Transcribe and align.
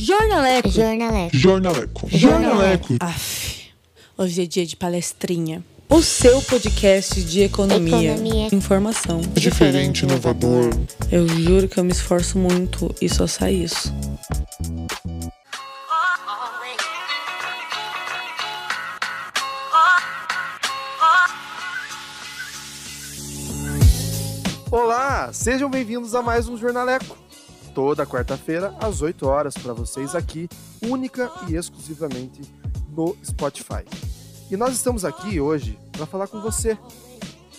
Jornaleco. 0.00 0.70
Jornaleco. 0.70 1.36
Jornaleco. 1.36 2.08
Jornaleco. 2.08 2.94
Aff, 3.00 3.64
hoje 4.16 4.44
é 4.44 4.46
dia 4.46 4.64
de 4.64 4.76
palestrinha. 4.76 5.60
O 5.88 6.00
seu 6.02 6.40
podcast 6.42 7.20
de 7.24 7.42
economia. 7.42 8.12
Economia. 8.12 8.48
Informação. 8.52 9.20
Diferente, 9.34 10.04
inovador. 10.04 10.70
Eu 11.10 11.26
juro 11.26 11.66
que 11.66 11.80
eu 11.80 11.84
me 11.84 11.90
esforço 11.90 12.38
muito 12.38 12.94
e 13.02 13.08
só 13.08 13.26
sai 13.26 13.54
isso. 13.54 13.92
Olá, 24.70 25.32
sejam 25.32 25.68
bem-vindos 25.68 26.14
a 26.14 26.22
mais 26.22 26.46
um 26.46 26.56
Jornaleco. 26.56 27.18
Toda 27.78 28.04
quarta-feira, 28.04 28.74
às 28.80 29.02
8 29.02 29.24
horas, 29.24 29.54
para 29.54 29.72
vocês 29.72 30.16
aqui, 30.16 30.48
única 30.82 31.30
e 31.46 31.54
exclusivamente 31.54 32.42
no 32.90 33.16
Spotify. 33.24 33.84
E 34.50 34.56
nós 34.56 34.74
estamos 34.74 35.04
aqui 35.04 35.38
hoje 35.38 35.78
para 35.92 36.04
falar 36.04 36.26
com 36.26 36.40
você, 36.40 36.76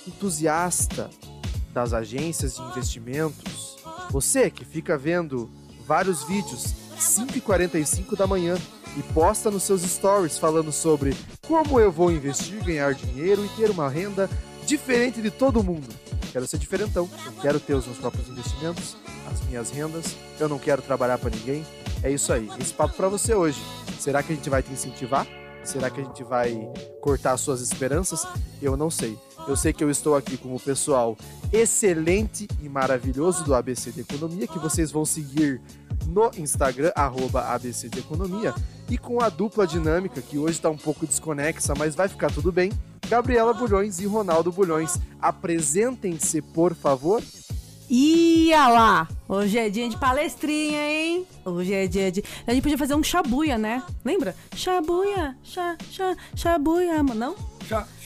entusiasta 0.06 1.10
das 1.74 1.94
agências 1.94 2.58
de 2.58 2.62
investimentos, 2.64 3.78
você 4.12 4.50
que 4.52 4.66
fica 4.66 4.98
vendo 4.98 5.50
vários 5.88 6.22
vídeos 6.24 6.76
5h45 6.98 8.18
da 8.18 8.28
manhã 8.28 8.58
e 8.98 9.04
posta 9.14 9.50
nos 9.50 9.64
seus 9.64 9.84
stories 9.84 10.38
falando 10.38 10.74
sobre 10.74 11.16
como 11.48 11.80
eu 11.80 11.94
vou 11.94 12.12
investir, 12.12 12.62
ganhar 12.62 12.94
dinheiro 12.94 13.46
e 13.46 13.50
ter 13.56 13.72
uma 13.72 13.88
renda 13.88 14.30
diferente 14.66 15.22
de 15.22 15.32
todo 15.32 15.64
mundo. 15.64 15.88
Quero 16.34 16.46
ser 16.46 16.58
diferentão, 16.58 17.10
quero 17.42 17.58
ter 17.58 17.74
os 17.74 17.86
meus 17.86 17.98
próprios 17.98 18.28
investimentos, 18.28 18.98
as 19.32 19.42
minhas 19.48 19.70
rendas, 19.70 20.16
eu 20.40 20.50
não 20.50 20.60
quero 20.60 20.82
trabalhar 20.82 21.18
para 21.18 21.30
ninguém. 21.30 21.66
É 22.02 22.12
isso 22.12 22.32
aí, 22.32 22.50
esse 22.60 22.74
papo 22.74 22.96
para 22.96 23.08
você 23.08 23.34
hoje. 23.34 23.62
Será 24.00 24.24
que 24.24 24.32
a 24.32 24.36
gente 24.36 24.50
vai 24.50 24.64
te 24.64 24.72
incentivar? 24.72 25.28
Será 25.64 25.90
que 25.90 26.02
a 26.02 26.04
gente 26.04 26.24
vai 26.24 26.68
cortar 27.02 27.36
suas 27.38 27.62
esperanças? 27.62 28.26
Eu 28.62 28.78
não 28.78 28.90
sei. 28.90 29.18
Eu 29.48 29.56
sei 29.56 29.74
que 29.74 29.84
eu 29.84 29.90
estou 29.90 30.16
aqui 30.16 30.38
com 30.38 30.56
o 30.56 30.60
pessoal 30.60 31.18
excelente 31.52 32.48
e 32.62 32.70
maravilhoso 32.70 33.44
do 33.44 33.54
ABC 33.54 33.92
de 33.92 34.02
Economia, 34.02 34.48
que 34.48 34.60
vocês 34.60 34.92
vão 34.92 35.06
seguir 35.06 35.62
no 36.08 36.32
Instagram, 36.38 36.92
arroba 36.96 37.42
ABC 37.54 37.90
de 37.90 38.00
Economia, 38.00 38.54
e 38.90 38.98
com 38.98 39.22
a 39.22 39.30
dupla 39.30 39.68
dinâmica, 39.68 40.22
que 40.22 40.38
hoje 40.38 40.54
está 40.54 40.70
um 40.70 40.78
pouco 40.78 41.06
desconexa, 41.06 41.74
mas 41.78 41.96
vai 41.96 42.08
ficar 42.08 42.32
tudo 42.32 42.52
bem. 42.52 42.72
Gabriela 43.08 43.54
Bulhões 43.54 44.00
e 44.00 44.06
Ronaldo 44.06 44.52
Bulhões, 44.52 45.00
apresentem-se, 45.20 46.42
por 46.42 46.76
favor. 46.76 47.24
Ia 47.90 48.68
lá! 48.68 49.08
Hoje 49.28 49.58
é 49.58 49.70
dia 49.70 49.90
de 49.90 49.98
palestrinha, 49.98 50.80
hein? 50.92 51.26
Hoje 51.44 51.74
é 51.74 51.88
dia 51.88 52.12
de. 52.12 52.24
A 52.46 52.52
gente 52.54 52.62
podia 52.62 52.78
fazer 52.78 52.94
um 52.96 53.02
chabuia, 53.04 53.58
né? 53.58 53.82
Lembra? 54.06 54.36
Chabuia, 54.56 55.36
chá, 55.44 55.76
chá, 55.92 56.16
chabuia, 56.36 57.02
não? 57.04 57.36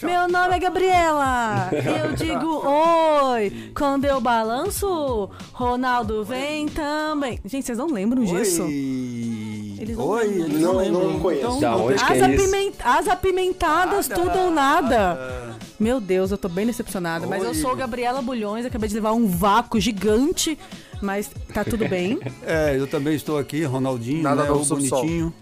Meu 0.01 0.27
nome 0.27 0.55
é 0.55 0.59
Gabriela. 0.59 1.69
Eu 2.05 2.13
digo 2.13 2.61
oi. 2.67 3.71
Quando 3.73 4.03
eu 4.03 4.19
balanço, 4.19 5.29
Ronaldo 5.53 6.23
vem 6.25 6.67
também. 6.67 7.39
Gente, 7.45 7.65
vocês 7.65 7.77
não 7.77 7.87
lembram 7.87 8.23
disso? 8.25 8.63
Oi! 8.63 9.77
Eles 9.79 9.97
não 9.97 10.05
Oi, 10.07 10.23
lembram. 10.27 10.45
eles 10.47 10.61
Não, 10.61 10.73
não 10.73 11.11
não 11.13 11.19
conheço. 11.19 11.45
Então, 11.47 11.59
Da 11.61 11.75
onde 11.77 11.93
as, 11.95 12.03
que 12.03 12.13
é 12.13 12.23
apiment- 12.25 12.75
as 12.83 13.07
apimentadas, 13.07 14.07
Nada, 14.09 14.21
tudo 14.21 14.37
ou 14.39 14.51
nada. 14.51 14.89
nada. 14.89 15.42
Meu 15.83 15.99
Deus, 15.99 16.31
eu 16.31 16.37
tô 16.37 16.47
bem 16.47 16.65
decepcionada. 16.65 17.27
Mas 17.27 17.43
eu 17.43 17.49
Oi. 17.49 17.55
sou 17.55 17.75
Gabriela 17.75 18.21
Bulhões, 18.21 18.65
acabei 18.65 18.87
de 18.87 18.95
levar 18.95 19.11
um 19.11 19.27
vácuo 19.27 19.79
gigante, 19.81 20.57
mas 21.01 21.29
tá 21.53 21.63
tudo 21.65 21.87
bem. 21.89 22.17
É, 22.45 22.75
eu 22.77 22.87
também 22.87 23.15
estou 23.15 23.37
aqui, 23.37 23.63
Ronaldinho, 23.65 24.23
Nada 24.23 24.43
né, 24.43 24.51
o 24.51 24.63
bonitinho. 24.63 25.33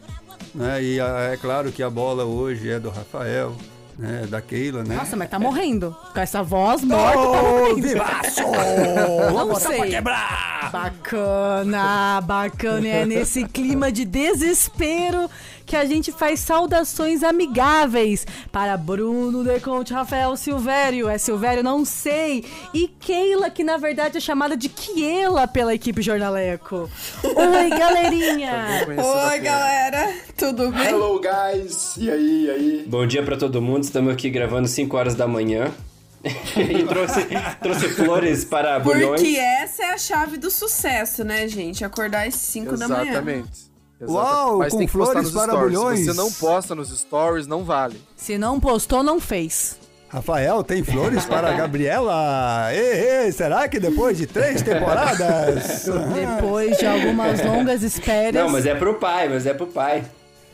Né, 0.55 0.83
e 0.83 0.99
a- 0.99 1.29
é 1.33 1.37
claro 1.37 1.71
que 1.71 1.81
a 1.83 1.89
bola 1.89 2.25
hoje 2.25 2.69
é 2.69 2.79
do 2.79 2.89
Rafael, 2.89 3.53
né, 3.97 4.25
da 4.29 4.41
Keila, 4.41 4.83
né? 4.83 4.95
Nossa, 4.95 5.15
mas 5.15 5.29
tá 5.29 5.37
morrendo. 5.39 5.95
Com 6.13 6.19
essa 6.19 6.41
voz 6.43 6.83
morta, 6.83 7.13
tá 7.13 7.19
Ô, 7.21 7.59
morrendo. 7.69 7.87
vivaço! 7.87 8.41
Não 8.41 9.33
Vamos 9.33 9.63
pra 9.63 9.85
quebrar! 9.87 10.69
Bacana, 10.71 12.21
bacana. 12.21 12.87
É 12.87 13.05
nesse 13.05 13.45
clima 13.45 13.91
de 13.91 14.05
desespero 14.05 15.29
que 15.71 15.75
a 15.77 15.85
gente 15.85 16.11
faz 16.11 16.41
saudações 16.41 17.23
amigáveis 17.23 18.27
para 18.51 18.75
Bruno 18.75 19.41
Deconte, 19.41 19.93
Rafael 19.93 20.35
Silvério. 20.35 21.07
É 21.07 21.17
Silvério, 21.17 21.63
não 21.63 21.85
sei. 21.85 22.43
E 22.73 22.89
Keila, 22.89 23.49
que 23.49 23.63
na 23.63 23.77
verdade 23.77 24.17
é 24.17 24.19
chamada 24.19 24.57
de 24.57 24.67
Kiela 24.67 25.47
pela 25.47 25.73
equipe 25.73 26.01
Jornaleco. 26.01 26.89
Oi, 27.23 27.69
galerinha. 27.79 28.81
Conhecida 28.83 29.27
Oi, 29.29 29.37
por- 29.37 29.43
galera, 29.45 30.13
tudo 30.35 30.71
bem? 30.73 30.87
Hello, 30.87 31.21
guys! 31.21 31.95
E 31.95 32.11
aí, 32.11 32.45
e 32.47 32.49
aí? 32.49 32.85
Bom 32.85 33.07
dia 33.07 33.23
pra 33.23 33.37
todo 33.37 33.61
mundo, 33.61 33.85
estamos 33.85 34.11
aqui 34.11 34.29
gravando 34.29 34.67
5 34.67 34.97
horas 34.97 35.15
da 35.15 35.25
manhã. 35.25 35.71
e 36.21 36.83
trouxe, 36.83 37.27
trouxe 37.61 37.87
flores 37.91 38.43
para 38.43 38.77
bulhões. 38.77 39.21
Porque 39.21 39.37
essa 39.37 39.83
é 39.83 39.93
a 39.93 39.97
chave 39.97 40.35
do 40.35 40.51
sucesso, 40.51 41.23
né, 41.23 41.47
gente? 41.47 41.85
Acordar 41.85 42.27
às 42.27 42.35
5 42.35 42.75
da 42.75 42.89
manhã. 42.89 43.03
Exatamente. 43.03 43.70
Uau, 44.07 44.57
Mas 44.59 44.71
com 44.71 44.79
tem 44.79 44.87
que 44.87 44.93
postar 44.93 45.11
flores 45.13 45.31
para 45.31 45.51
stories. 45.53 45.77
bulhões. 45.77 45.99
Se 45.99 46.05
você 46.05 46.13
não 46.17 46.31
posta 46.31 46.75
nos 46.75 46.89
stories, 46.99 47.47
não 47.47 47.63
vale. 47.63 48.01
Se 48.15 48.37
não 48.37 48.59
postou, 48.59 49.03
não 49.03 49.19
fez. 49.19 49.77
Rafael, 50.09 50.61
tem 50.63 50.83
flores 50.83 51.23
para 51.23 51.49
a 51.49 51.53
Gabriela? 51.53 52.67
Ei, 52.73 53.25
ei, 53.25 53.31
será 53.31 53.69
que 53.69 53.79
depois 53.79 54.17
de 54.17 54.27
três 54.27 54.61
temporadas? 54.61 55.85
Depois 56.13 56.77
de 56.77 56.85
algumas 56.85 57.41
longas 57.45 57.81
espéries. 57.81 58.33
Não, 58.33 58.49
mas 58.49 58.65
é 58.65 58.75
pro 58.75 58.95
pai, 58.95 59.29
mas 59.29 59.45
é 59.45 59.53
pro 59.53 59.67
pai. 59.67 60.03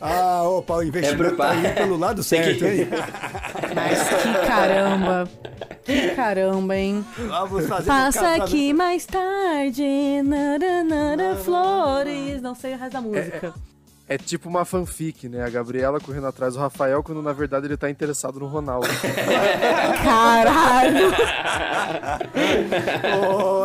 Ah, 0.00 0.42
opa, 0.44 0.74
o 0.76 0.82
investimento 0.82 1.34
É 1.34 1.36
tá 1.36 1.54
indo 1.56 1.74
pelo 1.74 1.96
lado 1.98 2.16
Tem 2.22 2.42
certo, 2.42 2.58
que- 2.60 2.64
hein? 2.66 2.88
Mas 3.74 4.08
que 4.08 4.46
caramba. 4.46 5.28
Que 5.84 6.08
caramba, 6.10 6.76
hein? 6.76 7.04
Vamos 7.16 7.66
fazer 7.66 7.90
um 7.90 7.94
Passa 7.94 8.20
casamento. 8.20 8.44
aqui 8.44 8.72
mais 8.72 9.06
tarde, 9.06 10.22
nara, 10.24 10.84
nara, 10.84 11.36
flores. 11.36 12.40
Não 12.42 12.54
sei 12.54 12.74
o 12.74 12.78
resto 12.78 12.92
da 12.92 13.00
música. 13.00 13.46
É 13.54 13.77
tipo 14.16 14.48
uma 14.48 14.64
fanfic, 14.64 15.28
né? 15.28 15.44
A 15.44 15.50
Gabriela 15.50 16.00
correndo 16.00 16.26
atrás 16.26 16.54
do 16.54 16.60
Rafael, 16.60 17.02
quando 17.02 17.20
na 17.20 17.32
verdade 17.34 17.66
ele 17.66 17.76
tá 17.76 17.90
interessado 17.90 18.40
no 18.40 18.46
Ronaldo. 18.46 18.88
Caralho! 20.02 21.10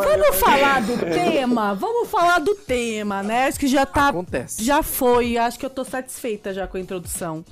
Vamos 0.04 0.36
falar 0.36 0.82
do 0.82 0.98
tema? 0.98 1.74
Vamos 1.74 2.10
falar 2.10 2.40
do 2.40 2.54
tema, 2.54 3.22
né? 3.22 3.46
Acho 3.46 3.58
que 3.58 3.66
já 3.66 3.86
tá. 3.86 4.08
Acontece. 4.08 4.62
Já 4.62 4.82
foi. 4.82 5.38
Acho 5.38 5.58
que 5.58 5.64
eu 5.64 5.70
tô 5.70 5.82
satisfeita 5.82 6.52
já 6.52 6.66
com 6.66 6.76
a 6.76 6.80
introdução. 6.80 7.42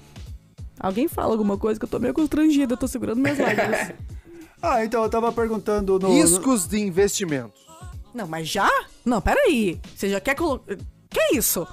Alguém 0.78 1.08
fala 1.08 1.32
alguma 1.32 1.56
coisa 1.56 1.80
que 1.80 1.84
eu 1.86 1.90
tô 1.90 1.98
meio 1.98 2.12
constrangida, 2.12 2.74
eu 2.74 2.76
tô 2.76 2.86
segurando 2.86 3.18
minhas 3.18 3.38
lágrimas. 3.38 3.92
Ah, 4.64 4.84
então 4.84 5.02
eu 5.02 5.10
tava 5.10 5.32
perguntando 5.32 5.98
no... 5.98 6.10
Riscos 6.14 6.68
de 6.68 6.78
investimentos. 6.78 7.60
Não, 8.14 8.28
mas 8.28 8.46
já? 8.46 8.70
Não, 9.04 9.20
peraí. 9.20 9.80
Você 9.96 10.08
já 10.08 10.20
quer 10.20 10.36
colocar. 10.36 10.76
Que 11.10 11.36
isso? 11.36 11.66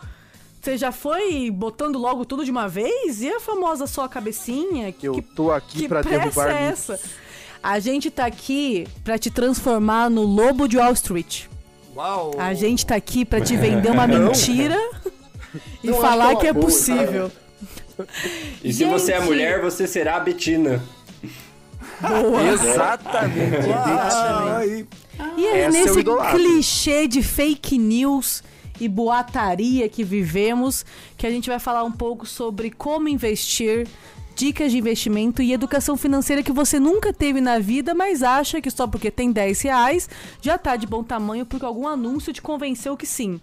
Você 0.62 0.78
já 0.78 0.92
foi 0.92 1.50
botando 1.50 1.98
logo 1.98 2.26
tudo 2.26 2.44
de 2.44 2.52
uma 2.52 2.68
vez? 2.68 3.22
E 3.22 3.30
a 3.30 3.40
famosa 3.40 3.88
só 3.88 4.04
a 4.04 4.10
cabecinha? 4.10 4.92
Que, 4.92 5.08
Eu 5.08 5.24
tô 5.36 5.52
aqui 5.52 5.80
que 5.80 5.88
pra 5.88 6.02
pressa 6.04 6.20
derrubar 6.20 6.50
é 6.50 6.64
essa? 6.66 7.00
A 7.64 7.80
gente 7.80 8.12
tá 8.12 8.26
aqui 8.26 8.86
pra 9.04 9.18
te 9.18 9.30
transformar 9.30 10.10
no 10.10 10.24
lobo 10.24 10.68
de 10.68 10.78
Wall 10.78 10.94
Street. 10.94 11.46
Uau! 11.96 12.32
A 12.38 12.54
gente 12.54 12.86
tá 12.86 12.96
aqui 12.96 13.24
pra 13.26 13.40
te 13.42 13.56
vender 13.56 13.90
uma 13.90 14.06
mentira 14.08 14.78
e 15.84 15.88
Não, 15.88 16.02
falar 16.02 16.36
que 16.36 16.48
é 16.48 16.54
boa, 16.54 16.66
possível. 16.66 17.32
E 18.64 18.72
se 18.72 18.86
você 18.86 19.14
é 19.14 19.18
Gente. 19.18 19.28
mulher, 19.28 19.62
você 19.62 19.88
será 19.88 20.18
a 20.18 20.20
Betina. 20.20 20.82
Exatamente. 22.54 23.72
Ah, 23.74 24.58
aí. 24.60 24.88
E 25.38 25.46
é 25.46 25.60
Essa 25.62 25.70
nesse 25.78 26.04
clichê 26.04 27.08
de 27.08 27.22
fake 27.22 27.78
news 27.78 28.42
e 28.80 28.88
boataria 28.88 29.88
que 29.90 30.04
vivemos 30.04 30.86
que 31.18 31.28
a 31.28 31.32
gente 31.32 31.50
vai 31.50 31.60
falar 31.60 31.84
um 31.84 31.92
pouco 31.92 32.26
sobre 32.26 32.72
como 32.72 33.08
investir, 33.08 33.88
dicas 34.36 34.72
de 34.72 34.78
investimento 34.78 35.42
e 35.42 35.52
educação 35.52 35.98
financeira 35.98 36.42
que 36.42 36.52
você 36.52 36.80
nunca 36.80 37.12
teve 37.12 37.42
na 37.42 37.60
vida, 37.60 37.94
mas 37.94 38.24
acha 38.24 38.62
que 38.62 38.72
só 38.72 38.88
porque 38.88 39.12
tem 39.12 39.32
10 39.32 39.62
reais 39.62 40.10
já 40.42 40.58
tá 40.58 40.76
de 40.76 40.88
bom 40.88 41.04
tamanho 41.04 41.46
porque 41.46 41.66
algum 41.66 41.88
anúncio 41.88 42.32
te 42.32 42.42
convenceu 42.42 42.96
que 42.96 43.06
sim. 43.06 43.40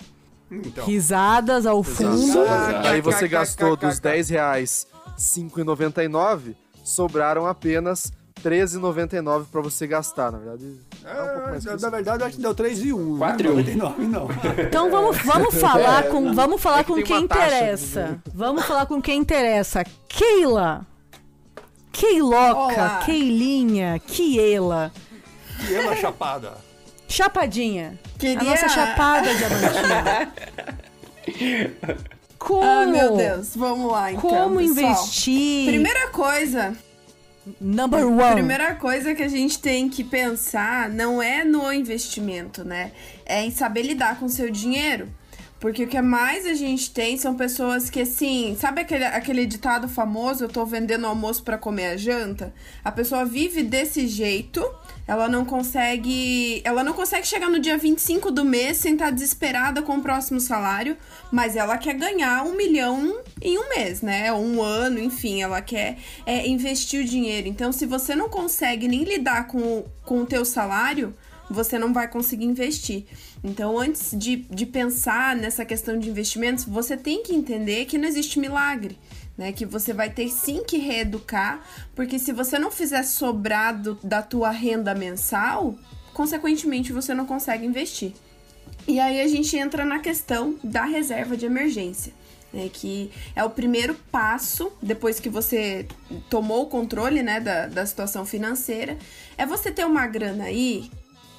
Então. 0.50 0.84
Risadas 0.84 1.66
ao 1.66 1.82
fundo. 1.82 2.40
Exato. 2.40 2.88
Aí 2.88 3.00
você 3.00 3.26
gastou 3.28 3.76
dos 3.76 3.99
10 3.99 4.31
reais 4.31 4.87
5,99, 5.19 6.55
sobraram 6.84 7.46
apenas 7.46 8.12
13,99 8.42 9.46
pra 9.50 9.60
você 9.60 9.86
gastar, 9.86 10.30
na 10.30 10.38
verdade. 10.38 10.76
É 11.04 11.12
um 11.22 11.26
pouco 11.26 11.40
mais 11.50 11.64
que 11.64 11.70
É, 11.70 11.74
isso. 11.74 11.84
na 11.84 11.90
verdade, 11.90 12.22
acho 12.24 12.36
que 12.36 12.42
deu 12.42 12.54
3 12.54 12.84
e 12.84 12.92
1. 12.92 13.18
Quatro 13.18 13.46
e 13.46 13.50
um. 13.50 13.56
99 13.56 14.06
não. 14.06 14.28
Então 14.62 14.90
vamos, 14.90 15.16
vamos 15.18 15.54
falar 15.60 16.04
com, 16.04 16.32
vamos 16.34 16.60
falar 16.62 16.80
É 16.80 16.84
que 16.84 16.92
com 16.92 17.02
quem 17.02 17.26
taxa 17.26 17.44
interessa. 17.46 18.20
Vamos 18.32 18.64
falar 18.66 18.86
com 18.86 19.00
quem 19.02 19.18
interessa. 19.20 19.82
Keila. 20.08 20.86
Keiloca, 21.92 22.58
Olá. 22.74 23.02
Keilinha, 23.06 23.98
Kiela. 24.06 24.92
E 25.68 25.74
ela 25.74 25.96
chapada. 25.96 26.52
Chapadinha. 27.08 27.98
Queria... 28.18 28.38
A 28.40 28.44
nossa 28.44 28.68
chapada 28.68 29.34
diamantina. 29.34 30.32
Como? 32.38 32.62
Ah, 32.62 32.86
meu 32.86 33.16
Deus. 33.16 33.56
Vamos 33.56 33.90
lá, 33.90 34.12
então. 34.12 34.20
Como 34.28 34.58
pessoal. 34.58 34.90
investir? 34.92 35.66
Primeira 35.68 36.08
coisa, 36.10 36.76
Number 37.60 38.06
one. 38.06 38.34
primeira 38.34 38.75
coisa 38.75 39.14
que 39.14 39.22
a 39.22 39.28
gente 39.28 39.58
tem 39.58 39.88
que 39.88 40.02
pensar 40.02 40.88
não 40.90 41.22
é 41.22 41.44
no 41.44 41.72
investimento, 41.72 42.64
né? 42.64 42.93
É 43.25 43.44
em 43.44 43.50
saber 43.50 43.82
lidar 43.82 44.19
com 44.19 44.26
o 44.26 44.31
seu 44.31 44.50
dinheiro. 44.50 45.08
Porque 45.58 45.85
o 45.85 45.88
que 45.88 46.00
mais 46.03 46.44
a 46.44 46.53
gente 46.53 46.91
tem 46.91 47.17
são 47.17 47.35
pessoas 47.35 47.88
que, 47.88 48.00
assim, 48.00 48.55
sabe 48.61 48.82
aquele, 48.82 49.05
aquele 49.05 49.47
ditado 49.47 49.88
famoso, 49.88 50.44
eu 50.44 50.49
tô 50.49 50.67
vendendo 50.67 51.06
almoço 51.06 51.43
para 51.43 51.56
comer 51.56 51.87
a 51.87 51.97
janta? 51.97 52.53
A 52.85 52.93
pessoa 52.93 53.25
vive 53.25 53.62
desse 53.62 54.06
jeito, 54.06 54.62
ela 55.06 55.29
não 55.29 55.47
consegue. 55.47 56.61
Ela 56.62 56.85
não 56.85 56.93
consegue 56.93 57.26
chegar 57.26 57.49
no 57.49 57.58
dia 57.58 57.79
25 57.79 58.31
do 58.31 58.44
mês 58.44 58.76
sem 58.76 58.93
estar 58.93 59.11
desesperada 59.11 59.81
com 59.81 59.97
o 59.97 60.03
próximo 60.03 60.41
salário, 60.41 60.97
mas 61.32 61.56
ela 61.56 61.79
quer 61.79 61.94
ganhar 61.94 62.44
um 62.44 62.55
milhão 62.55 63.23
em 63.41 63.56
um 63.56 63.69
mês, 63.70 64.03
né? 64.03 64.31
Um 64.35 64.61
ano, 64.62 64.99
enfim, 64.99 65.43
ela 65.43 65.62
quer 65.62 65.97
é, 66.26 66.47
investir 66.47 67.03
o 67.03 67.05
dinheiro. 67.05 67.49
Então, 67.49 67.73
se 67.73 67.87
você 67.87 68.14
não 68.14 68.29
consegue 68.29 68.87
nem 68.87 69.05
lidar 69.05 69.47
com, 69.47 69.85
com 70.05 70.20
o 70.20 70.26
teu 70.26 70.44
salário, 70.44 71.14
você 71.50 71.78
não 71.78 71.93
vai 71.93 72.08
conseguir 72.08 72.44
investir. 72.44 73.04
Então, 73.43 73.78
antes 73.78 74.10
de, 74.16 74.37
de 74.37 74.66
pensar 74.66 75.37
nessa 75.37 75.64
questão 75.64 75.98
de 75.98 76.08
investimentos, 76.08 76.64
você 76.64 76.96
tem 76.96 77.22
que 77.22 77.34
entender 77.34 77.84
que 77.87 77.98
não 77.98 78.08
existe 78.08 78.38
milagre. 78.38 78.98
Né, 79.38 79.52
que 79.52 79.66
você 79.66 79.93
vai 79.93 80.08
ter 80.08 80.31
sim 80.31 80.64
que 80.64 80.78
reeducar, 80.78 81.62
porque 81.94 82.19
se 82.19 82.32
você 82.32 82.58
não 82.58 82.70
fizer 82.70 83.02
sobrar 83.02 83.78
do- 83.78 83.98
da 84.02 84.22
tua 84.22 84.50
renda 84.50 84.94
mensal, 84.94 85.75
consequentemente 86.14 86.90
você 86.90 87.12
não 87.12 87.26
consegue 87.26 87.66
investir. 87.66 88.14
E 88.88 88.98
aí 88.98 89.20
a 89.20 89.28
gente 89.28 89.54
entra 89.54 89.84
na 89.84 89.98
questão 89.98 90.58
da 90.64 90.87
reserva 90.87 91.37
de 91.37 91.44
emergência, 91.44 92.14
né, 92.50 92.70
que 92.72 93.10
é 93.34 93.44
o 93.44 93.50
primeiro 93.50 93.94
passo 94.10 94.72
depois 94.81 95.20
que 95.20 95.28
você 95.28 95.87
tomou 96.31 96.62
o 96.62 96.66
controle 96.70 97.22
né, 97.22 97.38
da, 97.38 97.66
da 97.66 97.84
situação 97.84 98.25
financeira, 98.25 98.96
é 99.37 99.44
você 99.44 99.70
ter 99.70 99.84
uma 99.84 100.06
grana 100.06 100.44
aí 100.44 100.90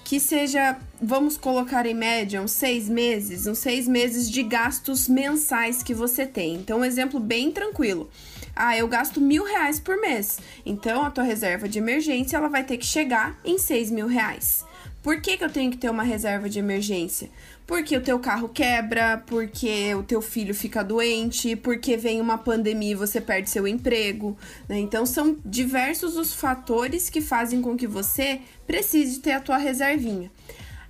que 0.08 0.22
seja, 0.22 0.78
vamos 1.02 1.36
colocar 1.36 1.86
em 1.86 1.94
média, 1.94 2.42
uns 2.42 2.52
seis 2.52 2.88
meses, 2.88 3.46
uns 3.46 3.58
seis 3.58 3.90
meses 3.90 4.32
de 4.32 4.42
gastos 4.42 5.10
mensais 5.10 5.84
que 5.84 5.94
você 5.94 6.26
tem. 6.26 6.56
Então, 6.56 6.80
um 6.80 6.86
exemplo 6.86 7.20
bem 7.20 7.52
tranquilo. 7.52 8.10
Ah, 8.56 8.78
eu 8.78 8.88
gasto 8.88 9.20
mil 9.20 9.44
reais 9.44 9.82
por 9.82 10.00
mês. 10.00 10.40
Então, 10.66 11.04
a 11.04 11.12
tua 11.12 11.26
reserva 11.26 11.68
de 11.68 11.80
emergência 11.80 12.38
ela 12.38 12.48
vai 12.48 12.64
ter 12.64 12.78
que 12.78 12.86
chegar 12.86 13.38
em 13.44 13.58
seis 13.58 13.92
mil 13.92 14.08
reais. 14.08 14.64
Por 15.04 15.20
que, 15.20 15.36
que 15.36 15.44
eu 15.44 15.50
tenho 15.50 15.72
que 15.72 15.78
ter 15.78 15.90
uma 15.90 16.04
reserva 16.04 16.48
de 16.48 16.58
emergência? 16.58 17.30
Porque 17.68 17.98
o 17.98 18.02
teu 18.02 18.18
carro 18.18 18.48
quebra, 18.48 19.22
porque 19.28 19.94
o 19.94 20.02
teu 20.02 20.22
filho 20.22 20.56
fica 20.56 20.82
doente, 20.82 21.54
porque 21.54 21.98
vem 21.98 22.22
uma 22.22 22.38
pandemia 22.38 22.94
e 22.94 22.96
você 22.96 23.20
perde 23.20 23.50
seu 23.50 23.68
emprego. 23.68 24.38
Né? 24.70 24.80
Então 24.80 25.06
são 25.06 25.38
diversos 25.46 26.16
os 26.16 26.34
fatores 26.34 27.10
que 27.10 27.20
fazem 27.20 27.62
com 27.62 27.76
que 27.76 27.86
você 27.86 28.40
precise 28.66 29.20
ter 29.20 29.34
a 29.34 29.42
tua 29.42 29.58
reservinha. 29.58 30.32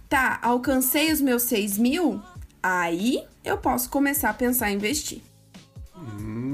Tá, 0.07 0.37
alcancei 0.41 1.11
os 1.11 1.19
meus 1.19 1.41
6 1.43 1.79
mil, 1.79 2.21
aí 2.61 3.23
eu 3.43 3.57
posso 3.57 3.89
começar 3.89 4.29
a 4.29 4.33
pensar 4.33 4.71
em 4.71 4.75
investir. 4.75 5.21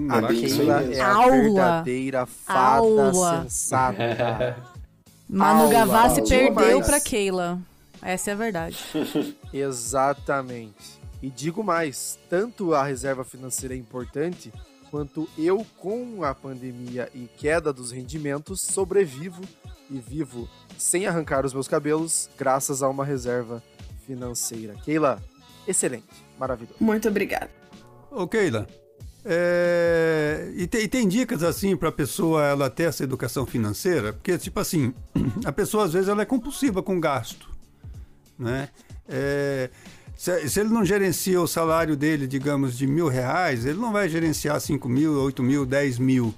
A 0.09 0.21
bem 0.21 0.43
isso 0.45 0.57
Keila 0.57 0.77
aí 0.79 0.93
é 0.93 1.01
a 1.01 1.13
Aula. 1.13 1.31
verdadeira 1.31 2.25
fada 2.25 2.77
Aula. 2.77 3.41
sensata. 3.43 4.57
Manu 5.29 5.61
Aula, 5.63 5.73
Gavassi 5.73 6.19
aula. 6.21 6.29
perdeu 6.29 6.81
pra 6.81 6.99
Keila. 7.01 7.59
Essa 8.03 8.31
é 8.31 8.33
a 8.33 8.37
verdade. 8.37 8.77
Exatamente. 9.53 11.01
E 11.21 11.29
digo 11.29 11.63
mais, 11.63 12.19
tanto 12.29 12.73
a 12.73 12.83
reserva 12.83 13.23
financeira 13.23 13.73
é 13.73 13.77
importante, 13.77 14.51
quanto 14.91 15.27
eu, 15.37 15.65
com 15.77 16.23
a 16.23 16.35
pandemia 16.35 17.09
e 17.15 17.29
queda 17.37 17.71
dos 17.71 17.91
rendimentos, 17.91 18.61
sobrevivo 18.61 19.41
e 19.89 19.99
vivo 19.99 20.49
sem 20.77 21.07
arrancar 21.07 21.45
os 21.45 21.53
meus 21.53 21.67
cabelos, 21.67 22.29
graças 22.37 22.83
a 22.83 22.89
uma 22.89 23.05
reserva 23.05 23.63
financeira. 24.05 24.75
Keila, 24.83 25.23
excelente, 25.67 26.03
maravilhoso. 26.37 26.75
Muito 26.79 27.07
obrigada. 27.07 27.49
Ô, 28.11 28.27
Keila, 28.27 28.67
é, 29.25 30.51
e, 30.55 30.67
tem, 30.67 30.81
e 30.81 30.87
tem 30.87 31.07
dicas 31.07 31.41
assim 31.41 31.77
para 31.77 31.89
a 31.89 31.91
pessoa 31.91 32.43
ela 32.43 32.69
ter 32.69 32.83
essa 32.83 33.03
educação 33.03 33.45
financeira? 33.45 34.11
Porque, 34.13 34.37
tipo 34.37 34.59
assim, 34.59 34.93
a 35.45 35.51
pessoa 35.51 35.85
às 35.85 35.93
vezes 35.93 36.09
ela 36.09 36.21
é 36.21 36.25
compulsiva 36.25 36.83
com 36.83 36.99
gasto, 36.99 37.49
né? 38.37 38.69
É, 39.07 39.69
se, 40.15 40.47
se 40.49 40.59
ele 40.59 40.69
não 40.69 40.85
gerencia 40.85 41.41
o 41.41 41.47
salário 41.47 41.95
dele, 41.95 42.27
digamos, 42.27 42.77
de 42.77 42.87
mil 42.87 43.07
reais, 43.07 43.65
ele 43.65 43.79
não 43.79 43.91
vai 43.91 44.07
gerenciar 44.09 44.59
cinco 44.61 44.87
mil, 44.87 45.13
oito 45.21 45.41
mil, 45.43 45.65
dez 45.65 45.97
mil. 45.99 46.33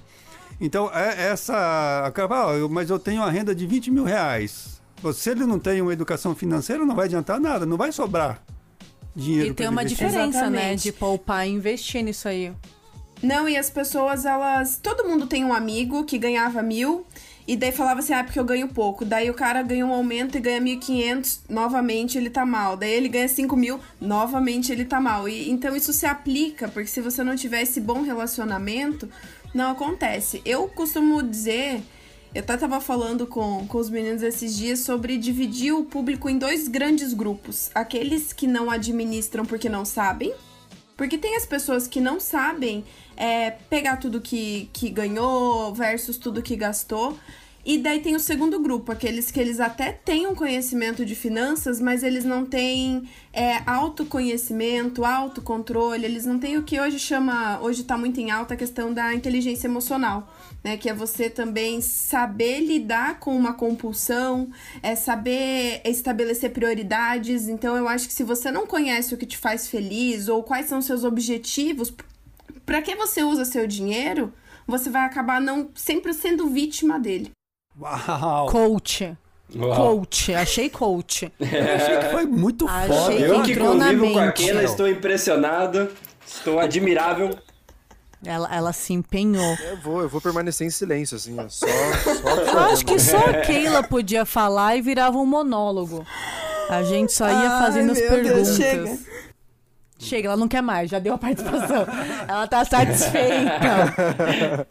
Então, 0.60 0.90
é 0.92 1.26
essa... 1.28 2.04
acaba, 2.06 2.50
"Ah, 2.52 2.68
mas 2.70 2.88
eu 2.88 2.98
tenho 2.98 3.20
uma 3.20 3.30
renda 3.30 3.54
de 3.54 3.66
20 3.66 3.90
mil 3.90 4.04
reais. 4.04 4.80
Se 5.14 5.30
ele 5.30 5.44
não 5.44 5.58
tem 5.58 5.82
uma 5.82 5.92
educação 5.92 6.34
financeira, 6.34 6.84
não 6.84 6.94
vai 6.96 7.04
adiantar 7.04 7.38
nada, 7.38 7.66
não 7.66 7.76
vai 7.76 7.92
sobrar 7.92 8.42
dinheiro 9.14 9.50
E 9.50 9.54
tem 9.54 9.68
uma 9.68 9.82
investir. 9.82 10.06
diferença, 10.08 10.40
né? 10.50 10.58
Exatamente. 10.58 10.82
De 10.84 10.92
poupar 10.92 11.46
e 11.46 11.50
investir 11.50 12.02
nisso 12.02 12.26
aí. 12.26 12.52
Não, 13.22 13.48
e 13.48 13.56
as 13.56 13.70
pessoas, 13.70 14.24
elas. 14.24 14.78
Todo 14.82 15.06
mundo 15.06 15.26
tem 15.26 15.44
um 15.44 15.52
amigo 15.52 16.04
que 16.04 16.18
ganhava 16.18 16.62
mil. 16.62 17.06
E 17.46 17.56
daí 17.56 17.70
falava 17.70 18.00
assim, 18.00 18.12
ah, 18.12 18.24
porque 18.24 18.40
eu 18.40 18.44
ganho 18.44 18.68
pouco. 18.68 19.04
Daí 19.04 19.30
o 19.30 19.34
cara 19.34 19.62
ganha 19.62 19.86
um 19.86 19.92
aumento 19.92 20.36
e 20.36 20.40
ganha 20.40 20.60
1.500, 20.60 21.40
novamente 21.48 22.18
ele 22.18 22.28
tá 22.28 22.44
mal. 22.44 22.76
Daí 22.76 22.92
ele 22.92 23.08
ganha 23.08 23.28
5 23.28 23.56
mil, 23.56 23.78
novamente 24.00 24.72
ele 24.72 24.84
tá 24.84 25.00
mal. 25.00 25.28
E, 25.28 25.48
então 25.48 25.76
isso 25.76 25.92
se 25.92 26.06
aplica, 26.06 26.66
porque 26.66 26.88
se 26.88 27.00
você 27.00 27.22
não 27.22 27.36
tiver 27.36 27.62
esse 27.62 27.80
bom 27.80 28.02
relacionamento, 28.02 29.08
não 29.54 29.70
acontece. 29.70 30.42
Eu 30.44 30.66
costumo 30.66 31.22
dizer, 31.22 31.82
eu 32.34 32.40
até 32.42 32.56
tava 32.56 32.80
falando 32.80 33.28
com, 33.28 33.64
com 33.68 33.78
os 33.78 33.88
meninos 33.88 34.22
esses 34.22 34.56
dias 34.56 34.80
sobre 34.80 35.16
dividir 35.16 35.72
o 35.72 35.84
público 35.84 36.28
em 36.28 36.38
dois 36.38 36.66
grandes 36.66 37.14
grupos. 37.14 37.70
Aqueles 37.74 38.32
que 38.32 38.48
não 38.48 38.70
administram 38.70 39.46
porque 39.46 39.68
não 39.68 39.84
sabem, 39.84 40.34
porque 40.96 41.16
tem 41.16 41.36
as 41.36 41.46
pessoas 41.46 41.86
que 41.86 42.00
não 42.00 42.18
sabem 42.18 42.84
é, 43.16 43.50
pegar 43.50 43.96
tudo 43.96 44.20
que, 44.20 44.68
que 44.72 44.90
ganhou 44.90 45.74
versus 45.74 46.16
tudo 46.16 46.42
que 46.42 46.56
gastou. 46.56 47.18
E 47.66 47.78
daí 47.78 47.98
tem 48.00 48.14
o 48.14 48.20
segundo 48.20 48.60
grupo, 48.60 48.92
aqueles 48.92 49.28
que 49.28 49.40
eles 49.40 49.58
até 49.58 49.90
têm 49.90 50.24
um 50.24 50.36
conhecimento 50.36 51.04
de 51.04 51.16
finanças, 51.16 51.80
mas 51.80 52.04
eles 52.04 52.24
não 52.24 52.46
têm 52.46 53.08
é, 53.32 53.60
autoconhecimento, 53.66 55.04
autocontrole, 55.04 56.04
eles 56.04 56.24
não 56.24 56.38
têm 56.38 56.56
o 56.56 56.62
que 56.62 56.78
hoje 56.78 57.00
chama, 57.00 57.58
hoje 57.60 57.82
tá 57.82 57.98
muito 57.98 58.20
em 58.20 58.30
alta 58.30 58.54
a 58.54 58.56
questão 58.56 58.94
da 58.94 59.12
inteligência 59.12 59.66
emocional, 59.66 60.32
né? 60.62 60.76
Que 60.76 60.88
é 60.88 60.94
você 60.94 61.28
também 61.28 61.80
saber 61.80 62.60
lidar 62.60 63.18
com 63.18 63.36
uma 63.36 63.52
compulsão, 63.52 64.48
é 64.80 64.94
saber 64.94 65.80
estabelecer 65.84 66.52
prioridades. 66.52 67.48
Então 67.48 67.76
eu 67.76 67.88
acho 67.88 68.06
que 68.06 68.14
se 68.14 68.22
você 68.22 68.48
não 68.48 68.64
conhece 68.64 69.12
o 69.12 69.18
que 69.18 69.26
te 69.26 69.36
faz 69.36 69.66
feliz 69.66 70.28
ou 70.28 70.44
quais 70.44 70.66
são 70.66 70.80
seus 70.80 71.02
objetivos, 71.02 71.92
para 72.66 72.82
que 72.82 72.94
você 72.96 73.22
usa 73.22 73.44
seu 73.44 73.66
dinheiro, 73.66 74.32
você 74.66 74.90
vai 74.90 75.06
acabar 75.06 75.40
não 75.40 75.70
sempre 75.74 76.12
sendo 76.12 76.48
vítima 76.48 76.98
dele. 76.98 77.30
Uau! 77.80 78.46
Coach. 78.50 79.16
Uau. 79.54 79.76
Coach. 79.98 80.34
Achei 80.34 80.68
coach. 80.68 81.32
Achei 81.40 81.98
que 81.98 82.10
foi 82.10 82.26
muito 82.26 82.66
Achei 82.68 82.88
foda. 82.96 83.14
que 83.14 83.22
Eu 83.22 83.42
que 83.42 83.56
convivo 83.56 84.12
com 84.12 84.18
a. 84.18 84.32
Keila, 84.32 84.64
estou 84.64 84.88
impressionado, 84.88 85.88
estou 86.26 86.58
admirável. 86.58 87.38
Ela, 88.24 88.52
ela 88.52 88.72
se 88.72 88.92
empenhou. 88.92 89.56
Eu 89.70 89.76
vou, 89.76 90.02
eu 90.02 90.08
vou 90.08 90.20
permanecer 90.20 90.66
em 90.66 90.70
silêncio, 90.70 91.16
assim, 91.16 91.38
ó, 91.38 91.48
só, 91.48 91.66
só 91.66 92.28
Eu 92.50 92.58
acho 92.60 92.84
que 92.84 92.98
só 92.98 93.18
a 93.18 93.34
Keila 93.42 93.84
podia 93.84 94.24
falar 94.24 94.74
e 94.76 94.82
virava 94.82 95.16
um 95.16 95.26
monólogo. 95.26 96.04
A 96.68 96.82
gente 96.82 97.12
só 97.12 97.28
ia 97.28 97.50
Ai, 97.50 97.62
fazendo 97.62 97.92
as 97.92 97.98
meu 98.00 98.10
Deus, 98.24 98.58
perguntas. 98.58 99.06
Chega. 99.98 100.28
Ela 100.28 100.36
não 100.36 100.48
quer 100.48 100.62
mais, 100.62 100.90
já 100.90 100.98
deu 100.98 101.14
a 101.14 101.18
participação. 101.18 101.86
ela 102.26 102.46
tá 102.46 102.64
satisfeita. 102.64 104.66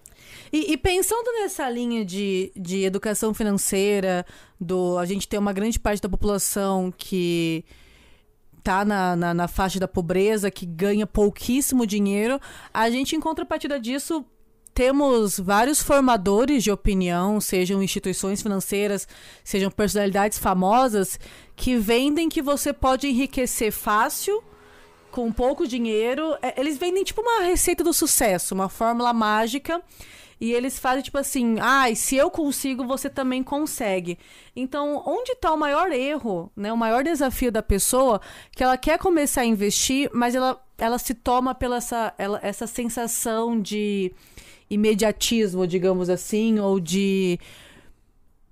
E, 0.51 0.73
e 0.73 0.77
pensando 0.77 1.31
nessa 1.41 1.69
linha 1.69 2.05
de, 2.05 2.51
de 2.55 2.83
educação 2.83 3.33
financeira, 3.33 4.25
do 4.59 4.97
a 4.97 5.05
gente 5.05 5.27
ter 5.27 5.37
uma 5.37 5.51
grande 5.51 5.79
parte 5.79 6.01
da 6.01 6.07
população 6.07 6.93
que 6.95 7.65
tá 8.63 8.85
na, 8.85 9.15
na, 9.15 9.33
na 9.33 9.47
faixa 9.47 9.79
da 9.79 9.87
pobreza, 9.87 10.49
que 10.49 10.65
ganha 10.65 11.05
pouquíssimo 11.05 11.85
dinheiro, 11.85 12.39
a 12.73 12.89
gente, 12.89 13.15
em 13.15 13.19
contrapartida 13.19 13.79
disso, 13.79 14.25
temos 14.73 15.39
vários 15.39 15.81
formadores 15.81 16.63
de 16.63 16.71
opinião, 16.71 17.39
sejam 17.39 17.81
instituições 17.81 18.41
financeiras, 18.41 19.07
sejam 19.43 19.69
personalidades 19.69 20.39
famosas, 20.39 21.19
que 21.55 21.77
vendem 21.77 22.27
que 22.27 22.41
você 22.41 22.73
pode 22.73 23.07
enriquecer 23.07 23.71
fácil 23.71 24.43
com 25.15 25.31
pouco 25.31 25.65
dinheiro. 25.65 26.37
É, 26.41 26.59
Eles 26.59 26.77
vendem 26.77 27.05
tipo 27.05 27.21
uma 27.21 27.39
receita 27.39 27.81
do 27.85 27.93
sucesso, 27.93 28.53
uma 28.53 28.67
fórmula 28.67 29.13
mágica. 29.13 29.81
E 30.41 30.51
eles 30.51 30.77
fazem 30.77 31.01
tipo 31.01 31.17
assim: 31.17 31.55
ah, 31.61 31.85
se 31.95 32.17
eu 32.17 32.29
consigo, 32.29 32.85
você 32.85 33.09
também 33.09 33.41
consegue. 33.41 34.19
Então, 34.53 35.01
onde 35.05 35.31
está 35.31 35.53
o 35.53 35.57
maior 35.57 35.93
erro, 35.93 36.51
né? 36.53 36.73
O 36.73 36.77
maior 36.77 37.01
desafio 37.05 37.49
da 37.49 37.63
pessoa 37.63 38.19
que 38.51 38.61
ela 38.61 38.77
quer 38.77 38.99
começar 38.99 39.41
a 39.41 39.45
investir, 39.45 40.09
mas 40.13 40.35
ela 40.35 40.61
ela 40.77 40.99
se 40.99 41.13
toma 41.13 41.55
pela 41.55 41.77
essa, 41.77 42.13
ela, 42.17 42.37
essa 42.43 42.67
sensação 42.67 43.57
de 43.61 44.11
imediatismo, 44.69 45.65
digamos 45.65 46.09
assim, 46.09 46.59
ou 46.59 46.81
de 46.81 47.39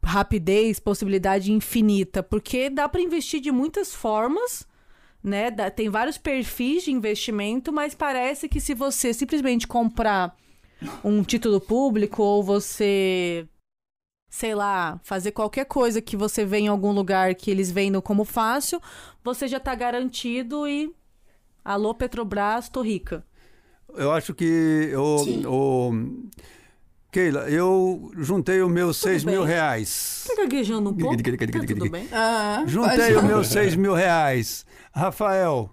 rapidez, 0.02 0.80
possibilidade 0.80 1.52
infinita, 1.52 2.24
porque 2.24 2.70
dá 2.70 2.88
para 2.88 3.02
investir 3.02 3.42
de 3.42 3.52
muitas 3.52 3.94
formas, 3.94 4.66
né? 5.24 5.50
Dá, 5.50 5.72
tem 5.72 5.90
vários 5.90 6.18
perfis 6.18 6.84
de 6.84 6.92
investimento, 6.92 7.72
mas 7.72 7.96
parece 7.96 8.50
que 8.50 8.60
se 8.60 8.74
você 8.74 9.14
simplesmente 9.14 9.68
comprar 9.68 10.36
um 11.04 11.24
título 11.24 11.62
público 11.62 12.22
ou 12.22 12.44
você 12.44 13.48
sei 14.30 14.56
lá, 14.56 15.00
fazer 15.04 15.32
qualquer 15.32 15.66
coisa 15.66 16.02
que 16.02 16.18
você 16.18 16.44
vê 16.44 16.58
em 16.58 16.68
algum 16.68 16.92
lugar 16.92 17.36
que 17.36 17.52
eles 17.52 17.70
vendam 17.70 18.02
como 18.02 18.26
fácil, 18.26 18.82
você 19.24 19.48
já 19.48 19.60
tá 19.60 19.76
garantido 19.76 20.68
e 20.68 20.92
alô 21.64 21.94
Petrobras, 21.94 22.68
tô 22.68 22.82
rica. 22.82 23.24
Eu 23.94 24.12
acho 24.12 24.34
que 24.34 24.44
eu, 24.92 25.18
Keila, 27.14 27.42
eu 27.42 28.12
juntei 28.18 28.60
os 28.64 28.72
meus 28.72 29.00
tudo 29.00 29.12
6 29.12 29.24
bem. 29.24 29.36
mil 29.36 29.44
reais. 29.44 30.26
Tá 30.28 30.36
gaguejando 30.36 30.90
um 30.90 30.94
pouco? 30.96 31.16
Tá 31.16 31.60
tudo 31.68 31.90
bem? 31.92 32.08
Ah, 32.12 32.64
juntei 32.66 33.16
os 33.16 33.24
meus 33.24 33.48
6 33.50 33.76
mil 33.76 33.94
reais. 33.94 34.66
Rafael, 34.92 35.70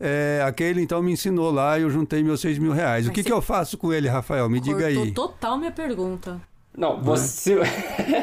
é, 0.00 0.42
a 0.42 0.50
Keila 0.50 0.80
então 0.80 1.02
me 1.02 1.12
ensinou 1.12 1.50
lá 1.50 1.78
e 1.78 1.82
eu 1.82 1.90
juntei 1.90 2.22
meus 2.22 2.40
6 2.40 2.58
mil 2.58 2.72
reais. 2.72 3.04
Mas 3.04 3.10
o 3.10 3.14
que, 3.14 3.22
que 3.22 3.30
eu 3.30 3.42
faço 3.42 3.76
com 3.76 3.92
ele, 3.92 4.08
Rafael? 4.08 4.48
Me 4.48 4.60
diga 4.60 4.86
aí. 4.86 5.12
total 5.12 5.58
minha 5.58 5.70
pergunta. 5.70 6.40
Não, 6.74 7.02
você. 7.02 7.56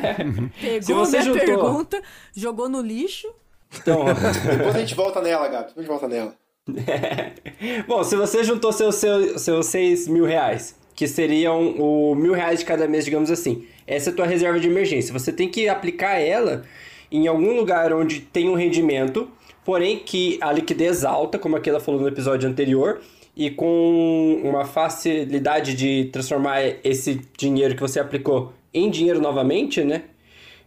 Pegou 0.60 0.81
se 0.81 0.93
você 0.93 1.19
minha 1.19 1.34
juntou... 1.34 1.45
pergunta, 1.45 2.01
jogou 2.36 2.67
no 2.67 2.81
lixo. 2.81 3.31
Então, 3.79 4.05
depois 4.57 4.75
a 4.75 4.79
gente 4.79 4.95
volta 4.95 5.22
nela, 5.22 5.48
Gabi. 5.50 5.67
Depois 5.67 5.77
a 5.77 5.81
gente 5.81 5.88
volta 5.88 6.07
nela. 6.07 6.34
Bom, 7.88 8.03
se 8.03 8.15
você 8.15 8.43
juntou 8.43 8.74
seus, 8.74 8.95
seus, 8.95 9.39
seus 9.43 9.67
6 9.67 10.07
mil 10.07 10.25
reais 10.25 10.75
que 10.95 11.07
seriam 11.07 11.75
o 11.77 12.15
mil 12.15 12.33
reais 12.33 12.59
de 12.59 12.65
cada 12.65 12.87
mês, 12.87 13.05
digamos 13.05 13.29
assim. 13.29 13.65
Essa 13.85 14.09
é 14.09 14.13
a 14.13 14.15
tua 14.15 14.25
reserva 14.25 14.59
de 14.59 14.67
emergência. 14.67 15.13
Você 15.13 15.31
tem 15.31 15.49
que 15.49 15.67
aplicar 15.67 16.19
ela 16.19 16.63
em 17.11 17.27
algum 17.27 17.55
lugar 17.55 17.93
onde 17.93 18.21
tem 18.21 18.49
um 18.49 18.55
rendimento, 18.55 19.29
porém 19.63 19.99
que 19.99 20.37
a 20.41 20.51
liquidez 20.51 21.03
alta, 21.03 21.37
como 21.37 21.55
aquela 21.55 21.79
falou 21.79 22.01
no 22.01 22.07
episódio 22.07 22.49
anterior, 22.49 23.01
e 23.35 23.51
com 23.51 24.41
uma 24.43 24.63
facilidade 24.63 25.75
de 25.75 26.05
transformar 26.05 26.61
esse 26.83 27.21
dinheiro 27.37 27.75
que 27.75 27.81
você 27.81 27.99
aplicou 27.99 28.53
em 28.73 28.89
dinheiro 28.89 29.19
novamente, 29.19 29.83
né? 29.83 30.03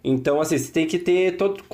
Então, 0.04 0.40
assim, 0.40 0.58
você 0.58 0.70
tem 0.70 0.86
que 0.86 0.98
ter 0.98 1.36
todo 1.36 1.64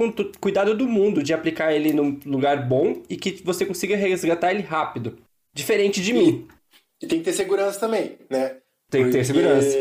cuidado 0.41 0.75
do 0.75 0.87
mundo 0.89 1.23
de 1.23 1.35
aplicar 1.35 1.73
ele 1.73 1.93
num 1.93 2.19
lugar 2.25 2.67
bom 2.67 3.03
e 3.09 3.17
que 3.17 3.43
você 3.45 3.67
consiga 3.67 3.97
resgatar 3.97 4.53
ele 4.53 4.63
rápido. 4.63 5.19
Diferente 5.53 6.01
de 6.01 6.13
mim. 6.13 6.47
E 7.03 7.07
tem 7.07 7.19
que 7.19 7.25
ter 7.25 7.33
segurança 7.33 7.81
também, 7.81 8.19
né? 8.31 8.59
Tem 8.91 9.05
que 9.05 9.11
ter 9.11 9.25
segurança. 9.25 9.77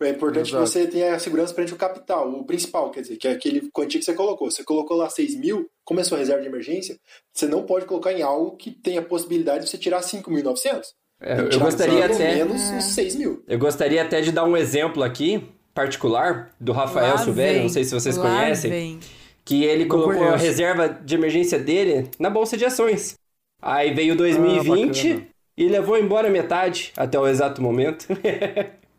É 0.00 0.10
importante 0.10 0.50
Exato. 0.50 0.64
que 0.64 0.70
você 0.70 0.86
tenha 0.86 1.18
segurança 1.18 1.54
perante 1.54 1.72
o 1.72 1.76
capital, 1.76 2.28
o 2.28 2.44
principal, 2.44 2.90
quer 2.90 3.00
dizer, 3.00 3.16
que 3.16 3.28
é 3.28 3.32
aquele 3.32 3.70
quantia 3.70 3.98
que 3.98 4.04
você 4.04 4.12
colocou. 4.12 4.50
Você 4.50 4.64
colocou 4.64 4.96
lá 4.96 5.08
6 5.08 5.36
mil, 5.36 5.70
como 5.84 6.00
é 6.00 6.04
sua 6.04 6.18
reserva 6.18 6.42
de 6.42 6.48
emergência, 6.48 6.98
você 7.32 7.46
não 7.46 7.62
pode 7.62 7.86
colocar 7.86 8.12
em 8.12 8.20
algo 8.20 8.56
que 8.56 8.70
tenha 8.70 9.00
a 9.00 9.04
possibilidade 9.04 9.64
de 9.64 9.70
você 9.70 9.78
tirar 9.78 10.00
5.900. 10.00 10.82
É, 11.20 11.40
eu 11.40 11.58
gostaria 11.60 12.04
até. 12.04 12.34
menos 12.34 12.60
é. 12.60 12.80
6 12.80 13.16
mil. 13.16 13.42
Eu 13.46 13.58
gostaria 13.58 14.02
até 14.02 14.20
de 14.20 14.32
dar 14.32 14.44
um 14.44 14.56
exemplo 14.56 15.02
aqui, 15.02 15.46
particular, 15.72 16.52
do 16.60 16.72
Rafael 16.72 17.16
Silvério, 17.18 17.62
não 17.62 17.68
sei 17.68 17.84
se 17.84 17.94
vocês 17.94 18.16
Lá 18.16 18.24
conhecem. 18.24 18.70
Vem. 18.70 19.00
Que 19.44 19.64
ele 19.64 19.86
colocou 19.86 20.28
a 20.28 20.36
reserva 20.36 20.88
de 20.88 21.14
emergência 21.14 21.58
dele 21.58 22.10
na 22.18 22.30
bolsa 22.30 22.56
de 22.56 22.64
ações. 22.64 23.14
Aí 23.60 23.94
veio 23.94 24.16
2020, 24.16 25.12
ah, 25.12 25.33
e 25.56 25.68
levou 25.68 25.98
embora 25.98 26.30
metade 26.30 26.92
até 26.96 27.18
o 27.18 27.26
exato 27.26 27.62
momento. 27.62 28.06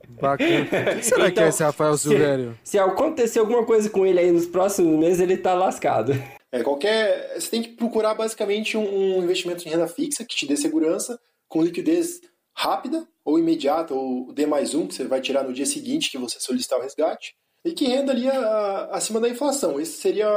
Bacana. 0.07 0.61
O 0.61 0.97
que 0.97 1.03
será 1.03 1.27
então, 1.27 1.31
que 1.31 1.39
é 1.41 1.47
esse 1.49 1.63
Rafael 1.63 1.97
Silvério? 1.97 2.57
Se, 2.63 2.71
se 2.71 2.79
acontecer 2.79 3.39
alguma 3.39 3.65
coisa 3.65 3.89
com 3.89 4.05
ele 4.05 4.19
aí 4.19 4.31
nos 4.31 4.45
próximos 4.45 4.97
meses, 4.97 5.19
ele 5.19 5.35
tá 5.35 5.53
lascado. 5.53 6.13
É, 6.51 6.63
qualquer. 6.63 7.33
Você 7.37 7.49
tem 7.49 7.61
que 7.61 7.69
procurar 7.69 8.13
basicamente 8.13 8.77
um, 8.77 9.17
um 9.17 9.23
investimento 9.23 9.67
em 9.67 9.71
renda 9.71 9.87
fixa 9.87 10.23
que 10.23 10.35
te 10.35 10.47
dê 10.47 10.55
segurança, 10.55 11.19
com 11.49 11.61
liquidez 11.61 12.21
rápida 12.53 13.05
ou 13.25 13.37
imediata, 13.37 13.93
ou 13.93 14.31
D 14.31 14.45
mais 14.45 14.73
um, 14.73 14.87
que 14.87 14.93
você 14.93 15.03
vai 15.03 15.19
tirar 15.19 15.43
no 15.43 15.53
dia 15.53 15.65
seguinte 15.65 16.09
que 16.09 16.17
você 16.17 16.39
solicitar 16.39 16.79
o 16.79 16.81
resgate, 16.81 17.35
e 17.65 17.73
que 17.73 17.85
renda 17.85 18.11
ali 18.11 18.29
a, 18.29 18.39
a, 18.39 18.95
acima 18.97 19.19
da 19.19 19.27
inflação. 19.27 19.79
Esse 19.79 19.99
seria 19.99 20.27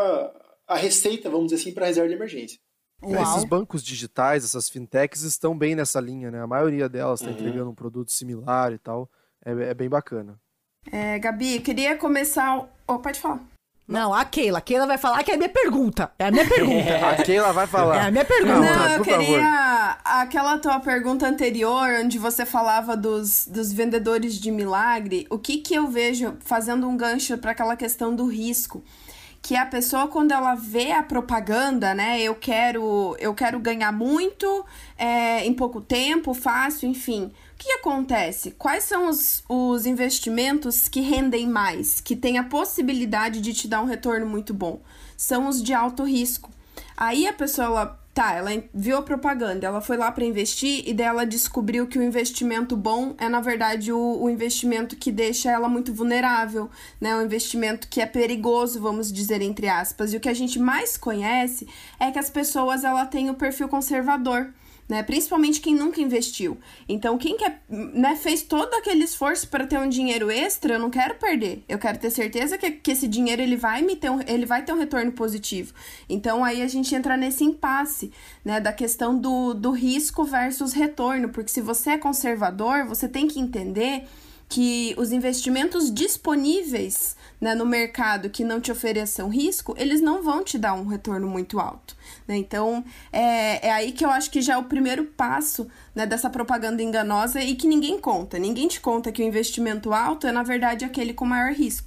a 0.66 0.76
receita, 0.76 1.30
vamos 1.30 1.46
dizer 1.48 1.62
assim, 1.62 1.72
para 1.72 1.84
a 1.84 1.88
reserva 1.88 2.08
de 2.08 2.14
emergência. 2.14 2.58
Uau. 3.02 3.23
Esses 3.23 3.45
bancos 3.45 3.83
digitais, 3.83 4.45
essas 4.45 4.69
fintechs 4.69 5.23
estão 5.23 5.57
bem 5.57 5.75
nessa 5.75 6.00
linha, 6.00 6.31
né? 6.31 6.43
A 6.43 6.47
maioria 6.47 6.88
delas 6.88 7.21
está 7.21 7.31
uhum. 7.31 7.38
entregando 7.38 7.71
um 7.71 7.75
produto 7.75 8.11
similar 8.11 8.73
e 8.73 8.78
tal. 8.78 9.09
É, 9.45 9.52
é 9.71 9.75
bem 9.75 9.88
bacana. 9.88 10.38
É, 10.90 11.19
Gabi, 11.19 11.61
queria 11.61 11.97
começar. 11.97 12.69
Oh, 12.87 12.99
pode 12.99 13.21
falar. 13.21 13.40
Não, 13.88 14.12
a 14.12 14.23
Keila. 14.23 14.59
A 14.59 14.61
Keila 14.61 14.87
vai 14.87 14.99
falar 14.99 15.25
que 15.25 15.31
é 15.31 15.35
a 15.35 15.37
minha 15.38 15.49
pergunta. 15.49 16.12
É 16.19 16.26
a 16.26 16.31
minha 16.31 16.45
pergunta. 16.47 17.09
a 17.09 17.17
Keila 17.23 17.52
vai 17.55 17.67
falar. 17.67 17.97
É 17.97 18.07
a 18.09 18.11
minha 18.11 18.25
pergunta. 18.25 18.61
Não, 18.61 18.88
eu 18.97 19.02
queria. 19.02 19.38
Favor. 19.38 19.99
Aquela 20.05 20.59
tua 20.59 20.78
pergunta 20.81 21.26
anterior, 21.26 21.88
onde 22.05 22.19
você 22.19 22.45
falava 22.45 22.95
dos, 22.95 23.47
dos 23.47 23.73
vendedores 23.73 24.35
de 24.35 24.50
milagre, 24.50 25.26
o 25.31 25.38
que 25.38 25.59
que 25.59 25.75
eu 25.75 25.87
vejo 25.87 26.37
fazendo 26.40 26.87
um 26.87 26.99
gancho 26.99 27.38
para 27.38 27.52
aquela 27.52 27.76
questão 27.76 28.14
do 28.14 28.26
risco? 28.26 28.85
Que 29.40 29.57
a 29.57 29.64
pessoa 29.64 30.09
quando 30.09 30.33
ela 30.33 30.54
vê 30.54 30.92
a 30.92 31.02
propaganda, 31.02 31.95
né, 31.95 32.21
eu 32.21 32.35
quero 32.35 33.16
eu 33.18 33.35
quero 33.35 33.59
ganhar 33.59 33.92
muito 33.92 34.64
é, 34.97 35.45
em 35.47 35.54
pouco 35.54 35.80
tempo, 35.80 36.35
fácil, 36.35 36.88
enfim. 36.88 37.33
O 37.54 37.59
que 37.59 37.73
acontece? 37.73 38.52
Quais 38.52 38.85
são 38.85 39.09
os, 39.09 39.42
os 39.49 39.85
investimentos 39.85 40.88
que 40.88 41.00
rendem 41.00 41.49
mais, 41.49 42.00
que 42.00 42.14
têm 42.14 42.38
a 42.38 42.45
possibilidade 42.45 43.40
de 43.40 43.52
te 43.52 43.66
dar 43.66 43.83
um 43.83 43.87
retorno 43.87 44.26
muito 44.26 44.54
bom? 44.54 44.80
São 45.16 45.49
os 45.49 45.61
de 45.61 45.75
alto 45.75 46.04
risco. 46.04 46.50
Aí 46.97 47.26
a 47.26 47.33
pessoa 47.33 47.99
Tá, 48.18 48.32
ela 48.32 48.50
viu 48.75 48.96
a 48.96 49.02
propaganda, 49.02 49.64
ela 49.64 49.80
foi 49.80 49.96
lá 49.96 50.10
para 50.10 50.25
investir 50.25 50.82
e 50.84 50.92
dela 50.92 51.25
descobriu 51.25 51.87
que 51.87 52.00
o 52.00 52.02
investimento 52.02 52.76
bom 52.76 53.14
é, 53.16 53.28
na 53.28 53.40
verdade, 53.40 53.92
o, 53.92 54.20
o, 54.20 54.28
investimento 54.28 54.96
que 54.96 55.12
deixa 55.12 55.52
ela 55.52 55.68
muito 55.68 55.94
vulnerável, 55.94 56.68
né? 57.00 57.14
O 57.14 57.22
investimento 57.22 57.87
que 57.87 58.00
é 58.00 58.06
perigoso, 58.06 58.80
vamos 58.80 59.12
dizer, 59.12 59.40
entre 59.40 59.68
aspas. 59.68 60.12
E 60.12 60.16
o 60.16 60.20
que 60.20 60.28
a 60.28 60.34
gente 60.34 60.58
mais 60.58 60.96
conhece 60.96 61.68
é 62.00 62.10
que 62.10 62.18
as 62.18 62.28
pessoas 62.28 62.82
ela 62.82 63.06
têm 63.06 63.30
o 63.30 63.34
perfil 63.34 63.68
conservador 63.68 64.52
né? 64.88 65.02
Principalmente 65.02 65.61
quem 65.61 65.75
nunca 65.75 66.00
investiu. 66.00 66.57
Então, 66.88 67.18
quem 67.18 67.37
quer, 67.37 67.62
né, 67.68 68.16
fez 68.16 68.42
todo 68.42 68.73
aquele 68.75 69.04
esforço 69.04 69.49
para 69.49 69.66
ter 69.66 69.78
um 69.78 69.88
dinheiro 69.88 70.30
extra, 70.30 70.75
eu 70.75 70.78
não 70.78 70.88
quero 70.88 71.16
perder. 71.16 71.62
Eu 71.68 71.78
quero 71.78 71.99
ter 71.99 72.11
certeza 72.11 72.57
que, 72.57 72.71
que 72.71 72.92
esse 72.92 73.07
dinheiro 73.07 73.42
ele 73.42 73.57
vai 73.57 73.83
me 73.83 73.95
ter 73.95 74.11
um, 74.11 74.21
ele 74.26 74.47
vai 74.47 74.64
ter 74.64 74.73
um 74.73 74.78
retorno 74.78 75.12
positivo. 75.12 75.75
Então, 76.09 76.42
aí 76.42 76.62
a 76.62 76.68
gente 76.68 76.95
entra 76.95 77.16
nesse 77.16 77.45
impasse, 77.45 78.11
né, 78.45 78.61
da 78.61 78.73
questão 78.73 79.18
do, 79.18 79.52
do 79.52 79.73
risco 79.73 80.25
versus 80.25 80.73
retorno, 80.73 81.28
porque 81.28 81.50
se 81.50 81.61
você 81.61 81.90
é 81.90 81.99
conservador, 81.99 82.87
você 82.87 83.07
tem 83.07 83.28
que 83.28 83.38
entender 83.38 84.04
que 84.49 84.95
os 84.97 85.12
investimentos 85.12 85.92
disponíveis 85.92 87.14
né, 87.40 87.54
no 87.54 87.64
mercado 87.66 88.30
que 88.30 88.45
não 88.45 88.61
te 88.61 88.73
ofereçam 88.73 89.28
risco, 89.28 89.75
eles 89.78 90.00
não 90.00 90.23
vão 90.23 90.42
te 90.42 90.59
dar 90.59 90.75
um 90.75 90.87
retorno 90.87 91.28
muito 91.28 91.59
alto. 91.59 91.97
Né? 92.26 92.37
Então, 92.37 92.85
é, 93.12 93.66
é 93.66 93.71
aí 93.71 93.92
que 93.92 94.04
eu 94.04 94.11
acho 94.11 94.30
que 94.30 94.40
já 94.40 94.54
é 94.54 94.59
o 94.59 94.64
primeiro 94.64 95.04
passo 95.04 95.68
né, 95.95 96.07
dessa 96.07 96.30
propaganda 96.30 96.83
enganosa 96.83 97.40
e 97.40 97.54
que 97.54 97.66
ninguém 97.66 97.99
conta. 97.99 98.38
Ninguém 98.38 98.68
te 98.68 98.80
conta 98.80 99.12
que 99.12 99.23
o 99.23 99.26
investimento 99.26 99.92
alto 99.92 100.26
é, 100.26 100.33
na 100.33 100.42
verdade, 100.42 100.85
aquele 100.85 101.14
com 101.14 101.25
maior 101.25 101.52
risco. 101.52 101.87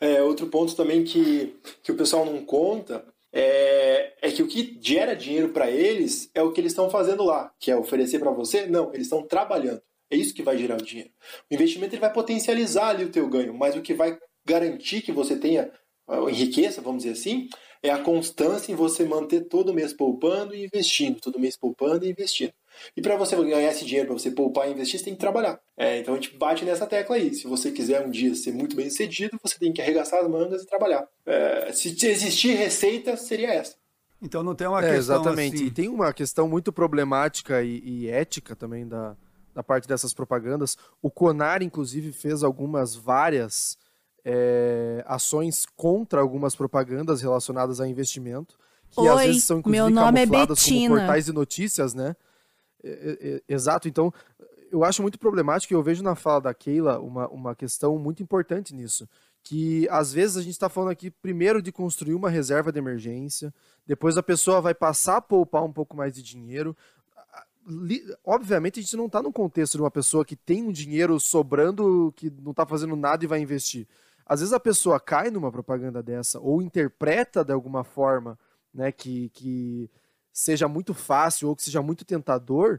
É, 0.00 0.22
outro 0.22 0.46
ponto 0.46 0.74
também 0.74 1.04
que, 1.04 1.56
que 1.82 1.92
o 1.92 1.96
pessoal 1.96 2.24
não 2.24 2.44
conta 2.44 3.04
é, 3.32 4.14
é 4.22 4.30
que 4.30 4.42
o 4.42 4.48
que 4.48 4.78
gera 4.80 5.14
dinheiro 5.14 5.50
para 5.50 5.70
eles 5.70 6.30
é 6.34 6.42
o 6.42 6.52
que 6.52 6.60
eles 6.60 6.72
estão 6.72 6.88
fazendo 6.88 7.22
lá, 7.22 7.52
que 7.60 7.70
é 7.70 7.76
oferecer 7.76 8.18
para 8.18 8.30
você. 8.30 8.66
Não, 8.66 8.92
eles 8.92 9.06
estão 9.06 9.22
trabalhando. 9.22 9.82
É 10.10 10.16
isso 10.16 10.34
que 10.34 10.42
vai 10.42 10.56
gerar 10.56 10.76
o 10.76 10.84
dinheiro. 10.84 11.10
O 11.50 11.54
investimento 11.54 11.94
ele 11.94 12.00
vai 12.00 12.12
potencializar 12.12 12.88
ali 12.88 13.04
o 13.04 13.10
teu 13.12 13.28
ganho, 13.28 13.52
mas 13.52 13.76
o 13.76 13.82
que 13.82 13.92
vai 13.92 14.18
garantir 14.48 15.02
que 15.02 15.12
você 15.12 15.36
tenha 15.36 15.70
em 16.08 16.32
riqueza, 16.32 16.80
vamos 16.80 17.02
dizer 17.02 17.14
assim, 17.14 17.48
é 17.82 17.90
a 17.90 17.98
constância 17.98 18.72
em 18.72 18.74
você 18.74 19.04
manter 19.04 19.42
todo 19.42 19.74
mês 19.74 19.92
poupando 19.92 20.54
e 20.54 20.64
investindo, 20.64 21.20
todo 21.20 21.38
mês 21.38 21.56
poupando 21.56 22.04
e 22.04 22.10
investindo. 22.10 22.52
E 22.96 23.02
para 23.02 23.16
você 23.16 23.36
ganhar 23.36 23.70
esse 23.70 23.84
dinheiro, 23.84 24.08
para 24.08 24.18
você 24.18 24.30
poupar 24.30 24.68
e 24.68 24.72
investir, 24.72 24.98
você 24.98 25.04
tem 25.04 25.14
que 25.14 25.20
trabalhar. 25.20 25.60
É, 25.76 25.98
então 25.98 26.14
a 26.14 26.16
gente 26.16 26.36
bate 26.36 26.64
nessa 26.64 26.86
tecla 26.86 27.16
aí. 27.16 27.34
Se 27.34 27.46
você 27.46 27.70
quiser 27.72 28.04
um 28.06 28.10
dia 28.10 28.34
ser 28.34 28.52
muito 28.52 28.76
bem 28.76 28.88
sucedido, 28.88 29.38
você 29.42 29.58
tem 29.58 29.72
que 29.72 29.82
arregaçar 29.82 30.20
as 30.20 30.28
mangas 30.28 30.62
e 30.62 30.66
trabalhar. 30.66 31.06
É, 31.26 31.72
se 31.72 31.88
existir 32.06 32.54
receita, 32.54 33.16
seria 33.16 33.52
essa. 33.52 33.76
Então 34.22 34.42
não 34.42 34.54
tem 34.54 34.66
uma 34.66 34.84
é, 34.84 34.94
questão 34.94 35.16
Exatamente. 35.16 35.56
Assim... 35.56 35.66
E 35.66 35.70
tem 35.70 35.88
uma 35.88 36.12
questão 36.12 36.48
muito 36.48 36.72
problemática 36.72 37.62
e, 37.62 37.80
e 37.84 38.08
ética 38.08 38.54
também 38.54 38.86
da, 38.86 39.16
da 39.54 39.62
parte 39.62 39.88
dessas 39.88 40.14
propagandas. 40.14 40.76
O 41.02 41.10
Conar, 41.10 41.62
inclusive, 41.62 42.12
fez 42.12 42.42
algumas 42.42 42.94
várias 42.94 43.76
é, 44.24 45.04
ações 45.06 45.66
contra 45.76 46.20
algumas 46.20 46.54
propagandas 46.54 47.20
relacionadas 47.20 47.80
a 47.80 47.88
investimento, 47.88 48.56
que 48.90 49.00
Oi, 49.00 49.08
às 49.08 49.20
vezes 49.26 49.44
são 49.44 49.58
inclusive 49.58 49.82
meu 49.82 49.90
nome 49.90 50.20
camufladas 50.20 50.58
é 50.58 50.62
Betina. 50.62 50.88
como 50.88 51.00
portais 51.00 51.24
de 51.26 51.32
notícias, 51.32 51.94
né? 51.94 52.16
é, 52.82 53.18
é, 53.20 53.42
exato. 53.52 53.88
Então, 53.88 54.12
eu 54.70 54.84
acho 54.84 55.02
muito 55.02 55.18
problemático 55.18 55.72
e 55.72 55.76
eu 55.76 55.82
vejo 55.82 56.02
na 56.02 56.14
fala 56.14 56.40
da 56.40 56.54
Keila 56.54 56.98
uma, 57.00 57.28
uma 57.28 57.54
questão 57.54 57.98
muito 57.98 58.22
importante 58.22 58.74
nisso. 58.74 59.08
Que 59.42 59.88
às 59.88 60.12
vezes 60.12 60.36
a 60.36 60.42
gente 60.42 60.52
está 60.52 60.68
falando 60.68 60.90
aqui 60.90 61.10
primeiro 61.10 61.62
de 61.62 61.72
construir 61.72 62.14
uma 62.14 62.28
reserva 62.28 62.70
de 62.70 62.78
emergência, 62.78 63.54
depois 63.86 64.18
a 64.18 64.22
pessoa 64.22 64.60
vai 64.60 64.74
passar 64.74 65.16
a 65.16 65.22
poupar 65.22 65.64
um 65.64 65.72
pouco 65.72 65.96
mais 65.96 66.14
de 66.14 66.22
dinheiro. 66.22 66.76
Obviamente 68.24 68.80
a 68.80 68.82
gente 68.82 68.96
não 68.96 69.06
está 69.06 69.22
no 69.22 69.32
contexto 69.32 69.76
de 69.76 69.82
uma 69.82 69.90
pessoa 69.90 70.24
que 70.24 70.36
tem 70.36 70.62
um 70.62 70.72
dinheiro 70.72 71.18
sobrando, 71.18 72.12
que 72.16 72.30
não 72.30 72.50
está 72.50 72.66
fazendo 72.66 72.96
nada 72.96 73.24
e 73.24 73.28
vai 73.28 73.40
investir. 73.40 73.86
Às 74.28 74.40
vezes 74.40 74.52
a 74.52 74.60
pessoa 74.60 75.00
cai 75.00 75.30
numa 75.30 75.50
propaganda 75.50 76.02
dessa 76.02 76.38
ou 76.38 76.60
interpreta 76.60 77.42
de 77.42 77.52
alguma 77.52 77.82
forma 77.82 78.38
né, 78.72 78.92
que, 78.92 79.30
que 79.30 79.90
seja 80.30 80.68
muito 80.68 80.92
fácil 80.92 81.48
ou 81.48 81.56
que 81.56 81.64
seja 81.64 81.80
muito 81.80 82.04
tentador 82.04 82.78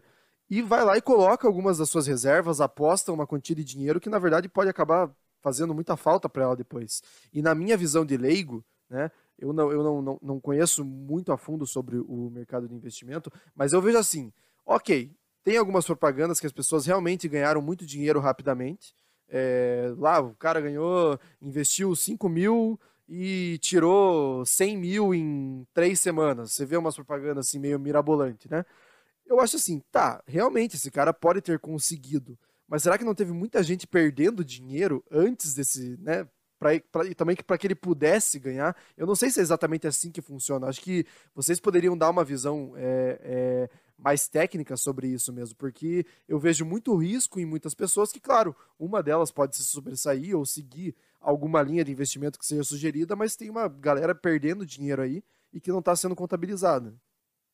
e 0.50 0.62
vai 0.62 0.84
lá 0.86 0.98
e 0.98 1.02
coloca 1.02 1.48
algumas 1.48 1.78
das 1.78 1.90
suas 1.90 2.08
reservas, 2.08 2.62
aposta 2.62 3.12
uma 3.12 3.28
quantia 3.28 3.56
de 3.56 3.64
dinheiro 3.64 4.00
que 4.00 4.10
na 4.10 4.20
verdade 4.20 4.48
pode 4.48 4.70
acabar 4.70 5.12
fazendo 5.42 5.74
muita 5.74 5.98
falta 5.98 6.30
para 6.30 6.44
ela 6.44 6.56
depois. 6.56 7.02
E 7.34 7.42
na 7.42 7.56
minha 7.56 7.76
visão 7.76 8.06
de 8.06 8.16
leigo, 8.16 8.64
né, 8.90 9.12
eu, 9.38 9.54
não, 9.54 9.72
eu 9.72 9.84
não, 9.84 10.02
não, 10.02 10.20
não 10.22 10.40
conheço 10.40 10.84
muito 10.84 11.32
a 11.32 11.38
fundo 11.38 11.66
sobre 11.66 11.98
o 11.98 12.30
mercado 12.30 12.68
de 12.68 12.76
investimento, 12.76 13.32
mas 13.56 13.74
eu 13.74 13.82
vejo 13.82 13.98
assim, 13.98 14.32
ok, 14.66 15.12
tem 15.44 15.58
algumas 15.58 15.86
propagandas 15.86 16.40
que 16.40 16.46
as 16.46 16.52
pessoas 16.52 16.86
realmente 16.86 17.28
ganharam 17.28 17.62
muito 17.62 17.86
dinheiro 17.86 18.20
rapidamente. 18.20 18.94
É, 19.30 19.94
lá, 19.98 20.20
o 20.20 20.34
cara 20.36 20.60
ganhou, 20.60 21.20
investiu 21.42 21.96
5 21.96 22.28
mil 22.28 22.80
e 23.08 23.58
tirou 23.62 24.46
100 24.46 24.78
mil 24.78 25.14
em 25.14 25.66
três 25.74 26.00
semanas. 26.00 26.54
Você 26.54 26.66
vê 26.66 26.78
umas 26.78 26.96
propagandas 26.96 27.48
assim 27.48 27.60
meio 27.60 27.80
mirabolante, 27.80 28.50
né? 28.50 28.66
eu 29.30 29.40
acho 29.40 29.56
assim, 29.56 29.82
tá, 29.92 30.22
realmente 30.28 30.76
esse 30.76 30.90
cara 30.90 31.14
pode 31.14 31.42
ter 31.42 31.60
conseguido, 31.60 32.38
mas 32.68 32.84
será 32.84 32.98
que 32.98 33.04
não 33.04 33.14
teve 33.14 33.32
muita 33.32 33.62
gente 33.62 33.86
perdendo 33.86 34.44
dinheiro 34.44 35.04
antes 35.12 35.54
desse, 35.54 35.98
né? 36.02 36.28
Pra, 36.58 36.72
pra, 36.92 37.06
e 37.06 37.16
também 37.16 37.38
para 37.38 37.58
que 37.58 37.66
ele 37.66 37.76
pudesse 37.76 38.38
ganhar. 38.38 38.76
Eu 38.98 39.08
não 39.08 39.16
sei 39.16 39.30
se 39.30 39.40
é 39.40 39.42
exatamente 39.42 39.88
assim 39.88 40.12
que 40.12 40.22
funciona. 40.22 40.68
Acho 40.68 40.82
que 40.82 41.06
vocês 41.34 41.58
poderiam 41.58 41.98
dar 41.98 42.10
uma 42.10 42.24
visão 42.24 42.74
é, 42.76 43.20
é, 43.24 43.70
mais 44.00 44.28
técnica 44.28 44.78
sobre 44.78 45.08
isso 45.08 45.32
mesmo, 45.34 45.56
porque 45.56 46.06
eu 46.28 46.40
vejo 46.40 46.66
muito 46.66 46.96
risco 46.96 47.40
em 47.40 47.46
muitas 47.46 47.74
pessoas 47.74 48.12
que, 48.12 48.20
claro, 48.20 48.56
uma 48.80 49.04
delas 49.04 49.32
pode 49.32 49.56
se 49.56 49.64
sobressair 49.64 50.38
ou 50.38 50.46
seguir 50.46 50.96
alguma 51.20 51.62
linha 51.62 51.84
de 51.84 51.92
investimento 51.92 52.40
que 52.40 52.46
seja 52.46 52.64
sugerida, 52.64 53.16
mas 53.16 53.36
tem 53.36 53.50
uma 53.50 53.68
galera 53.68 54.16
perdendo 54.16 54.66
dinheiro 54.66 55.02
aí 55.02 55.22
e 55.54 55.60
que 55.60 55.72
não 55.72 55.80
está 55.80 55.96
sendo 55.96 56.16
contabilizada. 56.16 56.96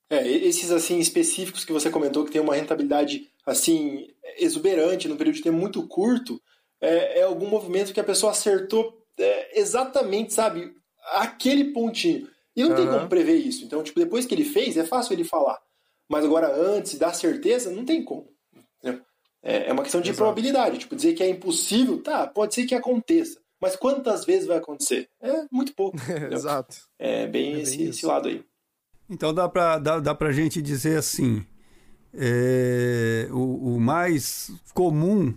É, 0.10 0.28
esses 0.28 0.72
assim 0.72 1.00
específicos 1.00 1.66
que 1.66 1.74
você 1.74 1.90
comentou 1.90 2.24
que 2.24 2.32
tem 2.32 2.42
uma 2.42 2.56
rentabilidade 2.56 3.28
assim 3.44 4.08
exuberante 4.38 5.08
num 5.08 5.18
período 5.18 5.38
de 5.38 5.42
tempo 5.42 5.58
muito 5.58 5.88
curto, 5.88 6.40
é, 6.80 7.20
é 7.20 7.24
algum 7.24 7.48
movimento 7.48 7.92
que 7.92 8.00
a 8.00 8.04
pessoa 8.04 8.32
acertou 8.32 9.02
é, 9.18 9.60
exatamente, 9.60 10.34
sabe, 10.34 10.76
aquele 11.14 11.66
pontinho. 11.74 12.30
E 12.56 12.62
não 12.62 12.70
uhum. 12.70 12.76
tem 12.76 12.88
como 12.88 13.10
prever 13.10 13.36
isso. 13.36 13.66
Então, 13.66 13.84
tipo, 13.84 14.00
depois 14.00 14.26
que 14.26 14.34
ele 14.34 14.46
fez, 14.46 14.78
é 14.78 14.86
fácil 14.86 15.14
ele 15.14 15.24
falar. 15.24 15.60
Mas 16.10 16.24
agora, 16.24 16.54
antes, 16.54 16.98
dar 16.98 17.14
certeza, 17.14 17.72
não 17.72 17.86
tem 17.86 18.04
como. 18.04 18.28
É, 19.44 19.70
é 19.70 19.74
uma 19.74 19.84
questão 19.84 20.02
de 20.02 20.10
Exato. 20.10 20.24
probabilidade. 20.24 20.80
Tipo, 20.80 20.96
dizer 20.96 21.14
que 21.14 21.22
é 21.22 21.30
impossível, 21.30 22.02
tá, 22.02 22.26
pode 22.26 22.56
ser 22.56 22.66
que 22.66 22.74
aconteça. 22.74 23.40
Mas 23.62 23.76
quantas 23.76 24.26
vezes 24.26 24.48
vai 24.48 24.58
acontecer? 24.58 25.08
É 25.22 25.46
muito 25.52 25.74
pouco. 25.76 25.98
Exato. 26.32 26.78
É 27.00 27.28
bem, 27.28 27.50
é 27.50 27.54
bem 27.54 27.62
esse, 27.62 27.84
esse 27.84 28.06
lado 28.06 28.28
aí. 28.28 28.44
Então 29.10 29.34
dá 29.34 29.48
para 29.48 29.78
dá, 29.78 30.00
dá 30.00 30.18
a 30.20 30.32
gente 30.32 30.62
dizer 30.62 30.98
assim: 30.98 31.46
é, 32.14 33.28
o, 33.32 33.76
o, 33.76 33.80
mais 33.80 34.52
comum 34.74 35.34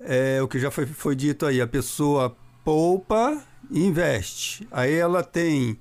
é 0.00 0.42
o 0.42 0.48
que 0.48 0.58
já 0.58 0.70
foi, 0.70 0.86
foi 0.86 1.14
dito 1.14 1.46
aí: 1.46 1.60
a 1.60 1.66
pessoa 1.66 2.36
poupa 2.64 3.42
e 3.70 3.84
investe. 3.84 4.66
Aí 4.70 4.92
ela 4.94 5.22
tem. 5.22 5.78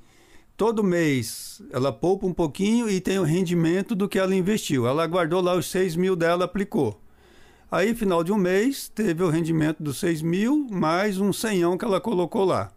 Todo 0.59 0.83
mês 0.83 1.61
ela 1.71 1.89
poupa 1.89 2.27
um 2.27 2.33
pouquinho 2.33 2.89
e 2.89 2.99
tem 2.99 3.17
o 3.17 3.23
rendimento 3.23 3.95
do 3.95 4.09
que 4.09 4.19
ela 4.19 4.35
investiu. 4.35 4.85
Ela 4.85 5.07
guardou 5.07 5.39
lá 5.39 5.55
os 5.55 5.71
6 5.71 5.95
mil 5.95 6.17
dela, 6.17 6.43
aplicou. 6.43 6.99
Aí, 7.71 7.95
final 7.95 8.25
de 8.25 8.33
um 8.33 8.37
mês, 8.37 8.89
teve 8.89 9.23
o 9.23 9.29
rendimento 9.29 9.81
dos 9.81 9.97
6 10.01 10.21
mil, 10.21 10.67
mais 10.69 11.17
um 11.17 11.31
senhão 11.31 11.77
que 11.77 11.85
ela 11.85 12.01
colocou 12.01 12.43
lá. 12.43 12.73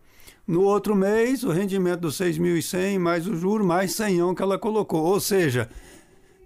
No 0.47 0.63
outro 0.63 0.95
mês, 0.95 1.43
o 1.43 1.51
rendimento 1.51 2.03
dos 2.03 2.17
6.100 2.19 3.01
mais 3.01 3.27
o 3.27 3.35
juro, 3.35 3.65
mais 3.65 3.97
100 3.97 4.33
que 4.37 4.43
ela 4.43 4.61
colocou. 4.61 5.03
Ou 5.03 5.19
seja, 5.19 5.69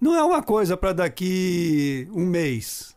não 0.01 0.17
é 0.17 0.25
uma 0.25 0.43
coisa 0.43 0.75
para 0.75 0.95
daqui 0.95 2.09
um 2.13 2.25
mês. 2.25 2.97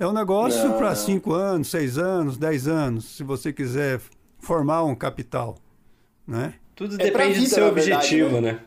É 0.00 0.06
um 0.06 0.12
negócio 0.14 0.72
para 0.78 0.94
5 0.94 1.34
anos, 1.34 1.68
6 1.68 1.98
anos, 1.98 2.38
10 2.38 2.66
anos, 2.66 3.04
se 3.14 3.22
você 3.22 3.52
quiser 3.52 4.00
formar 4.38 4.84
um 4.84 4.94
capital. 4.94 5.58
Né? 6.26 6.54
Tudo 6.82 7.00
é 7.00 7.04
depende 7.04 7.34
vida, 7.34 7.48
do 7.48 7.54
seu 7.54 7.68
objetivo, 7.68 8.30
verdade, 8.30 8.46
né? 8.46 8.52
né? 8.52 8.60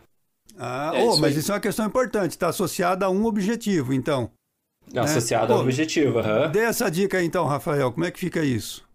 Ah, 0.58 0.92
é 0.94 1.04
oh, 1.04 1.10
isso 1.10 1.22
mas 1.22 1.36
isso 1.36 1.52
é 1.52 1.56
uma 1.56 1.60
questão 1.60 1.86
importante, 1.86 2.32
está 2.32 2.48
associada 2.48 3.06
a 3.06 3.10
um 3.10 3.26
objetivo, 3.26 3.94
então. 3.94 4.32
Né? 4.94 5.02
Associado 5.02 5.52
a 5.52 5.58
um 5.58 5.60
objetivo, 5.60 6.20
uhum. 6.20 6.50
Dê 6.50 6.60
essa 6.60 6.90
dica 6.90 7.18
aí, 7.18 7.26
então, 7.26 7.46
Rafael, 7.46 7.92
como 7.92 8.06
é 8.06 8.12
que 8.12 8.20
fica 8.20 8.42
isso? 8.42 8.88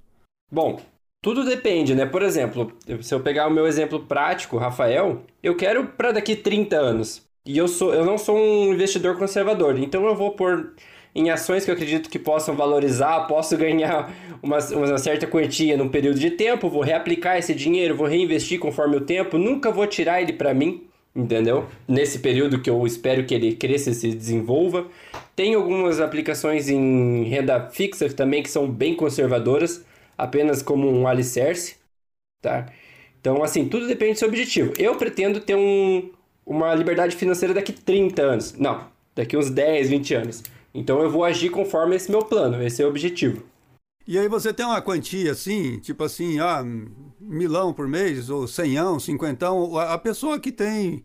Bom, 0.51 0.81
tudo 1.23 1.45
depende, 1.45 1.95
né? 1.95 2.07
Por 2.07 2.23
exemplo, 2.23 2.73
se 3.03 3.15
eu 3.15 3.21
pegar 3.21 3.47
o 3.47 3.51
meu 3.51 3.67
exemplo 3.67 4.01
prático, 4.07 4.57
Rafael, 4.57 5.23
eu 5.43 5.55
quero 5.55 5.89
para 5.89 6.13
daqui 6.13 6.35
30 6.35 6.77
anos. 6.77 7.23
E 7.45 7.59
eu 7.59 7.69
sou 7.69 7.93
eu 7.93 8.07
não 8.07 8.17
sou 8.17 8.39
um 8.39 8.73
investidor 8.73 9.19
conservador, 9.19 9.79
então 9.79 10.07
eu 10.07 10.15
vou 10.15 10.33
pôr 10.33 10.75
em 11.15 11.31
ações 11.31 11.65
que 11.65 11.71
eu 11.71 11.75
acredito 11.75 12.09
que 12.09 12.19
possam 12.19 12.55
valorizar, 12.55 13.27
posso 13.27 13.57
ganhar 13.57 14.13
uma, 14.43 14.59
uma 14.59 14.99
certa 14.99 15.27
quantia 15.27 15.77
num 15.77 15.89
período 15.89 16.19
de 16.19 16.31
tempo, 16.31 16.69
vou 16.69 16.83
reaplicar 16.83 17.39
esse 17.39 17.55
dinheiro, 17.55 17.97
vou 17.97 18.07
reinvestir 18.07 18.59
conforme 18.59 18.97
o 18.97 19.01
tempo, 19.01 19.39
nunca 19.39 19.71
vou 19.71 19.87
tirar 19.87 20.23
ele 20.23 20.33
para 20.33 20.55
mim, 20.55 20.85
entendeu? 21.15 21.67
Nesse 21.87 22.19
período 22.21 22.61
que 22.61 22.71
eu 22.71 22.87
espero 22.87 23.25
que 23.25 23.35
ele 23.35 23.57
cresça 23.57 23.91
e 23.91 23.95
se 23.95 24.15
desenvolva. 24.15 24.87
Tem 25.35 25.55
algumas 25.55 26.01
aplicações 26.01 26.69
em 26.69 27.25
renda 27.25 27.69
fixa 27.71 28.09
também 28.11 28.43
que 28.43 28.51
são 28.51 28.69
bem 28.69 28.95
conservadoras 28.95 29.85
apenas 30.17 30.63
como 30.63 30.91
um 30.91 31.09
alicerce, 31.09 31.77
tá? 32.43 32.67
Então, 33.21 33.43
assim, 33.43 33.69
tudo 33.69 33.87
depende 33.87 34.15
do 34.15 34.19
seu 34.19 34.29
objetivo. 34.29 34.73
Eu 34.79 34.97
pretendo 34.97 35.41
ter 35.41 35.55
um, 35.55 36.11
uma 36.45 36.75
liberdade 36.75 37.15
financeira 37.17 37.53
daqui 37.53 37.73
30 37.73 38.23
anos. 38.23 38.53
Não, 38.55 38.87
daqui 39.15 39.37
uns 39.37 39.51
10, 39.51 39.91
20 39.91 40.15
anos. 40.15 40.43
Então 40.75 41.01
eu 41.01 41.11
vou 41.11 41.25
agir 41.25 41.51
conforme 41.51 41.97
esse 41.97 42.11
meu 42.11 42.25
plano, 42.25 42.63
esse 42.63 42.83
é 42.83 42.87
o 42.87 42.89
objetivo. 42.89 43.43
E 44.07 44.19
aí 44.19 44.29
você 44.29 44.53
tem 44.53 44.67
uma 44.67 44.83
quantia 44.83 45.33
assim, 45.33 45.79
tipo 45.79 46.03
assim, 46.03 46.41
ah, 46.41 46.65
milão 47.21 47.73
por 47.73 47.87
mês, 47.87 48.31
ou 48.31 48.49
cenhão, 48.49 48.99
cinquentão, 48.99 49.79
a 49.79 49.99
pessoa 49.99 50.41
que 50.41 50.51
tem 50.51 51.05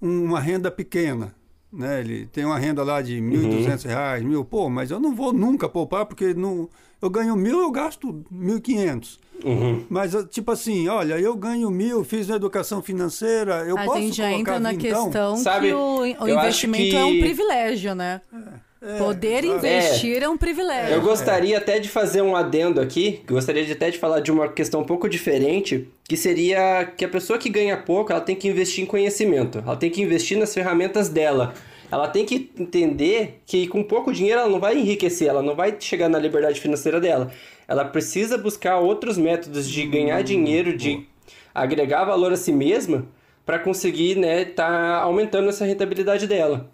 uma 0.00 0.38
renda 0.38 0.70
pequena, 0.70 1.34
né? 1.72 2.00
Ele 2.00 2.26
tem 2.26 2.44
uma 2.44 2.58
renda 2.58 2.82
lá 2.82 3.02
de 3.02 3.16
R$ 3.16 3.20
1.200, 3.20 3.84
uhum. 3.84 3.90
reais, 3.90 4.22
mil, 4.22 4.44
pô, 4.44 4.68
mas 4.68 4.90
eu 4.90 5.00
não 5.00 5.14
vou 5.14 5.32
nunca 5.32 5.68
poupar 5.68 6.06
porque 6.06 6.32
não, 6.34 6.68
eu 7.00 7.10
ganho 7.10 7.34
mil, 7.34 7.60
eu 7.60 7.70
gasto 7.70 8.24
1.500. 8.32 9.18
Uhum. 9.44 9.86
Mas, 9.88 10.12
tipo 10.30 10.50
assim, 10.50 10.88
olha, 10.88 11.18
eu 11.18 11.36
ganho 11.36 11.70
mil, 11.70 12.04
fiz 12.04 12.28
educação 12.28 12.82
financeira, 12.82 13.64
eu 13.66 13.78
a 13.78 13.84
posso 13.84 13.98
A 13.98 14.00
gente 14.00 14.16
já 14.16 14.32
entra 14.32 14.58
na 14.58 14.72
vintão? 14.72 15.04
questão 15.04 15.36
Sabe, 15.36 15.68
que 15.68 15.74
o, 15.74 16.00
o 16.00 16.28
investimento 16.28 16.90
que... 16.90 16.96
é 16.96 17.04
um 17.04 17.20
privilégio, 17.20 17.94
né? 17.94 18.20
É. 18.32 18.67
É, 18.80 18.98
Poder 18.98 19.44
investir 19.44 20.22
é, 20.22 20.26
é, 20.26 20.28
um 20.28 20.36
privilégio. 20.36 20.94
Eu 20.94 21.02
gostaria 21.02 21.56
é. 21.56 21.58
até 21.58 21.80
de 21.80 21.88
fazer 21.88 22.22
um 22.22 22.36
adendo 22.36 22.80
aqui, 22.80 23.22
gostaria 23.26 23.64
de 23.64 23.72
até 23.72 23.90
de 23.90 23.98
falar 23.98 24.20
de 24.20 24.30
uma 24.30 24.48
questão 24.48 24.80
um 24.80 24.84
pouco 24.84 25.08
diferente, 25.08 25.88
que 26.04 26.16
seria 26.16 26.84
que 26.96 27.04
a 27.04 27.08
pessoa 27.08 27.38
que 27.38 27.48
ganha 27.48 27.76
pouco, 27.76 28.12
ela 28.12 28.20
tem 28.20 28.36
que 28.36 28.46
investir 28.46 28.84
em 28.84 28.86
conhecimento, 28.86 29.58
ela 29.58 29.76
tem 29.76 29.90
que 29.90 30.00
investir 30.00 30.38
nas 30.38 30.54
ferramentas 30.54 31.08
dela 31.08 31.54
ela 31.90 32.08
tem 32.08 32.24
que 32.24 32.50
entender 32.58 33.40
que 33.46 33.66
com 33.66 33.82
pouco 33.82 34.12
dinheiro 34.12 34.40
ela 34.40 34.48
não 34.48 34.60
vai 34.60 34.76
enriquecer, 34.76 35.28
ela 35.28 35.42
não 35.42 35.54
vai 35.54 35.76
chegar 35.80 36.08
na 36.08 36.18
liberdade 36.18 36.60
financeira 36.60 37.00
dela. 37.00 37.32
Ela 37.66 37.84
precisa 37.84 38.36
buscar 38.36 38.78
outros 38.78 39.16
métodos 39.16 39.68
de 39.68 39.86
ganhar 39.86 40.20
hum, 40.20 40.24
dinheiro, 40.24 40.76
de 40.76 41.06
agregar 41.54 42.04
valor 42.04 42.32
a 42.32 42.36
si 42.36 42.52
mesma 42.52 43.06
para 43.44 43.58
conseguir, 43.58 44.16
né, 44.16 44.44
tá 44.44 44.96
aumentando 44.96 45.48
essa 45.48 45.64
rentabilidade 45.64 46.26
dela. 46.26 46.70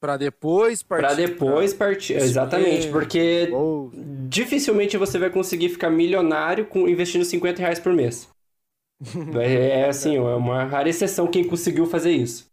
Para 0.00 0.16
depois 0.16 0.82
partir. 0.82 1.06
Para 1.06 1.14
depois 1.14 1.74
pra... 1.74 1.86
partir, 1.88 2.14
exatamente, 2.14 2.88
porque 2.88 3.50
oh. 3.52 3.90
dificilmente 4.28 4.96
você 4.96 5.18
vai 5.18 5.30
conseguir 5.30 5.70
ficar 5.70 5.90
milionário 5.90 6.66
com 6.66 6.88
investindo 6.88 7.24
50 7.24 7.60
reais 7.60 7.80
por 7.80 7.92
mês. 7.92 8.28
é, 9.40 9.80
é 9.80 9.88
assim, 9.88 10.16
é 10.16 10.20
uma 10.20 10.64
rara 10.64 10.88
exceção 10.88 11.26
quem 11.26 11.44
conseguiu 11.44 11.86
fazer 11.86 12.12
isso 12.12 12.48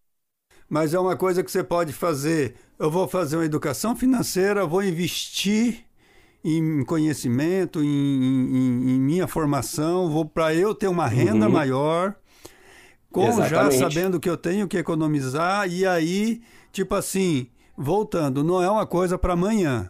mas 0.69 0.93
é 0.93 0.99
uma 0.99 1.15
coisa 1.15 1.43
que 1.43 1.51
você 1.51 1.63
pode 1.63 1.93
fazer. 1.93 2.55
Eu 2.77 2.89
vou 2.89 3.07
fazer 3.07 3.37
uma 3.37 3.45
educação 3.45 3.95
financeira, 3.95 4.65
vou 4.65 4.83
investir 4.83 5.85
em 6.43 6.83
conhecimento, 6.83 7.83
em, 7.83 7.87
em, 7.87 8.91
em 8.91 8.99
minha 8.99 9.27
formação, 9.27 10.09
vou 10.09 10.25
para 10.25 10.53
eu 10.53 10.75
ter 10.75 10.87
uma 10.87 11.07
renda 11.07 11.47
uhum. 11.47 11.51
maior, 11.51 12.15
com 13.11 13.27
Exatamente. 13.27 13.77
já 13.77 13.89
sabendo 13.89 14.19
que 14.19 14.29
eu 14.29 14.37
tenho 14.37 14.67
que 14.67 14.77
economizar, 14.77 15.67
e 15.67 15.87
aí, 15.87 16.41
tipo 16.75 16.93
assim, 16.93 17.47
voltando, 17.77 18.43
não 18.43 18.61
é 18.61 18.69
uma 18.69 18.85
coisa 18.85 19.17
para 19.17 19.33
amanhã. 19.33 19.89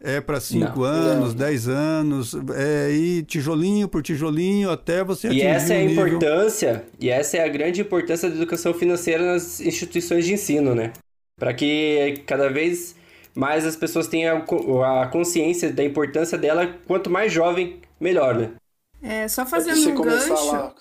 É 0.00 0.20
para 0.20 0.38
5 0.38 0.76
Não. 0.80 0.82
anos, 0.82 1.34
10 1.34 1.68
anos, 1.68 2.34
é 2.54 2.90
ir 2.90 3.22
tijolinho 3.24 3.88
por 3.88 4.02
tijolinho 4.02 4.70
até 4.70 5.02
você 5.02 5.28
E 5.28 5.30
atingir 5.30 5.46
essa 5.46 5.72
é 5.72 5.80
a 5.80 5.84
um 5.84 5.86
nível... 5.86 6.06
importância, 6.08 6.84
e 7.00 7.08
essa 7.08 7.38
é 7.38 7.44
a 7.44 7.48
grande 7.48 7.80
importância 7.80 8.28
da 8.28 8.36
educação 8.36 8.74
financeira 8.74 9.24
nas 9.32 9.60
instituições 9.60 10.26
de 10.26 10.34
ensino, 10.34 10.74
né? 10.74 10.92
Para 11.38 11.54
que 11.54 12.22
cada 12.26 12.50
vez 12.50 12.94
mais 13.34 13.64
as 13.64 13.76
pessoas 13.76 14.06
tenham 14.06 14.44
a 14.84 15.06
consciência 15.06 15.72
da 15.72 15.82
importância 15.82 16.36
dela, 16.36 16.66
quanto 16.86 17.08
mais 17.08 17.32
jovem, 17.32 17.80
melhor, 17.98 18.34
né? 18.34 18.50
É, 19.02 19.26
só 19.26 19.46
fazendo 19.46 19.80
você 19.80 19.92
um 19.92 19.94
começar 19.94 20.28
gancho. 20.28 20.52
lá. 20.52 20.74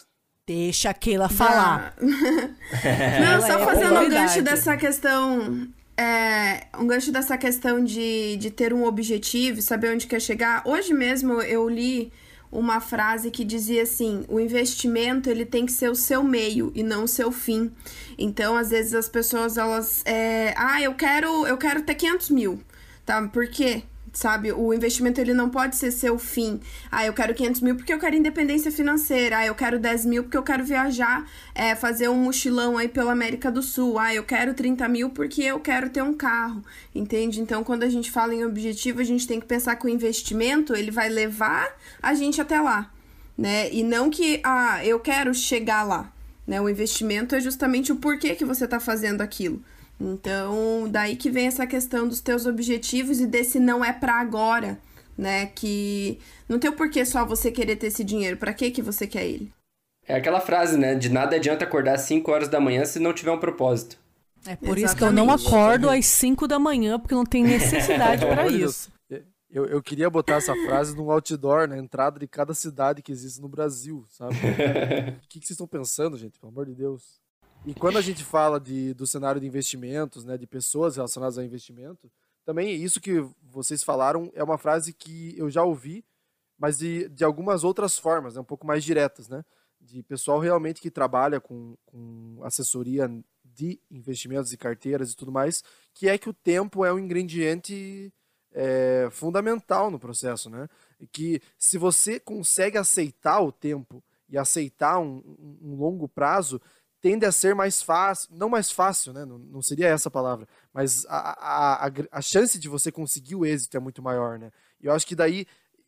Deixa 0.45 0.89
a 0.89 0.93
Keila 0.93 1.29
falar. 1.29 1.95
Não, 2.01 3.41
só 3.41 3.59
é 3.59 3.65
fazendo 3.65 3.99
um 3.99 4.09
gancho 4.09 4.41
dessa 4.41 4.75
questão. 4.75 5.69
É, 5.95 6.67
um 6.77 6.85
gancho 6.85 7.13
dessa 7.13 7.37
questão 7.37 7.81
de, 7.81 8.35
de 8.35 8.51
ter 8.51 8.73
um 8.73 8.83
objetivo, 8.83 9.61
saber 9.61 9.93
onde 9.93 10.05
quer 10.05 10.19
chegar. 10.19 10.61
Hoje 10.65 10.93
mesmo 10.93 11.41
eu 11.41 11.69
li 11.69 12.11
uma 12.51 12.81
frase 12.81 13.31
que 13.31 13.45
dizia 13.45 13.83
assim: 13.83 14.25
o 14.27 14.37
investimento 14.37 15.29
ele 15.29 15.45
tem 15.45 15.65
que 15.65 15.71
ser 15.71 15.89
o 15.89 15.95
seu 15.95 16.21
meio 16.21 16.73
e 16.75 16.83
não 16.83 17.05
o 17.05 17.07
seu 17.07 17.31
fim. 17.31 17.71
Então, 18.17 18.57
às 18.57 18.69
vezes 18.69 18.93
as 18.93 19.07
pessoas 19.07 19.57
elas, 19.57 20.03
é, 20.03 20.53
ah, 20.57 20.81
eu 20.81 20.93
quero, 20.93 21.47
eu 21.47 21.57
quero 21.57 21.83
ter 21.83 21.95
500 21.95 22.29
mil, 22.31 22.59
tá? 23.05 23.25
Por 23.29 23.47
quê? 23.47 23.83
Sabe, 24.13 24.51
o 24.51 24.71
investimento 24.71 25.19
ele 25.19 25.33
não 25.33 25.49
pode 25.49 25.75
ser 25.75 25.89
seu 25.89 26.19
fim. 26.19 26.59
Ah, 26.91 27.03
eu 27.03 27.13
quero 27.13 27.33
500 27.33 27.61
mil 27.61 27.75
porque 27.75 27.91
eu 27.91 27.97
quero 27.97 28.15
independência 28.15 28.71
financeira. 28.71 29.39
Ah, 29.39 29.45
eu 29.47 29.55
quero 29.55 29.79
10 29.79 30.05
mil 30.05 30.23
porque 30.23 30.37
eu 30.37 30.43
quero 30.43 30.63
viajar, 30.63 31.27
é, 31.55 31.73
fazer 31.73 32.09
um 32.09 32.15
mochilão 32.15 32.77
aí 32.77 32.87
pela 32.87 33.11
América 33.11 33.51
do 33.51 33.63
Sul. 33.63 33.97
Ah, 33.97 34.13
eu 34.13 34.23
quero 34.23 34.53
30 34.53 34.87
mil 34.87 35.09
porque 35.09 35.41
eu 35.41 35.59
quero 35.59 35.89
ter 35.89 36.03
um 36.03 36.13
carro. 36.13 36.63
Entende? 36.93 37.41
Então, 37.41 37.63
quando 37.63 37.81
a 37.81 37.89
gente 37.89 38.11
fala 38.11 38.35
em 38.35 38.45
objetivo, 38.45 39.01
a 39.01 39.03
gente 39.03 39.25
tem 39.25 39.39
que 39.39 39.47
pensar 39.47 39.75
que 39.77 39.87
o 39.87 39.89
investimento 39.89 40.75
ele 40.75 40.91
vai 40.91 41.09
levar 41.09 41.75
a 41.99 42.13
gente 42.13 42.39
até 42.39 42.61
lá, 42.61 42.91
né? 43.35 43.73
E 43.73 43.81
não 43.81 44.11
que, 44.11 44.39
ah, 44.43 44.85
eu 44.85 44.99
quero 44.99 45.33
chegar 45.33 45.81
lá. 45.81 46.13
Né? 46.45 46.61
O 46.61 46.69
investimento 46.69 47.33
é 47.33 47.39
justamente 47.39 47.91
o 47.91 47.95
porquê 47.95 48.35
que 48.35 48.45
você 48.45 48.65
está 48.65 48.79
fazendo 48.79 49.21
aquilo. 49.21 49.63
Então, 50.03 50.87
daí 50.89 51.15
que 51.15 51.29
vem 51.29 51.47
essa 51.47 51.65
questão 51.65 52.07
dos 52.07 52.19
teus 52.19 52.45
objetivos 52.45 53.21
e 53.21 53.25
desse 53.25 53.59
não 53.59 53.83
é 53.83 53.93
pra 53.93 54.19
agora, 54.19 54.77
né? 55.17 55.45
Que 55.45 56.19
não 56.47 56.59
tem 56.59 56.69
o 56.69 56.75
porquê 56.75 57.05
só 57.05 57.25
você 57.25 57.49
querer 57.49 57.77
ter 57.77 57.87
esse 57.87 58.03
dinheiro. 58.03 58.35
Pra 58.35 58.53
que 58.53 58.69
que 58.69 58.81
você 58.81 59.07
quer 59.07 59.25
ele? 59.25 59.51
É 60.05 60.15
aquela 60.15 60.41
frase, 60.41 60.77
né? 60.77 60.95
De 60.95 61.09
nada 61.09 61.37
adianta 61.37 61.63
acordar 61.63 61.95
às 61.95 62.01
5 62.01 62.29
horas 62.29 62.49
da 62.49 62.59
manhã 62.59 62.83
se 62.83 62.99
não 62.99 63.13
tiver 63.13 63.31
um 63.31 63.39
propósito. 63.39 63.97
É 64.45 64.57
por 64.57 64.77
isso 64.77 64.93
que 64.93 65.03
eu 65.03 65.11
não 65.11 65.23
Exatamente. 65.25 65.47
acordo 65.47 65.89
às 65.89 66.05
5 66.05 66.47
da 66.49 66.59
manhã, 66.59 66.99
porque 66.99 67.15
não 67.15 67.25
tem 67.25 67.43
necessidade 67.43 68.25
para 68.25 68.47
isso. 68.47 68.91
Eu, 69.49 69.67
eu 69.67 69.83
queria 69.83 70.09
botar 70.09 70.37
essa 70.37 70.55
frase 70.65 70.95
num 70.95 71.11
outdoor 71.11 71.67
na 71.67 71.77
entrada 71.77 72.19
de 72.19 72.27
cada 72.27 72.55
cidade 72.55 73.03
que 73.03 73.11
existe 73.11 73.39
no 73.39 73.47
Brasil, 73.47 74.03
sabe? 74.09 74.35
O 75.23 75.27
que, 75.29 75.39
que 75.39 75.45
vocês 75.45 75.51
estão 75.51 75.67
pensando, 75.67 76.17
gente? 76.17 76.39
Pelo 76.39 76.51
amor 76.51 76.65
de 76.65 76.73
Deus. 76.73 77.21
E 77.65 77.73
quando 77.73 77.97
a 77.97 78.01
gente 78.01 78.23
fala 78.23 78.59
de, 78.59 78.93
do 78.93 79.07
cenário 79.07 79.39
de 79.39 79.47
investimentos, 79.47 80.25
né, 80.25 80.37
de 80.37 80.45
pessoas 80.45 80.95
relacionadas 80.97 81.37
a 81.37 81.45
investimento, 81.45 82.11
também 82.45 82.75
isso 82.75 82.99
que 82.99 83.25
vocês 83.41 83.83
falaram 83.83 84.29
é 84.35 84.43
uma 84.43 84.57
frase 84.57 84.93
que 84.93 85.33
eu 85.37 85.49
já 85.49 85.63
ouvi, 85.63 86.03
mas 86.57 86.77
de, 86.77 87.07
de 87.09 87.23
algumas 87.23 87.63
outras 87.63 87.97
formas, 87.97 88.35
né, 88.35 88.41
um 88.41 88.45
pouco 88.45 88.67
mais 88.67 88.83
diretas, 88.83 89.29
né? 89.29 89.43
De 89.79 90.03
pessoal 90.03 90.39
realmente 90.39 90.81
que 90.81 90.91
trabalha 90.91 91.39
com, 91.39 91.75
com 91.85 92.39
assessoria 92.43 93.09
de 93.43 93.79
investimentos 93.89 94.51
e 94.51 94.57
carteiras 94.57 95.11
e 95.11 95.15
tudo 95.15 95.31
mais, 95.31 95.63
que 95.93 96.07
é 96.07 96.17
que 96.17 96.29
o 96.29 96.33
tempo 96.33 96.83
é 96.85 96.93
um 96.93 96.99
ingrediente 96.99 98.11
é, 98.51 99.07
fundamental 99.11 99.89
no 99.89 99.99
processo, 99.99 100.49
né? 100.49 100.67
Que 101.11 101.41
se 101.57 101.77
você 101.77 102.19
consegue 102.19 102.77
aceitar 102.77 103.41
o 103.41 103.51
tempo 103.51 104.03
e 104.29 104.37
aceitar 104.37 104.99
um- 104.99 105.21
um 105.61 105.75
longo 105.75 106.07
prazo, 106.07 106.61
tende 107.03 107.25
a 107.25 107.33
ser 107.33 107.53
mais 107.53 107.83
fácil, 107.83 108.29
não 108.31 108.47
mais 108.47 108.71
fácil, 108.71 109.11
né? 109.11 109.25
Não, 109.25 109.37
não 109.37 109.61
seria 109.61 109.87
essa 109.87 110.07
a 110.07 110.11
palavra, 110.11 110.47
mas 110.73 111.05
a, 111.09 111.85
a, 111.85 111.91
a, 112.09 112.21
chance 112.21 112.57
de 112.57 112.69
você 112.69 112.93
conseguir 112.93 113.35
o 113.35 113.45
êxito 113.45 113.75
é 113.75 113.79
muito 113.81 114.01
maior, 114.01 114.39
né? 114.39 114.53
E 114.81 114.85
eu 114.85 114.93
acho 114.93 115.05
que 115.05 115.13
daí 115.13 115.45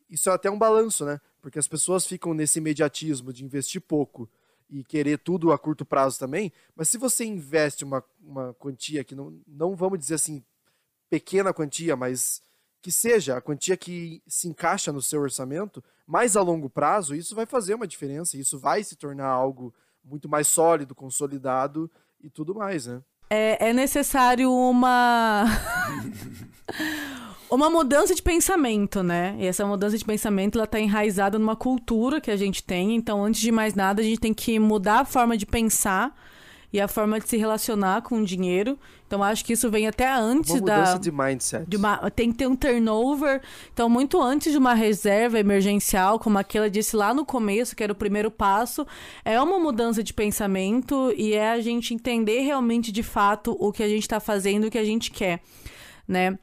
isso 0.10 0.30
é 0.30 0.34
até 0.34 0.52
um 0.52 0.60
balanço, 0.60 1.06
né? 1.06 1.22
Porque 1.42 1.58
as 1.58 1.70
pessoas 1.70 2.06
ficam 2.06 2.34
nesse 2.34 2.60
imediatismo 2.60 3.32
de 3.32 3.46
investir 3.46 3.80
pouco 3.80 4.30
e 4.70 4.84
querer 4.84 5.18
tudo 5.18 5.54
a 5.54 5.58
curto 5.58 5.86
prazo 5.86 6.20
também, 6.20 6.52
mas 6.76 6.90
se 6.90 6.98
você 6.98 7.24
investe 7.24 7.86
uma, 7.86 8.04
uma 8.22 8.54
quantia 8.56 9.02
que 9.02 9.16
não, 9.16 9.40
não 9.48 9.74
vamos 9.74 9.98
dizer 9.98 10.16
assim, 10.16 10.44
pequena 11.10 11.54
quantia, 11.54 11.96
mas 11.96 12.42
que 12.82 12.92
seja 12.92 13.38
a 13.38 13.42
quantia 13.42 13.78
que 13.78 14.22
se 14.28 14.50
encaixa 14.50 14.92
no 14.92 15.02
seu 15.02 15.22
orçamento, 15.22 15.82
mais 16.06 16.36
a 16.36 16.42
longo 16.42 16.70
prazo, 16.70 17.16
isso 17.16 17.34
vai 17.34 17.46
fazer 17.46 17.74
uma 17.74 17.88
diferença, 17.88 18.36
isso 18.36 18.60
vai 18.60 18.84
se 18.84 18.98
tornar 18.98 19.30
algo 19.30 19.74
muito 20.06 20.30
mais 20.30 20.48
sólido, 20.48 20.94
consolidado 20.94 21.90
e 22.22 22.30
tudo 22.30 22.54
mais, 22.54 22.86
né? 22.86 23.02
É, 23.30 23.70
é 23.70 23.74
necessário 23.74 24.52
uma. 24.52 25.46
uma 27.50 27.70
mudança 27.70 28.14
de 28.14 28.22
pensamento, 28.22 29.02
né? 29.02 29.36
E 29.40 29.46
essa 29.46 29.66
mudança 29.66 29.98
de 29.98 30.06
pensamento 30.06 30.58
ela 30.58 30.68
tá 30.68 30.80
enraizada 30.80 31.40
numa 31.40 31.56
cultura 31.56 32.22
que 32.22 32.30
a 32.30 32.38
gente 32.38 32.64
tem. 32.64 32.96
Então, 32.96 33.24
antes 33.24 33.42
de 33.42 33.52
mais 33.52 33.74
nada, 33.74 34.02
a 34.02 34.06
gente 34.06 34.20
tem 34.20 34.34
que 34.34 34.60
mudar 34.60 35.00
a 35.02 35.06
forma 35.06 35.36
de 35.36 35.46
pensar 35.46 36.16
e 36.74 36.80
a 36.82 36.88
forma 36.88 37.20
de 37.20 37.28
se 37.30 37.38
relacionar 37.38 38.02
com 38.02 38.20
o 38.22 38.26
dinheiro. 38.26 38.78
Então, 39.08 39.22
acho 39.24 39.46
que 39.46 39.54
isso 39.54 39.70
vem 39.70 39.88
até 39.88 40.12
antes 40.12 40.52
Uma 40.52 40.62
da. 40.62 40.78
mudança 40.78 41.00
de 41.00 41.12
mindset. 41.12 41.66
de 41.68 41.78
uma- 41.78 42.10
tem 42.12 42.32
que 42.32 42.38
ter 42.40 42.48
um 42.48 42.56
turnover. 42.56 43.42
Então, 43.72 43.88
muito 43.88 44.20
antes 44.22 44.52
de 44.52 44.58
uma 44.58 44.74
reserva 44.74 45.40
emergencial, 45.40 46.18
como 46.20 46.38
aquela 46.38 46.70
disse 46.70 46.96
lá 46.96 47.14
no 47.14 47.26
começo, 47.26 47.76
que 47.76 47.84
era 47.84 47.94
o 47.94 47.96
primeiro 47.96 48.32
passo, 48.32 48.86
é 49.24 49.40
uma 49.40 49.60
mudança 49.60 50.04
de 50.04 50.14
pensamento 50.14 51.14
e 51.16 51.34
é 51.34 51.52
a 51.52 51.62
gente 51.62 51.94
entender 51.94 52.42
realmente 52.42 52.92
de 52.92 53.04
fato 53.04 53.56
o 53.60 53.72
que 53.72 53.84
a 53.84 53.88
gente 53.88 54.02
está 54.04 54.20
fazendo, 54.20 54.68
o 54.68 54.72
que 54.72 54.78
a 54.78 54.84
gente 54.86 55.12
quer, 55.12 55.40
né? 56.08 56.38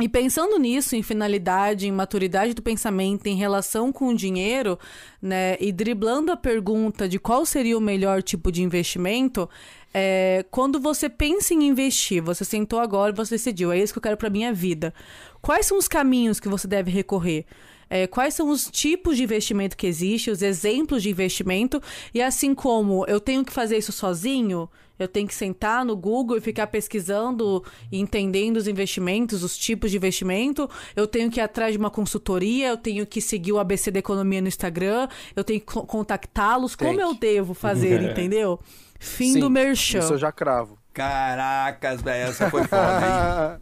E 0.00 0.08
pensando 0.08 0.58
nisso, 0.58 0.96
em 0.96 1.02
finalidade, 1.02 1.86
em 1.86 1.92
maturidade 1.92 2.54
do 2.54 2.62
pensamento, 2.62 3.26
em 3.26 3.36
relação 3.36 3.92
com 3.92 4.08
o 4.08 4.16
dinheiro, 4.16 4.78
né, 5.20 5.56
e 5.60 5.70
driblando 5.70 6.32
a 6.32 6.36
pergunta 6.36 7.06
de 7.06 7.18
qual 7.18 7.44
seria 7.44 7.76
o 7.76 7.80
melhor 7.80 8.22
tipo 8.22 8.50
de 8.50 8.62
investimento, 8.62 9.48
é, 9.92 10.46
quando 10.50 10.80
você 10.80 11.10
pensa 11.10 11.52
em 11.52 11.64
investir, 11.64 12.22
você 12.22 12.42
sentou 12.42 12.80
agora 12.80 13.12
e 13.12 13.14
você 13.16 13.34
decidiu, 13.34 13.70
é 13.70 13.78
isso 13.78 13.92
que 13.92 13.98
eu 13.98 14.02
quero 14.02 14.16
para 14.16 14.30
minha 14.30 14.52
vida. 14.52 14.94
Quais 15.42 15.66
são 15.66 15.76
os 15.76 15.86
caminhos 15.86 16.40
que 16.40 16.48
você 16.48 16.66
deve 16.66 16.90
recorrer? 16.90 17.44
É, 17.94 18.06
quais 18.06 18.32
são 18.32 18.48
os 18.48 18.70
tipos 18.70 19.18
de 19.18 19.22
investimento 19.22 19.76
que 19.76 19.86
existem, 19.86 20.32
os 20.32 20.40
exemplos 20.40 21.02
de 21.02 21.10
investimento, 21.10 21.78
e 22.14 22.22
assim 22.22 22.54
como 22.54 23.04
eu 23.06 23.20
tenho 23.20 23.44
que 23.44 23.52
fazer 23.52 23.76
isso 23.76 23.92
sozinho, 23.92 24.66
eu 24.98 25.06
tenho 25.06 25.28
que 25.28 25.34
sentar 25.34 25.84
no 25.84 25.94
Google 25.94 26.38
e 26.38 26.40
ficar 26.40 26.68
pesquisando 26.68 27.62
e 27.90 28.00
entendendo 28.00 28.56
os 28.56 28.66
investimentos, 28.66 29.42
os 29.42 29.58
tipos 29.58 29.90
de 29.90 29.98
investimento, 29.98 30.70
eu 30.96 31.06
tenho 31.06 31.30
que 31.30 31.38
ir 31.38 31.42
atrás 31.42 31.72
de 31.72 31.78
uma 31.78 31.90
consultoria, 31.90 32.68
eu 32.68 32.78
tenho 32.78 33.04
que 33.06 33.20
seguir 33.20 33.52
o 33.52 33.58
ABC 33.58 33.90
da 33.90 33.98
Economia 33.98 34.40
no 34.40 34.48
Instagram, 34.48 35.06
eu 35.36 35.44
tenho 35.44 35.60
que 35.60 35.66
co- 35.66 35.84
contactá-los, 35.84 36.74
como 36.74 36.98
eu 36.98 37.12
devo 37.12 37.52
fazer, 37.52 38.00
entendeu? 38.10 38.58
Fim 38.98 39.34
Sim, 39.34 39.40
do 39.40 39.50
merchan. 39.50 39.98
Isso 39.98 40.14
eu 40.14 40.18
já 40.18 40.32
cravo. 40.32 40.78
Caracas, 40.94 42.00
velho, 42.00 42.30
essa 42.30 42.48
foi 42.48 42.64
foda, 42.64 43.02
hein? 43.04 43.60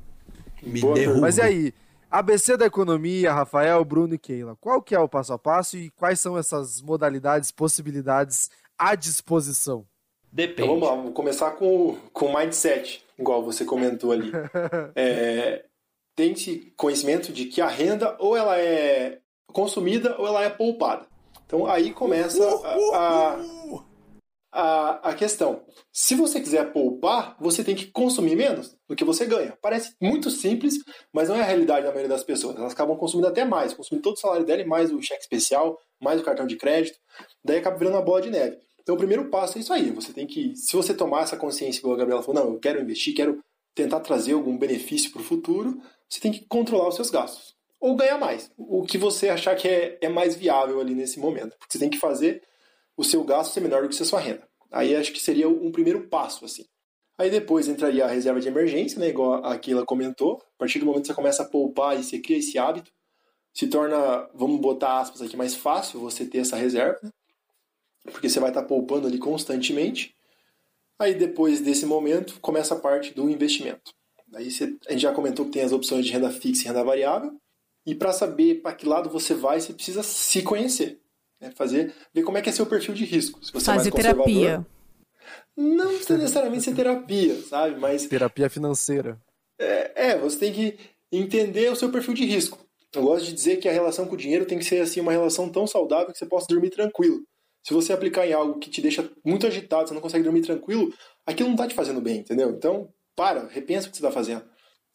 Me 0.72 0.80
Boa 0.82 0.94
derruba. 0.94 1.20
Mas 1.22 1.38
e 1.38 1.42
aí? 1.42 1.74
ABC 2.10 2.56
da 2.56 2.66
economia, 2.66 3.32
Rafael, 3.32 3.84
Bruno 3.84 4.14
e 4.14 4.18
Keila. 4.18 4.56
Qual 4.60 4.82
que 4.82 4.94
é 4.94 4.98
o 4.98 5.08
passo 5.08 5.32
a 5.32 5.38
passo 5.38 5.76
e 5.76 5.90
quais 5.90 6.18
são 6.18 6.36
essas 6.36 6.80
modalidades, 6.80 7.50
possibilidades 7.52 8.50
à 8.76 8.94
disposição? 8.94 9.86
Depende. 10.32 10.62
Então 10.62 10.74
vamos 10.74 10.88
lá, 10.88 10.94
vamos 10.96 11.14
começar 11.14 11.50
com 11.52 11.96
com 12.12 12.26
o 12.26 12.36
mindset, 12.36 13.04
igual 13.18 13.42
você 13.42 13.64
comentou 13.64 14.12
ali. 14.12 14.30
É, 14.94 15.64
Tem-se 16.16 16.72
conhecimento 16.76 17.32
de 17.32 17.46
que 17.46 17.60
a 17.60 17.68
renda 17.68 18.16
ou 18.18 18.36
ela 18.36 18.58
é 18.58 19.20
consumida 19.46 20.16
ou 20.18 20.26
ela 20.26 20.42
é 20.42 20.50
poupada. 20.50 21.06
Então 21.46 21.66
aí 21.66 21.92
começa 21.92 22.44
a, 22.44 22.96
a, 22.96 23.44
a, 24.52 25.10
a 25.10 25.14
questão. 25.14 25.62
Se 25.92 26.14
você 26.14 26.40
quiser 26.40 26.72
poupar, 26.72 27.36
você 27.40 27.62
tem 27.62 27.74
que 27.74 27.86
consumir 27.86 28.36
menos 28.36 28.76
do 28.88 28.96
que 28.96 29.04
você 29.04 29.24
ganha. 29.24 29.56
Parece 29.62 29.94
muito 30.00 30.30
simples, 30.30 30.74
mas 31.12 31.28
não 31.28 31.36
é 31.36 31.40
a 31.40 31.44
realidade 31.44 31.86
da 31.86 31.92
maioria 31.92 32.08
das 32.08 32.24
pessoas. 32.24 32.56
Elas 32.56 32.72
acabam 32.72 32.96
consumindo 32.96 33.28
até 33.28 33.44
mais, 33.44 33.72
consumindo 33.72 34.02
todo 34.02 34.16
o 34.16 34.20
salário 34.20 34.44
dela 34.44 34.62
e 34.62 34.66
mais 34.66 34.92
o 34.92 35.00
cheque 35.00 35.22
especial, 35.22 35.78
mais 36.00 36.20
o 36.20 36.24
cartão 36.24 36.46
de 36.46 36.56
crédito. 36.56 36.98
Daí 37.44 37.58
acaba 37.58 37.76
virando 37.76 37.96
uma 37.96 38.02
bola 38.02 38.20
de 38.20 38.30
neve. 38.30 38.58
Então 38.82 38.94
o 38.94 38.98
primeiro 38.98 39.28
passo 39.30 39.58
é 39.58 39.60
isso 39.60 39.72
aí. 39.72 39.90
Você 39.90 40.12
tem 40.12 40.26
que, 40.26 40.56
se 40.56 40.74
você 40.74 40.92
tomar 40.92 41.22
essa 41.22 41.36
consciência, 41.36 41.80
igual 41.80 41.94
a 41.94 41.98
Gabriela 41.98 42.22
falou, 42.22 42.42
não, 42.42 42.52
eu 42.52 42.58
quero 42.58 42.80
investir, 42.80 43.14
quero 43.14 43.38
tentar 43.74 44.00
trazer 44.00 44.32
algum 44.32 44.58
benefício 44.58 45.12
para 45.12 45.20
o 45.20 45.24
futuro, 45.24 45.80
você 46.08 46.20
tem 46.20 46.32
que 46.32 46.44
controlar 46.48 46.88
os 46.88 46.96
seus 46.96 47.10
gastos. 47.10 47.54
Ou 47.80 47.94
ganhar 47.94 48.18
mais. 48.18 48.50
O 48.58 48.82
que 48.82 48.98
você 48.98 49.28
achar 49.28 49.54
que 49.54 49.66
é, 49.66 49.98
é 50.02 50.08
mais 50.08 50.34
viável 50.34 50.80
ali 50.80 50.94
nesse 50.94 51.18
momento. 51.18 51.56
Porque 51.56 51.72
você 51.72 51.78
tem 51.78 51.88
que 51.88 51.98
fazer 51.98 52.42
o 52.96 53.04
seu 53.04 53.24
gasto 53.24 53.52
ser 53.52 53.60
menor 53.60 53.82
do 53.82 53.88
que 53.88 54.02
a 54.02 54.06
sua 54.06 54.20
renda. 54.20 54.48
Aí 54.70 54.94
acho 54.94 55.12
que 55.12 55.20
seria 55.20 55.48
um 55.48 55.72
primeiro 55.72 56.08
passo, 56.08 56.44
assim. 56.44 56.64
Aí 57.18 57.30
depois 57.30 57.68
entraria 57.68 58.04
a 58.04 58.08
reserva 58.08 58.40
de 58.40 58.48
emergência, 58.48 58.98
né, 58.98 59.08
igual 59.08 59.44
a 59.44 59.58
Keila 59.58 59.84
comentou. 59.84 60.40
A 60.54 60.58
partir 60.58 60.78
do 60.78 60.86
momento 60.86 61.02
que 61.02 61.08
você 61.08 61.14
começa 61.14 61.42
a 61.42 61.46
poupar 61.46 61.98
e 61.98 62.02
você 62.02 62.18
cria 62.18 62.38
esse 62.38 62.58
hábito, 62.58 62.90
se 63.52 63.66
torna, 63.66 64.28
vamos 64.34 64.60
botar 64.60 65.00
aspas 65.00 65.20
aqui, 65.20 65.36
mais 65.36 65.54
fácil 65.54 66.00
você 66.00 66.24
ter 66.24 66.38
essa 66.38 66.56
reserva, 66.56 66.98
né? 67.02 67.10
porque 68.04 68.28
você 68.28 68.40
vai 68.40 68.50
estar 68.50 68.62
poupando 68.62 69.06
ali 69.06 69.18
constantemente. 69.18 70.14
Aí 70.98 71.14
depois 71.14 71.60
desse 71.60 71.84
momento 71.84 72.38
começa 72.40 72.74
a 72.74 72.78
parte 72.78 73.12
do 73.12 73.28
investimento. 73.28 73.92
Aí 74.34 74.50
você, 74.50 74.76
a 74.86 74.92
gente 74.92 75.02
já 75.02 75.12
comentou 75.12 75.44
que 75.44 75.52
tem 75.52 75.62
as 75.62 75.72
opções 75.72 76.06
de 76.06 76.12
renda 76.12 76.30
fixa 76.30 76.64
e 76.64 76.66
renda 76.68 76.84
variável. 76.84 77.32
E 77.84 77.94
para 77.94 78.12
saber 78.12 78.62
para 78.62 78.74
que 78.74 78.86
lado 78.86 79.10
você 79.10 79.34
vai, 79.34 79.60
você 79.60 79.72
precisa 79.72 80.02
se 80.02 80.42
conhecer. 80.42 81.00
Né? 81.40 81.50
Fazer, 81.56 81.94
ver 82.12 82.22
como 82.22 82.38
é 82.38 82.42
que 82.42 82.48
é 82.50 82.52
seu 82.52 82.66
perfil 82.66 82.94
de 82.94 83.04
risco. 83.04 83.44
Se 83.44 83.52
você 83.52 83.64
Fazer 83.66 83.88
é 83.88 83.92
mais 83.92 84.04
terapia. 84.06 84.66
Não 85.56 85.88
precisa 85.88 86.18
necessariamente 86.18 86.64
ser 86.64 86.74
terapia, 86.74 87.34
sabe? 87.42 87.78
Mas 87.78 88.06
Terapia 88.06 88.50
financeira. 88.50 89.20
é, 89.58 90.10
é, 90.10 90.18
você 90.18 90.38
tem 90.38 90.52
que 90.52 90.78
entender 91.12 91.70
o 91.70 91.76
seu 91.76 91.90
perfil 91.90 92.14
de 92.14 92.24
risco. 92.24 92.58
Eu 92.94 93.02
gosto 93.02 93.26
de 93.26 93.32
dizer 93.32 93.58
que 93.58 93.68
a 93.68 93.72
relação 93.72 94.06
com 94.06 94.14
o 94.14 94.18
dinheiro 94.18 94.46
tem 94.46 94.58
que 94.58 94.64
ser 94.64 94.80
assim 94.80 95.00
uma 95.00 95.12
relação 95.12 95.48
tão 95.48 95.66
saudável 95.66 96.12
que 96.12 96.18
você 96.18 96.26
possa 96.26 96.46
dormir 96.48 96.70
tranquilo. 96.70 97.22
Se 97.62 97.74
você 97.74 97.92
aplicar 97.92 98.26
em 98.26 98.32
algo 98.32 98.58
que 98.58 98.70
te 98.70 98.80
deixa 98.80 99.08
muito 99.24 99.46
agitado, 99.46 99.88
você 99.88 99.94
não 99.94 100.00
consegue 100.00 100.24
dormir 100.24 100.40
tranquilo, 100.40 100.92
aquilo 101.26 101.48
não 101.48 101.54
está 101.54 101.68
te 101.68 101.74
fazendo 101.74 102.00
bem, 102.00 102.20
entendeu? 102.20 102.50
Então, 102.50 102.88
para, 103.14 103.46
repensa 103.46 103.86
o 103.86 103.90
que 103.90 103.96
você 103.96 104.02
está 104.02 104.10
fazendo. 104.10 104.42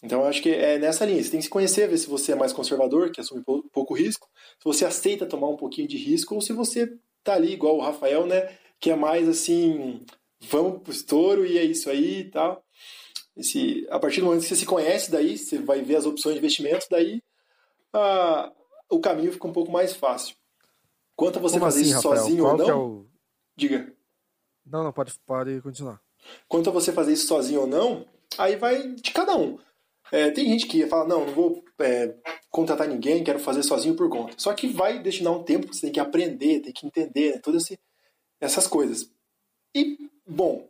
Então, 0.03 0.21
eu 0.21 0.27
acho 0.27 0.41
que 0.41 0.49
é 0.49 0.77
nessa 0.77 1.05
linha. 1.05 1.23
Você 1.23 1.31
tem 1.31 1.39
que 1.39 1.45
se 1.45 1.49
conhecer, 1.49 1.87
ver 1.87 1.97
se 1.97 2.07
você 2.07 2.33
é 2.33 2.35
mais 2.35 2.53
conservador, 2.53 3.11
que 3.11 3.19
assume 3.19 3.41
pou- 3.43 3.63
pouco 3.71 3.93
risco, 3.93 4.29
se 4.59 4.63
você 4.63 4.85
aceita 4.85 5.25
tomar 5.25 5.47
um 5.49 5.55
pouquinho 5.57 5.87
de 5.87 5.97
risco, 5.97 6.35
ou 6.35 6.41
se 6.41 6.53
você 6.53 6.93
tá 7.23 7.33
ali, 7.33 7.53
igual 7.53 7.77
o 7.77 7.81
Rafael, 7.81 8.25
né? 8.25 8.55
Que 8.79 8.91
é 8.91 8.95
mais 8.95 9.27
assim, 9.27 10.05
vamos 10.41 10.81
pro 10.83 10.91
estouro 10.91 11.45
e 11.45 11.57
é 11.57 11.63
isso 11.63 11.89
aí 11.89 12.19
e 12.19 12.29
tal. 12.29 12.63
Esse, 13.35 13.85
a 13.89 13.99
partir 13.99 14.19
do 14.21 14.27
momento 14.27 14.41
que 14.43 14.47
você 14.47 14.55
se 14.55 14.65
conhece, 14.65 15.11
daí 15.11 15.37
você 15.37 15.57
vai 15.57 15.81
ver 15.81 15.95
as 15.95 16.05
opções 16.05 16.35
de 16.35 16.39
investimentos, 16.39 16.87
daí 16.89 17.21
ah, 17.93 18.51
o 18.89 18.99
caminho 18.99 19.31
fica 19.31 19.47
um 19.47 19.53
pouco 19.53 19.71
mais 19.71 19.93
fácil. 19.93 20.35
Quanto 21.15 21.39
a 21.39 21.41
você 21.41 21.53
Como 21.57 21.65
fazer 21.65 21.81
assim, 21.81 21.89
isso 21.89 22.07
Rafael? 22.07 22.23
sozinho 22.23 22.43
Qual 22.43 22.51
ou 22.51 22.57
não, 22.57 22.65
que 22.65 22.71
é 22.71 22.75
o... 22.75 23.05
diga. 23.57 23.93
Não, 24.65 24.83
não, 24.83 24.91
pode, 24.91 25.13
pode 25.25 25.61
continuar. 25.61 26.01
Quanto 26.47 26.69
a 26.69 26.73
você 26.73 26.91
fazer 26.91 27.13
isso 27.13 27.27
sozinho 27.27 27.61
ou 27.61 27.67
não, 27.67 28.05
aí 28.37 28.55
vai 28.55 28.93
de 28.93 29.11
cada 29.11 29.35
um. 29.37 29.57
É, 30.11 30.29
tem 30.31 30.45
gente 30.45 30.67
que 30.67 30.85
fala, 30.87 31.07
não, 31.07 31.25
não 31.25 31.33
vou 31.33 31.63
é, 31.79 32.15
contratar 32.49 32.87
ninguém, 32.87 33.23
quero 33.23 33.39
fazer 33.39 33.63
sozinho 33.63 33.95
por 33.95 34.09
conta. 34.09 34.35
Só 34.37 34.53
que 34.53 34.67
vai 34.67 34.99
destinar 35.01 35.33
um 35.33 35.43
tempo 35.43 35.67
que 35.67 35.75
você 35.75 35.81
tem 35.81 35.91
que 35.91 35.99
aprender, 35.99 36.61
tem 36.61 36.73
que 36.73 36.85
entender, 36.85 37.33
né, 37.33 37.39
todas 37.39 37.67
essas 38.39 38.67
coisas. 38.67 39.09
E, 39.75 39.97
bom, 40.25 40.67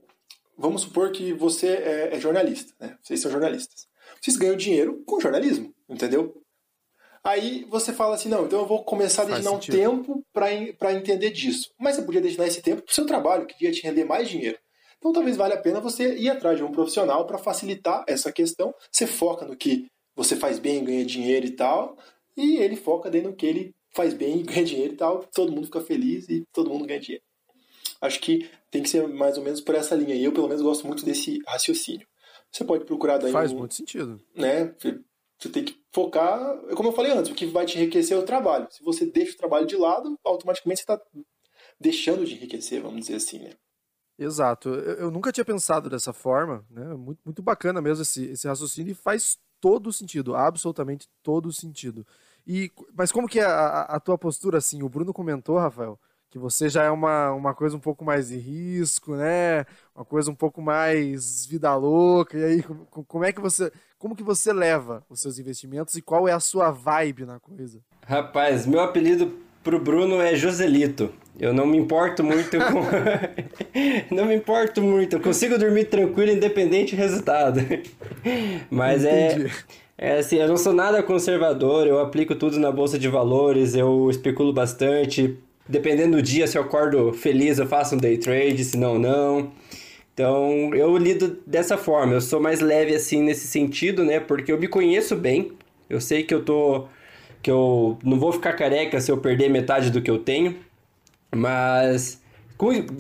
vamos 0.57 0.83
supor 0.83 1.11
que 1.11 1.33
você 1.33 1.67
é, 1.67 2.15
é 2.15 2.19
jornalista, 2.19 2.73
né? 2.79 2.97
Vocês 3.03 3.19
são 3.19 3.29
jornalistas. 3.29 3.87
Vocês 4.21 4.37
ganham 4.37 4.55
dinheiro 4.55 5.03
com 5.05 5.19
jornalismo, 5.19 5.73
entendeu? 5.89 6.41
Aí 7.23 7.65
você 7.69 7.91
fala 7.91 8.15
assim, 8.15 8.29
não, 8.29 8.45
então 8.45 8.59
eu 8.59 8.67
vou 8.67 8.83
começar 8.83 9.23
a 9.23 9.25
destinar 9.25 9.53
um 9.53 9.59
tempo 9.59 10.23
para 10.31 10.93
entender 10.93 11.31
disso. 11.31 11.71
Mas 11.79 11.95
você 11.95 12.03
podia 12.03 12.21
destinar 12.21 12.47
esse 12.47 12.61
tempo 12.61 12.83
para 12.83 12.91
o 12.91 12.93
seu 12.93 13.05
trabalho, 13.05 13.47
que 13.47 13.65
ia 13.65 13.71
te 13.71 13.81
render 13.81 14.05
mais 14.05 14.29
dinheiro. 14.29 14.57
Então 15.05 15.13
talvez 15.13 15.37
valha 15.37 15.53
a 15.53 15.61
pena 15.61 15.79
você 15.79 16.15
ir 16.15 16.31
atrás 16.31 16.57
de 16.57 16.63
um 16.63 16.71
profissional 16.71 17.27
para 17.27 17.37
facilitar 17.37 18.03
essa 18.07 18.31
questão. 18.31 18.73
Você 18.91 19.05
foca 19.05 19.45
no 19.45 19.55
que 19.55 19.85
você 20.15 20.35
faz 20.35 20.57
bem, 20.57 20.83
ganha 20.83 21.05
dinheiro 21.05 21.45
e 21.45 21.51
tal, 21.51 21.95
e 22.35 22.57
ele 22.57 22.75
foca 22.75 23.07
dentro 23.07 23.29
no 23.29 23.35
que 23.35 23.45
ele 23.45 23.75
faz 23.91 24.15
bem 24.15 24.41
ganha 24.43 24.65
dinheiro 24.65 24.93
e 24.93 24.97
tal. 24.97 25.23
Todo 25.31 25.51
mundo 25.51 25.67
fica 25.67 25.79
feliz 25.79 26.27
e 26.27 26.43
todo 26.51 26.71
mundo 26.71 26.87
ganha 26.87 26.99
dinheiro. 26.99 27.23
Acho 28.01 28.19
que 28.19 28.49
tem 28.71 28.81
que 28.81 28.89
ser 28.89 29.07
mais 29.07 29.37
ou 29.37 29.43
menos 29.43 29.61
por 29.61 29.75
essa 29.75 29.93
linha. 29.93 30.15
E 30.15 30.23
eu, 30.23 30.31
pelo 30.31 30.47
menos, 30.47 30.63
gosto 30.63 30.87
muito 30.87 31.05
desse 31.05 31.39
raciocínio. 31.45 32.07
Você 32.51 32.63
pode 32.63 32.83
procurar 32.85 33.19
daí 33.19 33.31
Faz 33.31 33.51
um, 33.51 33.59
muito 33.59 33.75
sentido. 33.75 34.19
né? 34.33 34.73
Você 35.37 35.49
tem 35.49 35.63
que 35.63 35.79
focar, 35.93 36.57
como 36.75 36.89
eu 36.89 36.93
falei 36.93 37.11
antes, 37.11 37.29
o 37.29 37.35
que 37.35 37.45
vai 37.45 37.67
te 37.67 37.77
enriquecer 37.77 38.17
é 38.17 38.19
o 38.19 38.25
trabalho. 38.25 38.67
Se 38.71 38.81
você 38.81 39.05
deixa 39.05 39.33
o 39.33 39.37
trabalho 39.37 39.67
de 39.67 39.75
lado, 39.75 40.17
automaticamente 40.23 40.79
você 40.79 40.91
está 40.91 40.99
deixando 41.79 42.25
de 42.25 42.33
enriquecer, 42.33 42.81
vamos 42.81 43.01
dizer 43.01 43.17
assim, 43.17 43.37
né? 43.37 43.51
Exato. 44.17 44.69
Eu, 44.69 44.95
eu 44.95 45.11
nunca 45.11 45.31
tinha 45.31 45.45
pensado 45.45 45.89
dessa 45.89 46.13
forma, 46.13 46.63
né? 46.69 46.85
Muito, 46.95 47.19
muito 47.25 47.41
bacana 47.41 47.81
mesmo 47.81 48.01
esse, 48.01 48.25
esse 48.25 48.47
raciocínio 48.47 48.91
e 48.91 48.95
faz 48.95 49.37
todo 49.59 49.91
sentido, 49.91 50.35
absolutamente 50.35 51.07
todo 51.23 51.51
sentido. 51.51 52.05
E, 52.47 52.71
mas 52.95 53.11
como 53.11 53.27
que 53.27 53.39
é 53.39 53.45
a, 53.45 53.81
a- 53.81 53.99
tua 53.99 54.17
postura, 54.17 54.59
assim? 54.59 54.83
O 54.83 54.89
Bruno 54.89 55.11
comentou, 55.13 55.57
Rafael, 55.57 55.99
que 56.29 56.37
você 56.37 56.69
já 56.69 56.83
é 56.83 56.91
uma, 56.91 57.31
uma 57.31 57.53
coisa 57.55 57.75
um 57.75 57.79
pouco 57.79 58.05
mais 58.05 58.27
de 58.27 58.37
risco, 58.37 59.15
né? 59.15 59.65
Uma 59.95 60.05
coisa 60.05 60.29
um 60.29 60.35
pouco 60.35 60.61
mais 60.61 61.45
vida 61.45 61.73
louca. 61.75 62.37
E 62.37 62.43
aí, 62.43 62.63
como, 62.63 62.85
como 63.05 63.23
é 63.25 63.31
que 63.33 63.41
você, 63.41 63.71
como 63.97 64.15
que 64.15 64.23
você 64.23 64.53
leva 64.53 65.03
os 65.09 65.19
seus 65.21 65.39
investimentos 65.39 65.95
e 65.95 66.01
qual 66.01 66.27
é 66.27 66.31
a 66.33 66.39
sua 66.39 66.69
vibe 66.71 67.25
na 67.25 67.39
coisa? 67.39 67.81
Rapaz, 68.05 68.65
meu 68.67 68.81
apelido 68.81 69.35
pro 69.65 69.79
Bruno 69.79 70.21
é 70.21 70.35
Joselito. 70.35 71.09
Eu 71.37 71.51
não 71.51 71.65
me 71.65 71.77
importo 71.77 72.23
muito 72.23 72.55
com. 72.57 72.85
não 74.15 74.25
me 74.25 74.35
importo 74.35 74.81
muito. 74.81 75.17
Eu 75.17 75.19
consigo 75.19 75.57
dormir 75.57 75.85
tranquilo, 75.85 76.31
independente 76.31 76.95
do 76.95 76.99
resultado. 76.99 77.59
Mas 78.69 79.03
é. 79.03 79.47
É 79.97 80.17
assim, 80.19 80.37
eu 80.37 80.47
não 80.47 80.57
sou 80.57 80.73
nada 80.73 81.01
conservador, 81.01 81.87
eu 81.87 81.99
aplico 81.99 82.35
tudo 82.35 82.59
na 82.59 82.69
bolsa 82.69 82.99
de 82.99 83.07
valores, 83.07 83.75
eu 83.75 84.09
especulo 84.09 84.53
bastante. 84.53 85.37
Dependendo 85.67 86.17
do 86.17 86.21
dia, 86.21 86.45
se 86.47 86.57
eu 86.57 86.61
acordo 86.61 87.13
feliz, 87.13 87.57
eu 87.57 87.65
faço 87.65 87.95
um 87.95 87.97
day 87.97 88.17
trade, 88.17 88.63
se 88.63 88.77
não, 88.77 88.99
não. 88.99 89.51
Então, 90.13 90.75
eu 90.75 90.95
lido 90.97 91.39
dessa 91.47 91.77
forma. 91.77 92.13
Eu 92.13 92.21
sou 92.21 92.41
mais 92.41 92.59
leve 92.59 92.93
assim 92.93 93.21
nesse 93.21 93.47
sentido, 93.47 94.03
né? 94.03 94.19
Porque 94.19 94.51
eu 94.51 94.59
me 94.59 94.67
conheço 94.67 95.15
bem. 95.15 95.53
Eu 95.89 96.01
sei 96.01 96.23
que 96.23 96.33
eu 96.33 96.43
tô 96.43 96.87
que 97.45 97.51
eu 97.51 97.99
não 98.03 98.17
vou 98.19 98.31
ficar 98.31 98.53
careca 98.53 98.99
se 98.99 99.11
eu 99.11 99.19
perder 99.19 99.49
metade 99.49 99.91
do 99.91 100.01
que 100.01 100.09
eu 100.09 100.17
tenho. 100.17 100.57
Mas 101.31 102.19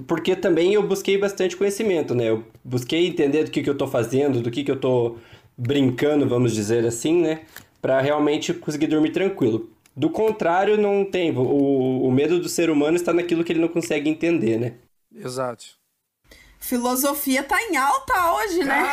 porque 0.05 0.35
também 0.35 0.75
eu 0.75 0.83
busquei 0.83 1.17
bastante 1.17 1.57
conhecimento, 1.57 2.13
né? 2.13 2.29
Eu 2.29 2.43
busquei 2.63 3.07
entender 3.07 3.45
do 3.45 3.49
que, 3.49 3.63
que 3.63 3.69
eu 3.69 3.75
tô 3.75 3.87
fazendo, 3.87 4.41
do 4.41 4.51
que, 4.51 4.63
que 4.63 4.69
eu 4.69 4.79
tô 4.79 5.17
brincando, 5.57 6.29
vamos 6.29 6.53
dizer 6.53 6.85
assim, 6.85 7.23
né? 7.23 7.41
Pra 7.81 7.99
realmente 7.99 8.53
conseguir 8.53 8.85
dormir 8.85 9.09
tranquilo. 9.09 9.67
Do 9.97 10.11
contrário, 10.11 10.77
não 10.77 11.03
tem. 11.03 11.35
O, 11.35 12.03
o 12.03 12.11
medo 12.11 12.39
do 12.39 12.47
ser 12.47 12.69
humano 12.69 12.97
está 12.97 13.11
naquilo 13.11 13.43
que 13.43 13.51
ele 13.51 13.61
não 13.61 13.67
consegue 13.67 14.07
entender, 14.11 14.59
né? 14.59 14.73
Exato. 15.11 15.65
Filosofia 16.65 17.43
tá 17.43 17.61
em 17.61 17.77
alta 17.77 18.33
hoje, 18.33 18.63
né? 18.63 18.83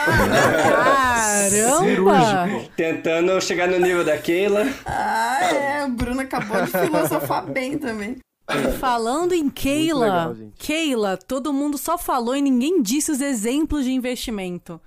Caramba! 0.71 2.69
Tentando 2.77 3.41
chegar 3.41 3.67
no 3.69 3.79
nível 3.79 4.05
da 4.05 4.19
Keila. 4.19 4.67
Ah, 4.85 5.39
é. 5.43 5.85
O 5.85 5.89
Bruno 5.89 6.21
acabou 6.21 6.61
de 6.63 6.71
filosofar 6.71 7.47
bem 7.47 7.79
também. 7.79 8.19
E 8.51 8.73
falando 8.79 9.33
em 9.33 9.49
Keila, 9.49 10.27
legal. 10.29 10.37
Keila, 10.59 11.17
todo 11.17 11.53
mundo 11.53 11.79
só 11.79 11.97
falou 11.97 12.37
e 12.37 12.43
ninguém 12.43 12.83
disse 12.83 13.11
os 13.11 13.21
exemplos 13.21 13.85
de 13.85 13.93
investimento. 13.93 14.79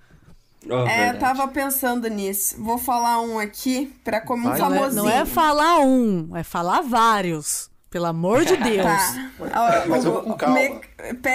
Ó, 0.70 0.74
É, 0.74 0.82
eu 0.82 0.86
verdade. 0.86 1.20
tava 1.20 1.48
pensando 1.48 2.08
nisso. 2.08 2.56
Vou 2.62 2.78
falar 2.78 3.20
um 3.22 3.40
aqui 3.40 3.92
pra 4.04 4.22
como 4.22 4.48
um 4.48 4.52
Vai, 4.52 4.60
Não 4.60 4.68
é, 4.68 4.78
famosinho. 4.78 5.04
não 5.04 5.10
é 5.10 5.26
falar 5.26 5.80
um, 5.80 6.36
é 6.36 6.44
falar 6.44 6.82
vários. 6.82 7.70
Pelo 7.96 8.08
amor 8.08 8.44
de 8.44 8.58
Deus. 8.58 8.84
Tá. 8.84 9.32
A, 9.54 9.88
Mas 9.88 10.04
com 10.04 10.34
calma. 10.34 10.56
me- 10.60 10.82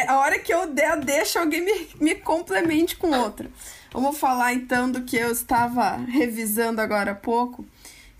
a 0.06 0.18
hora 0.18 0.38
que 0.38 0.52
eu 0.52 0.66
der, 0.66 0.90
eu 0.90 1.00
deixo 1.00 1.38
alguém 1.38 1.62
me, 1.64 1.88
me 1.98 2.14
complemente 2.16 2.96
com 2.96 3.08
outra. 3.18 3.50
Vamos 3.90 4.18
falar 4.18 4.52
então 4.52 4.92
do 4.92 5.00
que 5.00 5.16
eu 5.16 5.32
estava 5.32 5.96
revisando 5.96 6.82
agora 6.82 7.12
há 7.12 7.14
pouco, 7.14 7.64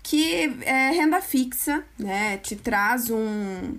que 0.01 0.57
é 0.63 0.89
renda 0.89 1.21
fixa, 1.21 1.83
né? 1.99 2.37
Te 2.37 2.55
traz 2.55 3.11
um, 3.11 3.75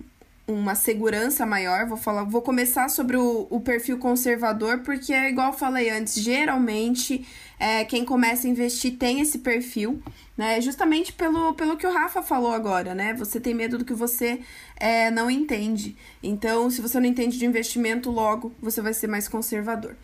uma 0.46 0.76
segurança 0.76 1.44
maior. 1.44 1.86
Vou 1.86 1.96
falar, 1.98 2.22
vou 2.22 2.40
começar 2.40 2.88
sobre 2.88 3.16
o, 3.16 3.48
o 3.50 3.60
perfil 3.60 3.98
conservador, 3.98 4.78
porque 4.84 5.12
é 5.12 5.28
igual 5.28 5.48
eu 5.48 5.58
falei 5.58 5.90
antes, 5.90 6.14
geralmente 6.22 7.26
é, 7.62 7.84
quem 7.84 8.04
começa 8.04 8.48
a 8.48 8.50
investir 8.50 8.98
tem 8.98 9.20
esse 9.20 9.38
perfil, 9.38 10.02
né? 10.36 10.60
Justamente 10.60 11.12
pelo, 11.12 11.54
pelo 11.54 11.76
que 11.76 11.86
o 11.86 11.92
Rafa 11.92 12.20
falou 12.20 12.50
agora, 12.50 12.92
né? 12.92 13.14
Você 13.14 13.38
tem 13.38 13.54
medo 13.54 13.78
do 13.78 13.84
que 13.84 13.94
você 13.94 14.40
é, 14.74 15.12
não 15.12 15.30
entende. 15.30 15.96
Então, 16.20 16.68
se 16.68 16.80
você 16.80 16.98
não 16.98 17.06
entende 17.06 17.38
de 17.38 17.46
investimento, 17.46 18.10
logo 18.10 18.52
você 18.60 18.82
vai 18.82 18.92
ser 18.92 19.06
mais 19.06 19.28
conservador. 19.28 19.94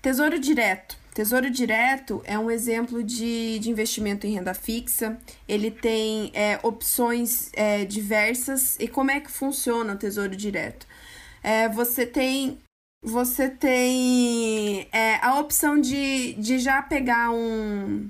Tesouro 0.00 0.38
direto. 0.38 0.96
Tesouro 1.12 1.50
direto 1.50 2.22
é 2.24 2.38
um 2.38 2.50
exemplo 2.50 3.04
de, 3.04 3.58
de 3.58 3.70
investimento 3.70 4.26
em 4.26 4.32
renda 4.32 4.54
fixa. 4.54 5.18
Ele 5.46 5.70
tem 5.70 6.30
é, 6.32 6.58
opções 6.62 7.50
é, 7.52 7.84
diversas. 7.84 8.78
E 8.80 8.88
como 8.88 9.10
é 9.10 9.20
que 9.20 9.30
funciona 9.30 9.92
o 9.92 9.98
tesouro 9.98 10.34
direto? 10.34 10.86
É, 11.42 11.68
você 11.68 12.06
tem 12.06 12.58
você 13.04 13.50
tem 13.50 14.88
é, 14.90 15.16
a 15.22 15.38
opção 15.38 15.78
de, 15.78 16.32
de 16.34 16.58
já 16.58 16.80
pegar 16.80 17.30
um, 17.30 18.08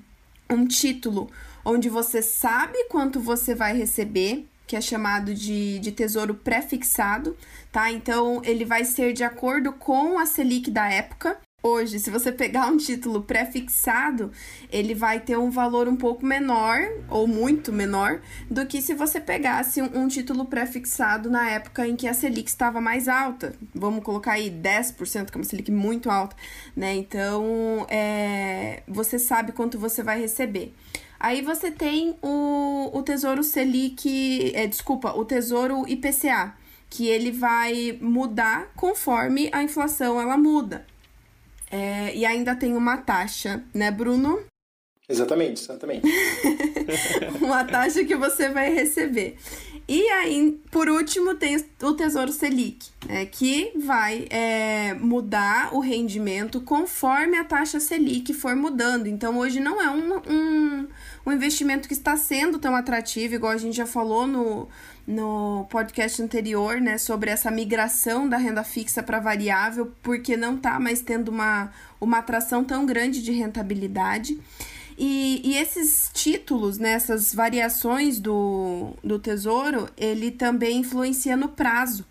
um 0.48 0.66
título 0.66 1.28
onde 1.64 1.88
você 1.88 2.22
sabe 2.22 2.84
quanto 2.84 3.18
você 3.18 3.54
vai 3.54 3.76
receber, 3.76 4.46
que 4.66 4.76
é 4.76 4.80
chamado 4.80 5.34
de, 5.34 5.78
de 5.80 5.90
tesouro 5.90 6.34
pré-fixado, 6.34 7.36
tá? 7.72 7.90
Então, 7.90 8.40
ele 8.44 8.64
vai 8.64 8.84
ser 8.84 9.12
de 9.12 9.24
acordo 9.24 9.72
com 9.72 10.18
a 10.18 10.26
Selic 10.26 10.70
da 10.70 10.88
época. 10.88 11.38
Hoje, 11.64 11.98
se 11.98 12.10
você 12.10 12.30
pegar 12.30 12.66
um 12.66 12.76
título 12.76 13.22
pré-fixado, 13.22 14.30
ele 14.70 14.94
vai 14.94 15.18
ter 15.18 15.38
um 15.38 15.50
valor 15.50 15.88
um 15.88 15.96
pouco 15.96 16.24
menor, 16.24 16.78
ou 17.08 17.26
muito 17.26 17.72
menor, 17.72 18.20
do 18.50 18.66
que 18.66 18.82
se 18.82 18.92
você 18.92 19.18
pegasse 19.18 19.80
um, 19.80 20.02
um 20.02 20.06
título 20.06 20.44
pré-fixado 20.44 21.30
na 21.30 21.48
época 21.48 21.88
em 21.88 21.96
que 21.96 22.06
a 22.06 22.12
Selic 22.12 22.50
estava 22.50 22.82
mais 22.82 23.08
alta. 23.08 23.54
Vamos 23.74 24.04
colocar 24.04 24.32
aí 24.32 24.50
10%, 24.50 25.30
que 25.30 25.36
é 25.36 25.40
uma 25.40 25.44
Selic 25.44 25.72
muito 25.72 26.10
alta, 26.10 26.36
né? 26.76 26.94
Então, 26.94 27.86
é, 27.88 28.82
você 28.86 29.18
sabe 29.18 29.52
quanto 29.52 29.78
você 29.78 30.02
vai 30.02 30.20
receber. 30.20 30.74
Aí 31.18 31.40
você 31.40 31.70
tem 31.70 32.14
o, 32.20 32.90
o 32.92 33.02
Tesouro 33.02 33.42
Selic, 33.42 34.52
é, 34.54 34.66
desculpa, 34.66 35.12
o 35.12 35.24
Tesouro 35.24 35.88
IPCA, 35.88 36.54
que 36.90 37.08
ele 37.08 37.32
vai 37.32 37.98
mudar 38.02 38.70
conforme 38.76 39.48
a 39.50 39.62
inflação 39.62 40.20
ela 40.20 40.36
muda. 40.36 40.84
É, 41.74 42.14
e 42.14 42.24
ainda 42.24 42.54
tem 42.54 42.76
uma 42.76 42.98
taxa, 42.98 43.64
né, 43.74 43.90
Bruno? 43.90 44.44
Exatamente, 45.08 45.60
exatamente. 45.60 46.06
uma 47.42 47.64
taxa 47.64 48.04
que 48.04 48.14
você 48.14 48.48
vai 48.48 48.72
receber. 48.72 49.36
E 49.88 50.08
aí, 50.10 50.52
por 50.70 50.88
último, 50.88 51.34
tem 51.34 51.56
o 51.82 51.92
Tesouro 51.94 52.32
Selic, 52.32 52.86
né, 53.06 53.26
que 53.26 53.72
vai 53.76 54.28
é, 54.30 54.94
mudar 54.94 55.74
o 55.74 55.80
rendimento 55.80 56.60
conforme 56.60 57.36
a 57.36 57.44
taxa 57.44 57.80
Selic 57.80 58.32
for 58.32 58.54
mudando. 58.54 59.08
Então, 59.08 59.36
hoje 59.36 59.58
não 59.58 59.82
é 59.82 59.90
um, 59.90 60.16
um, 60.30 60.88
um 61.26 61.32
investimento 61.32 61.88
que 61.88 61.94
está 61.94 62.16
sendo 62.16 62.58
tão 62.58 62.74
atrativo, 62.74 63.34
igual 63.34 63.52
a 63.52 63.56
gente 63.56 63.76
já 63.76 63.86
falou 63.86 64.26
no, 64.26 64.68
no 65.06 65.66
podcast 65.70 66.20
anterior, 66.22 66.80
né, 66.80 66.98
sobre 66.98 67.30
essa 67.30 67.50
migração 67.50 68.28
da 68.28 68.36
renda 68.36 68.62
fixa 68.62 69.02
para 69.02 69.20
variável, 69.20 69.92
porque 70.02 70.36
não 70.36 70.56
está 70.56 70.78
mais 70.78 71.00
tendo 71.00 71.30
uma, 71.30 71.72
uma 72.00 72.18
atração 72.18 72.62
tão 72.62 72.84
grande 72.84 73.22
de 73.22 73.32
rentabilidade. 73.32 74.38
E, 74.96 75.40
e 75.44 75.56
esses 75.56 76.10
títulos, 76.12 76.78
né, 76.78 76.92
essas 76.92 77.34
variações 77.34 78.20
do, 78.20 78.92
do 79.02 79.18
tesouro, 79.18 79.88
ele 79.96 80.30
também 80.30 80.78
influencia 80.78 81.36
no 81.36 81.48
prazo. 81.48 82.04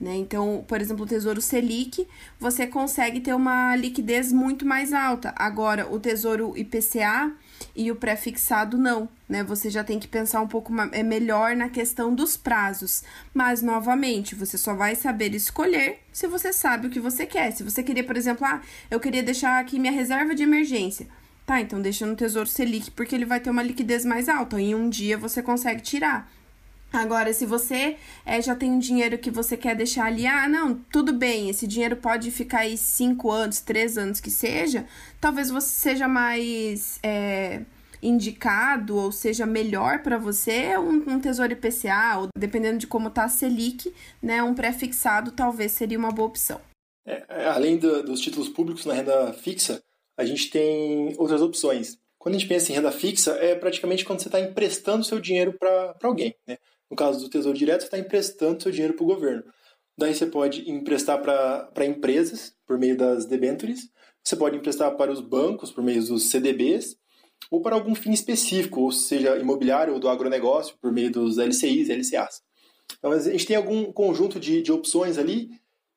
Né? 0.00 0.16
Então, 0.16 0.64
por 0.66 0.80
exemplo, 0.80 1.04
o 1.04 1.08
Tesouro 1.08 1.40
Selic, 1.40 2.06
você 2.38 2.66
consegue 2.66 3.20
ter 3.20 3.32
uma 3.32 3.76
liquidez 3.76 4.32
muito 4.32 4.66
mais 4.66 4.92
alta. 4.92 5.32
Agora, 5.36 5.86
o 5.90 6.00
Tesouro 6.00 6.56
IPCA 6.56 7.32
e 7.74 7.90
o 7.90 7.96
pré-fixado 7.96 8.78
não, 8.78 9.08
né? 9.28 9.42
Você 9.44 9.68
já 9.68 9.82
tem 9.82 9.98
que 9.98 10.06
pensar 10.06 10.40
um 10.40 10.46
pouco 10.46 10.72
é 10.92 11.02
melhor 11.02 11.56
na 11.56 11.68
questão 11.68 12.14
dos 12.14 12.36
prazos. 12.36 13.02
Mas, 13.32 13.62
novamente, 13.62 14.34
você 14.34 14.56
só 14.56 14.74
vai 14.74 14.94
saber 14.94 15.34
escolher 15.34 16.00
se 16.12 16.26
você 16.26 16.52
sabe 16.52 16.86
o 16.86 16.90
que 16.90 17.00
você 17.00 17.26
quer. 17.26 17.50
Se 17.52 17.62
você 17.62 17.82
queria, 17.82 18.04
por 18.04 18.16
exemplo, 18.16 18.46
ah, 18.46 18.60
eu 18.90 19.00
queria 19.00 19.22
deixar 19.22 19.58
aqui 19.60 19.78
minha 19.78 19.92
reserva 19.92 20.34
de 20.34 20.42
emergência. 20.42 21.06
Tá, 21.46 21.60
então 21.60 21.82
deixa 21.82 22.06
no 22.06 22.16
Tesouro 22.16 22.48
Selic, 22.48 22.90
porque 22.92 23.14
ele 23.14 23.26
vai 23.26 23.38
ter 23.38 23.50
uma 23.50 23.62
liquidez 23.62 24.04
mais 24.04 24.28
alta. 24.28 24.60
Em 24.60 24.74
um 24.74 24.88
dia 24.88 25.18
você 25.18 25.42
consegue 25.42 25.82
tirar. 25.82 26.30
Agora, 26.94 27.32
se 27.32 27.44
você 27.44 27.96
é, 28.24 28.40
já 28.40 28.54
tem 28.54 28.70
um 28.70 28.78
dinheiro 28.78 29.18
que 29.18 29.30
você 29.30 29.56
quer 29.56 29.74
deixar 29.74 30.06
ali, 30.06 30.28
ah, 30.28 30.48
não, 30.48 30.76
tudo 30.92 31.12
bem, 31.12 31.50
esse 31.50 31.66
dinheiro 31.66 31.96
pode 31.96 32.30
ficar 32.30 32.60
aí 32.60 32.76
cinco 32.78 33.32
anos, 33.32 33.60
três 33.60 33.98
anos 33.98 34.20
que 34.20 34.30
seja, 34.30 34.86
talvez 35.20 35.50
você 35.50 35.68
seja 35.68 36.06
mais 36.06 37.00
é, 37.02 37.62
indicado 38.00 38.96
ou 38.96 39.10
seja 39.10 39.44
melhor 39.44 40.04
para 40.04 40.18
você 40.18 40.78
um, 40.78 41.14
um 41.14 41.20
tesouro 41.20 41.52
IPCA, 41.52 42.18
ou 42.18 42.28
dependendo 42.38 42.78
de 42.78 42.86
como 42.86 43.10
tá 43.10 43.24
a 43.24 43.28
Selic, 43.28 43.92
né, 44.22 44.40
um 44.42 44.54
pré-fixado 44.54 45.32
talvez 45.32 45.72
seria 45.72 45.98
uma 45.98 46.12
boa 46.12 46.28
opção. 46.28 46.60
É, 47.04 47.24
é 47.28 47.48
além 47.48 47.76
do, 47.76 48.04
dos 48.04 48.20
títulos 48.20 48.48
públicos 48.48 48.86
na 48.86 48.94
renda 48.94 49.32
fixa, 49.32 49.82
a 50.16 50.24
gente 50.24 50.48
tem 50.48 51.12
outras 51.18 51.42
opções. 51.42 51.98
Quando 52.18 52.36
a 52.36 52.38
gente 52.38 52.48
pensa 52.48 52.70
em 52.70 52.76
renda 52.76 52.92
fixa, 52.92 53.32
é 53.32 53.54
praticamente 53.54 54.04
quando 54.04 54.20
você 54.20 54.28
está 54.28 54.40
emprestando 54.40 55.04
seu 55.04 55.20
dinheiro 55.20 55.52
para 55.52 55.94
alguém. 56.02 56.34
Né? 56.46 56.56
No 56.94 56.96
caso 56.96 57.18
do 57.18 57.28
Tesouro 57.28 57.58
Direto, 57.58 57.80
você 57.80 57.86
está 57.86 57.98
emprestando 57.98 58.62
seu 58.62 58.70
dinheiro 58.70 58.94
para 58.94 59.02
o 59.02 59.08
governo. 59.08 59.42
Daí 59.98 60.14
você 60.14 60.26
pode 60.26 60.70
emprestar 60.70 61.20
para 61.20 61.84
empresas 61.84 62.54
por 62.64 62.78
meio 62.78 62.96
das 62.96 63.26
debentures, 63.26 63.88
você 64.22 64.36
pode 64.36 64.56
emprestar 64.56 64.96
para 64.96 65.10
os 65.10 65.20
bancos 65.20 65.72
por 65.72 65.82
meio 65.82 66.04
dos 66.04 66.30
CDBs, 66.30 66.96
ou 67.50 67.60
para 67.60 67.74
algum 67.74 67.96
fim 67.96 68.12
específico, 68.12 68.80
ou 68.80 68.92
seja, 68.92 69.36
imobiliário 69.36 69.92
ou 69.92 69.98
do 69.98 70.08
agronegócio, 70.08 70.76
por 70.80 70.92
meio 70.92 71.10
dos 71.10 71.36
LCIs 71.36 71.88
e 71.88 71.92
LCAs. 71.92 72.42
Então, 72.96 73.10
a 73.10 73.18
gente 73.18 73.44
tem 73.44 73.56
algum 73.56 73.92
conjunto 73.92 74.38
de, 74.38 74.62
de 74.62 74.70
opções 74.70 75.18
ali 75.18 75.50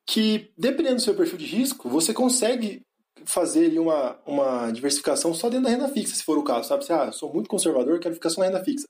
que, 0.04 0.50
dependendo 0.58 0.96
do 0.96 1.02
seu 1.02 1.14
perfil 1.14 1.38
de 1.38 1.46
risco, 1.46 1.88
você 1.88 2.12
consegue 2.12 2.82
fazer 3.24 3.66
ali 3.66 3.78
uma, 3.78 4.18
uma 4.26 4.72
diversificação 4.72 5.32
só 5.32 5.48
dentro 5.48 5.66
da 5.66 5.70
renda 5.70 5.88
fixa, 5.88 6.16
se 6.16 6.24
for 6.24 6.38
o 6.38 6.42
caso, 6.42 6.68
sabe? 6.68 6.84
Você, 6.84 6.92
ah, 6.92 7.12
sou 7.12 7.32
muito 7.32 7.48
conservador, 7.48 8.00
quero 8.00 8.16
ficar 8.16 8.30
só 8.30 8.40
na 8.40 8.48
renda 8.48 8.64
fixa. 8.64 8.84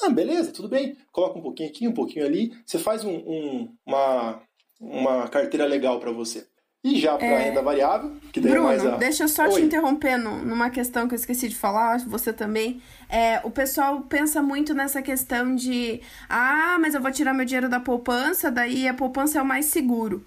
Ah, 0.00 0.08
beleza, 0.08 0.52
tudo 0.52 0.68
bem. 0.68 0.96
Coloca 1.10 1.38
um 1.38 1.42
pouquinho 1.42 1.68
aqui, 1.68 1.88
um 1.88 1.92
pouquinho 1.92 2.24
ali. 2.24 2.52
Você 2.64 2.78
faz 2.78 3.04
um, 3.04 3.14
um, 3.14 3.74
uma, 3.86 4.42
uma 4.80 5.28
carteira 5.28 5.66
legal 5.66 6.00
para 6.00 6.10
você. 6.10 6.46
E 6.84 6.98
já 6.98 7.16
para 7.16 7.26
é... 7.26 7.44
renda 7.44 7.62
variável, 7.62 8.16
que 8.32 8.40
daí 8.40 8.50
é 8.50 8.54
Bruno, 8.54 8.72
é 8.72 8.76
mais 8.76 8.86
a... 8.86 8.96
deixa 8.96 9.22
eu 9.22 9.28
só 9.28 9.44
Oi. 9.44 9.52
te 9.52 9.60
interromper 9.60 10.16
numa 10.18 10.68
questão 10.68 11.06
que 11.06 11.14
eu 11.14 11.18
esqueci 11.18 11.48
de 11.48 11.54
falar, 11.54 12.00
você 12.00 12.32
também. 12.32 12.82
É, 13.08 13.40
o 13.44 13.50
pessoal 13.52 14.00
pensa 14.00 14.42
muito 14.42 14.74
nessa 14.74 15.00
questão 15.00 15.54
de 15.54 16.00
ah, 16.28 16.76
mas 16.80 16.94
eu 16.94 17.00
vou 17.00 17.12
tirar 17.12 17.32
meu 17.32 17.44
dinheiro 17.44 17.68
da 17.68 17.78
poupança, 17.78 18.50
daí 18.50 18.88
a 18.88 18.94
poupança 18.94 19.38
é 19.38 19.42
o 19.42 19.46
mais 19.46 19.66
seguro. 19.66 20.24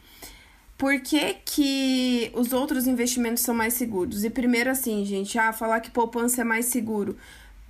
Por 0.77 0.99
que, 1.01 1.35
que 1.45 2.31
os 2.33 2.53
outros 2.53 2.87
investimentos 2.87 3.43
são 3.43 3.53
mais 3.53 3.73
seguros? 3.73 4.23
E 4.23 4.29
primeiro 4.29 4.69
assim, 4.69 5.03
gente, 5.03 5.37
ah, 5.37 5.51
falar 5.51 5.81
que 5.81 5.91
poupança 5.91 6.39
é 6.41 6.45
mais 6.45 6.67
seguro. 6.67 7.17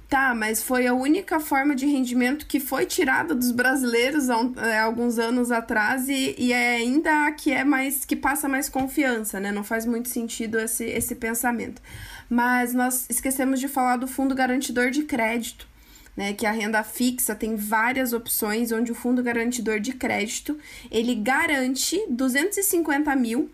Tá, 0.08 0.36
mas 0.36 0.62
foi 0.62 0.86
a 0.86 0.94
única 0.94 1.40
forma 1.40 1.76
de 1.76 1.88
rendimento 1.88 2.46
que 2.46 2.60
foi 2.60 2.86
tirada 2.86 3.34
dos 3.34 3.52
brasileiros 3.52 4.30
há, 4.30 4.36
há 4.58 4.68
é, 4.68 4.80
alguns 4.80 5.18
anos 5.18 5.52
atrás 5.52 6.08
e, 6.08 6.36
e 6.38 6.54
é 6.54 6.76
ainda 6.76 7.32
que 7.32 7.52
é 7.52 7.64
mais 7.64 8.06
que 8.06 8.16
passa 8.16 8.48
mais 8.48 8.70
confiança, 8.70 9.40
né? 9.40 9.52
Não 9.52 9.64
faz 9.64 9.84
muito 9.86 10.08
sentido 10.10 10.60
esse, 10.60 10.86
esse 10.86 11.16
pensamento. 11.16 11.82
Mas 12.30 12.74
nós 12.74 13.08
esquecemos 13.10 13.60
de 13.60 13.68
falar 13.68 13.98
do 13.98 14.08
fundo 14.08 14.36
garantidor 14.36 14.92
de 14.92 15.04
crédito 15.04 15.68
né, 16.16 16.34
que 16.34 16.46
a 16.46 16.52
renda 16.52 16.84
fixa 16.84 17.36
tem 17.36 17.56
várias 17.56 18.14
opções, 18.14 18.72
onde 18.72 18.92
o 18.92 18.96
fundo 18.96 19.22
garantidor 19.22 19.80
de 19.80 19.94
crédito 19.94 20.58
ele 20.90 21.16
garante 21.16 22.00
250 22.10 23.16
mil 23.16 23.50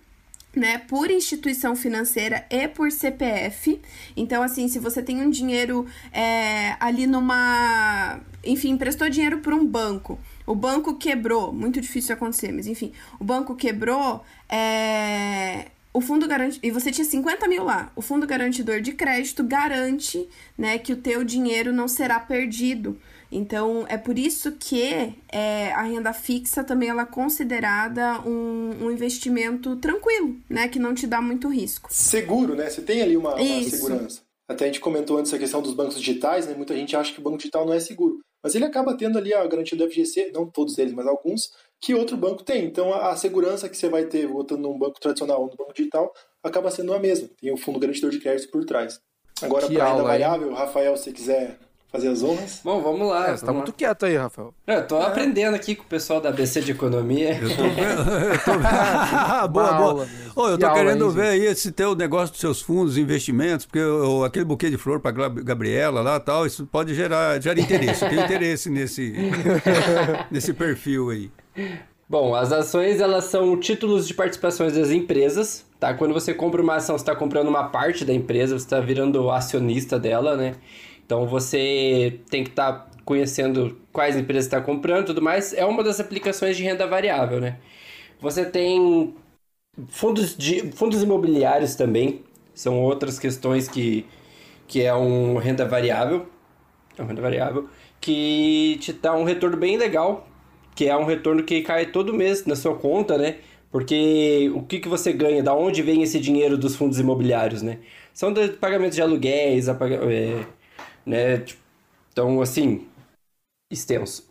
né, 0.56 0.78
por 0.80 1.10
instituição 1.10 1.76
financeira 1.76 2.46
e 2.50 2.68
por 2.68 2.92
CPF. 2.92 3.82
Então, 4.16 4.44
assim, 4.44 4.68
se 4.68 4.80
você 4.80 5.02
tem 5.02 5.22
um 5.22 5.30
dinheiro 5.30 5.86
é, 6.12 6.76
ali 6.80 7.08
numa. 7.08 8.20
Enfim, 8.44 8.70
emprestou 8.72 9.10
dinheiro 9.10 9.40
para 9.40 9.56
um 9.56 9.66
banco. 9.66 10.20
O 10.46 10.56
banco 10.56 10.96
quebrou, 10.96 11.54
muito 11.54 11.80
difícil 11.80 12.14
acontecer, 12.14 12.52
mas 12.52 12.68
enfim, 12.68 12.92
o 13.20 13.24
banco 13.24 13.56
quebrou, 13.56 14.24
é, 14.50 15.68
o 15.94 16.02
fundo 16.02 16.28
garante 16.28 16.60
e 16.64 16.72
você 16.72 16.92
tinha 16.92 17.06
50 17.06 17.48
mil 17.48 17.64
lá. 17.64 17.92
O 17.96 18.02
fundo 18.02 18.26
garantidor 18.26 18.82
de 18.82 18.94
crédito 18.94 19.44
garante, 19.44 20.28
né, 20.58 20.78
que 20.78 20.94
o 20.94 20.98
teu 20.98 21.24
dinheiro 21.24 21.72
não 21.72 21.88
será 21.88 22.20
perdido. 22.20 23.00
Então 23.32 23.86
é 23.88 23.98
por 23.98 24.20
isso 24.20 24.52
que 24.54 25.16
é, 25.32 25.72
a 25.72 25.84
renda 25.84 26.12
fixa 26.12 26.64
também 26.64 26.90
ela 26.90 27.04
é 27.04 27.06
considerada 27.06 28.20
um, 28.28 28.86
um, 28.86 28.92
investimento 28.92 29.76
tranquilo, 29.78 30.36
né, 30.50 30.68
que 30.68 30.78
não 30.78 30.94
te 30.94 31.08
dá 31.08 31.22
muito 31.22 31.48
risco. 31.48 31.88
Seguro, 31.92 32.56
né? 32.56 32.70
Você 32.70 32.82
tem 32.82 33.02
ali 33.02 33.16
uma, 33.16 33.36
uma 33.36 33.64
segurança. 33.64 34.22
Até 34.50 34.66
a 34.66 34.68
gente 34.68 34.82
comentou 34.82 35.18
antes 35.18 35.34
a 35.34 35.40
questão 35.40 35.62
dos 35.62 35.74
bancos 35.74 35.98
digitais, 35.98 36.46
né? 36.46 36.54
Muita 36.54 36.76
gente 36.76 36.94
acha 36.94 37.14
que 37.14 37.20
o 37.20 37.24
banco 37.24 37.38
digital 37.38 37.66
não 37.66 37.74
é 37.74 37.80
seguro. 37.80 38.20
Mas 38.44 38.54
ele 38.54 38.66
acaba 38.66 38.98
tendo 38.98 39.18
ali 39.18 39.34
a 39.34 39.48
garantia 39.48 39.78
do 39.78 39.90
FGC, 39.90 40.32
não 40.34 40.46
todos 40.46 40.78
eles, 40.78 40.94
mas 40.94 41.08
alguns, 41.08 41.52
que 41.80 41.94
outro 41.94 42.18
banco 42.18 42.44
tem. 42.44 42.66
Então 42.66 42.94
a, 42.94 43.12
a 43.12 43.16
segurança 43.16 43.70
que 43.70 43.78
você 43.78 43.88
vai 43.88 44.06
ter 44.06 44.28
votando 44.28 44.64
num 44.64 44.78
banco 44.78 45.00
tradicional 45.00 45.42
ou 45.42 45.48
no 45.48 45.56
banco 45.56 45.74
digital 45.74 46.12
acaba 46.44 46.70
sendo 46.70 46.94
a 46.94 47.00
mesma. 47.00 47.30
Tem 47.40 47.54
o 47.54 47.58
fundo 47.58 47.80
garantidor 47.80 48.12
de 48.12 48.20
crédito 48.20 48.52
por 48.52 48.66
trás. 48.66 49.00
Agora, 49.42 49.68
para 49.68 49.92
renda 49.92 50.04
variável, 50.04 50.54
Rafael, 50.54 50.96
se 50.98 51.12
quiser 51.12 51.58
fazer 51.92 52.08
as 52.08 52.24
honras. 52.24 52.62
Bom, 52.64 52.82
vamos 52.82 53.08
lá. 53.08 53.30
É, 53.30 53.38
você 53.38 53.46
tá 53.46 53.52
muito 53.52 53.74
quieto 53.74 54.06
aí, 54.06 54.16
Rafael. 54.16 54.54
É, 54.66 54.78
eu 54.78 54.88
tô 54.88 54.98
é. 54.98 55.06
aprendendo 55.06 55.56
aqui 55.56 55.76
com 55.76 55.84
o 55.84 55.88
pessoal 55.88 56.22
da 56.22 56.30
ABC 56.30 56.62
de 56.62 56.72
Economia. 56.72 57.38
Eu 57.42 57.50
tô 57.50 57.64
vendo. 57.64 58.12
Eu 58.32 59.42
tô... 59.42 59.48
boa, 59.50 59.74
boa. 59.74 60.08
Ô, 60.36 60.48
eu 60.48 60.58
tô 60.58 60.68
que 60.68 60.74
querendo 60.74 61.10
ver 61.12 61.28
aí 61.28 61.46
esse 61.46 61.72
teu 61.72 61.94
negócio 61.94 62.32
dos 62.32 62.40
seus 62.40 62.62
fundos, 62.62 62.98
investimentos, 62.98 63.66
porque 63.66 63.80
eu, 63.80 64.24
aquele 64.24 64.46
buquê 64.46 64.70
de 64.70 64.78
flor 64.78 65.02
pra 65.02 65.12
Gabriela 65.12 66.02
lá 66.02 66.20
tal, 66.20 66.46
isso 66.46 66.66
pode 66.66 66.96
gerar, 66.96 67.42
gerar 67.42 67.60
interesse. 67.60 68.06
Eu 68.06 68.10
tenho 68.10 68.24
interesse 68.24 68.70
nesse, 68.70 69.14
nesse 70.32 70.54
perfil 70.54 71.10
aí. 71.10 71.30
Bom, 72.08 72.34
as 72.34 72.52
ações 72.52 73.02
elas 73.02 73.26
são 73.26 73.58
títulos 73.60 74.08
de 74.08 74.14
participações 74.14 74.74
das 74.74 74.90
empresas, 74.90 75.66
tá? 75.80 75.94
Quando 75.94 76.14
você 76.14 76.34
compra 76.34 76.62
uma 76.62 76.76
ação, 76.76 76.98
você 76.98 77.04
está 77.04 77.16
comprando 77.16 77.50
uma 77.50 77.66
parte 77.66 78.06
da 78.06 78.14
empresa, 78.14 78.58
você 78.58 78.66
está 78.66 78.80
virando 78.80 79.30
acionista 79.30 80.00
dela, 80.00 80.38
né? 80.38 80.56
Então 81.12 81.28
você 81.28 82.22
tem 82.30 82.42
que 82.42 82.52
estar 82.52 82.72
tá 82.72 82.92
conhecendo 83.04 83.78
quais 83.92 84.16
empresas 84.16 84.46
está 84.46 84.62
comprando, 84.62 85.08
tudo 85.08 85.22
mais. 85.22 85.52
É 85.52 85.66
uma 85.66 85.84
das 85.84 86.00
aplicações 86.00 86.56
de 86.56 86.64
renda 86.64 86.88
variável, 86.88 87.42
né? 87.42 87.58
Você 88.22 88.46
tem 88.46 89.14
fundos, 89.90 90.38
de, 90.38 90.72
fundos 90.72 91.04
imobiliários 91.04 91.76
também 91.76 92.24
são 92.54 92.80
outras 92.82 93.20
questões 93.20 93.68
que, 93.68 94.06
que 94.66 94.84
é 94.84 94.96
um 94.96 95.36
renda 95.36 95.66
variável. 95.66 96.28
É 96.98 97.02
uma 97.02 97.10
renda 97.10 97.22
variável 97.22 97.68
que 98.00 98.78
te 98.80 98.94
dá 98.94 99.14
um 99.14 99.26
retorno 99.26 99.58
bem 99.58 99.76
legal, 99.76 100.26
que 100.74 100.88
é 100.88 100.96
um 100.96 101.04
retorno 101.04 101.44
que 101.44 101.62
cai 101.62 101.88
todo 101.88 102.14
mês 102.14 102.46
na 102.46 102.56
sua 102.56 102.76
conta, 102.76 103.18
né? 103.18 103.40
Porque 103.70 104.50
o 104.56 104.62
que, 104.64 104.80
que 104.80 104.88
você 104.88 105.12
ganha, 105.12 105.44
da 105.44 105.54
onde 105.54 105.82
vem 105.82 106.04
esse 106.04 106.22
dinheiro 106.22 106.58
dos 106.58 106.74
fundos 106.78 107.02
imobiliários, 107.02 107.62
né? 107.62 107.80
São 108.14 108.32
de 108.32 108.48
pagamentos 108.54 108.96
de 108.96 109.02
aluguéis, 109.02 109.68
é, 109.68 110.46
né? 111.06 111.44
Então, 112.12 112.42
assim, 112.42 112.88
extenso. 113.72 114.30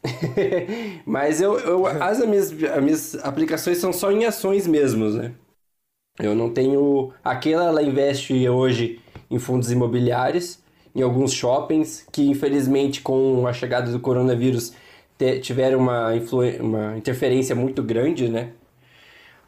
Mas 1.07 1.41
eu, 1.41 1.59
eu 1.59 1.87
as, 1.87 2.25
minhas, 2.27 2.53
as 2.53 2.83
minhas 2.83 3.15
aplicações 3.25 3.79
são 3.79 3.93
só 3.93 4.13
em 4.13 4.25
ações 4.25 4.67
mesmo, 4.67 5.09
né? 5.11 5.33
Eu 6.19 6.35
não 6.35 6.53
tenho... 6.53 7.13
Aquela, 7.25 7.65
ela 7.65 7.83
investe 7.83 8.49
hoje 8.49 9.01
em 9.31 9.39
fundos 9.39 9.71
imobiliários, 9.71 10.59
em 10.95 11.03
alguns 11.03 11.33
shoppings, 11.33 12.07
que 12.13 12.29
infelizmente 12.29 13.01
com 13.01 13.47
a 13.47 13.53
chegada 13.53 13.91
do 13.91 14.01
coronavírus 14.01 14.75
tiveram 15.43 15.79
uma, 15.79 16.15
influ... 16.17 16.43
uma 16.61 16.97
interferência 16.99 17.55
muito 17.55 17.83
grande, 17.83 18.29
né? 18.29 18.53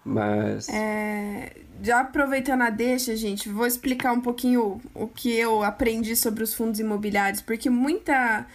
Mas. 0.04 0.68
É, 0.68 1.52
já 1.82 2.00
aproveitando 2.00 2.62
a 2.62 2.70
deixa, 2.70 3.14
gente, 3.16 3.48
vou 3.48 3.66
explicar 3.66 4.12
um 4.12 4.20
pouquinho 4.20 4.80
o 4.94 5.06
que 5.06 5.32
eu 5.32 5.62
aprendi 5.62 6.16
sobre 6.16 6.42
os 6.42 6.54
fundos 6.54 6.80
imobiliários, 6.80 7.40
porque 7.40 7.70
muita. 7.70 8.46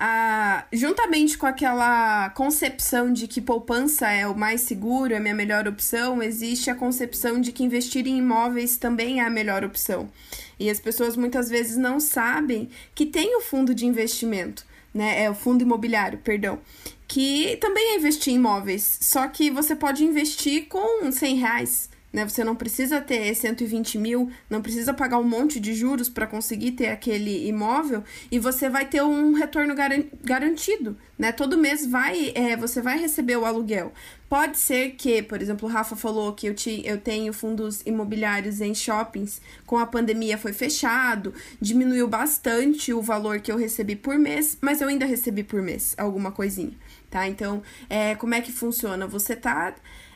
A, 0.00 0.64
juntamente 0.72 1.36
com 1.36 1.44
aquela 1.44 2.30
concepção 2.30 3.12
de 3.12 3.26
que 3.26 3.40
poupança 3.40 4.08
é 4.08 4.28
o 4.28 4.34
mais 4.36 4.60
seguro, 4.60 5.12
é 5.12 5.16
a 5.16 5.20
minha 5.20 5.34
melhor 5.34 5.66
opção, 5.66 6.22
existe 6.22 6.70
a 6.70 6.74
concepção 6.76 7.40
de 7.40 7.50
que 7.50 7.64
investir 7.64 8.06
em 8.06 8.18
imóveis 8.18 8.76
também 8.76 9.18
é 9.20 9.24
a 9.24 9.30
melhor 9.30 9.64
opção. 9.64 10.08
E 10.56 10.70
as 10.70 10.78
pessoas 10.78 11.16
muitas 11.16 11.48
vezes 11.48 11.76
não 11.76 11.98
sabem 11.98 12.70
que 12.94 13.06
tem 13.06 13.36
o 13.36 13.40
fundo 13.40 13.74
de 13.74 13.86
investimento, 13.86 14.64
né? 14.94 15.24
É 15.24 15.28
o 15.28 15.34
fundo 15.34 15.62
imobiliário, 15.62 16.18
perdão 16.18 16.60
que 17.08 17.56
também 17.56 17.94
é 17.94 17.96
investir 17.96 18.34
em 18.34 18.36
imóveis, 18.36 18.98
só 19.00 19.26
que 19.26 19.50
você 19.50 19.74
pode 19.74 20.04
investir 20.04 20.66
com 20.68 21.10
100 21.10 21.36
reais. 21.36 21.88
Né? 22.12 22.26
Você 22.26 22.42
não 22.42 22.56
precisa 22.56 23.00
ter 23.00 23.34
120 23.34 23.98
mil, 23.98 24.30
não 24.48 24.62
precisa 24.62 24.94
pagar 24.94 25.18
um 25.18 25.24
monte 25.24 25.60
de 25.60 25.74
juros 25.74 26.08
para 26.08 26.26
conseguir 26.26 26.72
ter 26.72 26.88
aquele 26.88 27.46
imóvel 27.46 28.02
e 28.30 28.38
você 28.38 28.68
vai 28.68 28.86
ter 28.86 29.02
um 29.02 29.32
retorno 29.32 29.74
garantido. 30.22 30.96
Né? 31.18 31.32
Todo 31.32 31.58
mês 31.58 31.84
vai, 31.84 32.32
é, 32.34 32.56
você 32.56 32.80
vai 32.80 32.98
receber 32.98 33.36
o 33.36 33.44
aluguel. 33.44 33.92
Pode 34.28 34.58
ser 34.58 34.90
que, 34.92 35.22
por 35.22 35.40
exemplo, 35.42 35.68
o 35.68 35.72
Rafa 35.72 35.96
falou 35.96 36.32
que 36.32 36.46
eu, 36.46 36.54
te, 36.54 36.82
eu 36.84 36.98
tenho 36.98 37.32
fundos 37.32 37.82
imobiliários 37.84 38.60
em 38.60 38.74
shoppings, 38.74 39.40
com 39.66 39.78
a 39.78 39.86
pandemia 39.86 40.38
foi 40.38 40.52
fechado, 40.52 41.34
diminuiu 41.60 42.06
bastante 42.06 42.92
o 42.92 43.02
valor 43.02 43.40
que 43.40 43.50
eu 43.50 43.56
recebi 43.56 43.96
por 43.96 44.18
mês, 44.18 44.56
mas 44.60 44.80
eu 44.80 44.88
ainda 44.88 45.06
recebi 45.06 45.42
por 45.42 45.62
mês 45.62 45.94
alguma 45.98 46.30
coisinha 46.30 46.72
tá? 47.10 47.26
Então, 47.26 47.62
é, 47.88 48.14
como 48.14 48.34
é 48.34 48.40
que 48.40 48.52
funciona? 48.52 49.06
Você 49.06 49.34
tá. 49.36 49.74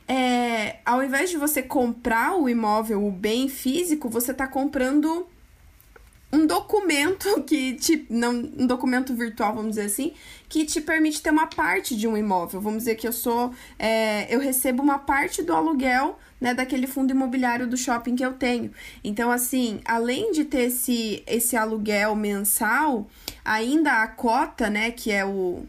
É, 0.08 0.76
ao 0.84 1.02
invés 1.02 1.30
de 1.30 1.36
você 1.36 1.62
comprar 1.62 2.36
o 2.36 2.48
imóvel, 2.48 3.06
o 3.06 3.10
bem 3.10 3.48
físico, 3.48 4.08
você 4.08 4.34
tá 4.34 4.46
comprando 4.46 5.26
um 6.32 6.46
documento 6.46 7.42
que 7.44 7.74
te. 7.74 8.06
Não, 8.08 8.32
um 8.32 8.66
documento 8.66 9.14
virtual, 9.14 9.54
vamos 9.54 9.70
dizer 9.70 9.84
assim, 9.84 10.12
que 10.48 10.64
te 10.64 10.80
permite 10.80 11.22
ter 11.22 11.30
uma 11.30 11.46
parte 11.46 11.96
de 11.96 12.08
um 12.08 12.16
imóvel. 12.16 12.60
Vamos 12.60 12.80
dizer 12.80 12.94
que 12.94 13.06
eu 13.06 13.12
sou. 13.12 13.52
É, 13.78 14.34
eu 14.34 14.40
recebo 14.40 14.82
uma 14.82 14.98
parte 14.98 15.42
do 15.42 15.52
aluguel. 15.52 16.18
Né, 16.40 16.52
daquele 16.52 16.88
fundo 16.88 17.12
imobiliário 17.12 17.68
do 17.68 17.76
shopping 17.76 18.16
que 18.16 18.26
eu 18.26 18.32
tenho. 18.32 18.72
Então, 19.04 19.30
assim, 19.30 19.80
além 19.84 20.32
de 20.32 20.44
ter 20.44 20.62
esse, 20.62 21.22
esse 21.24 21.56
aluguel 21.56 22.16
mensal, 22.16 23.08
ainda 23.44 24.02
a 24.02 24.08
cota, 24.08 24.68
né, 24.68 24.90
que 24.90 25.12
é 25.12 25.24
o, 25.24 25.64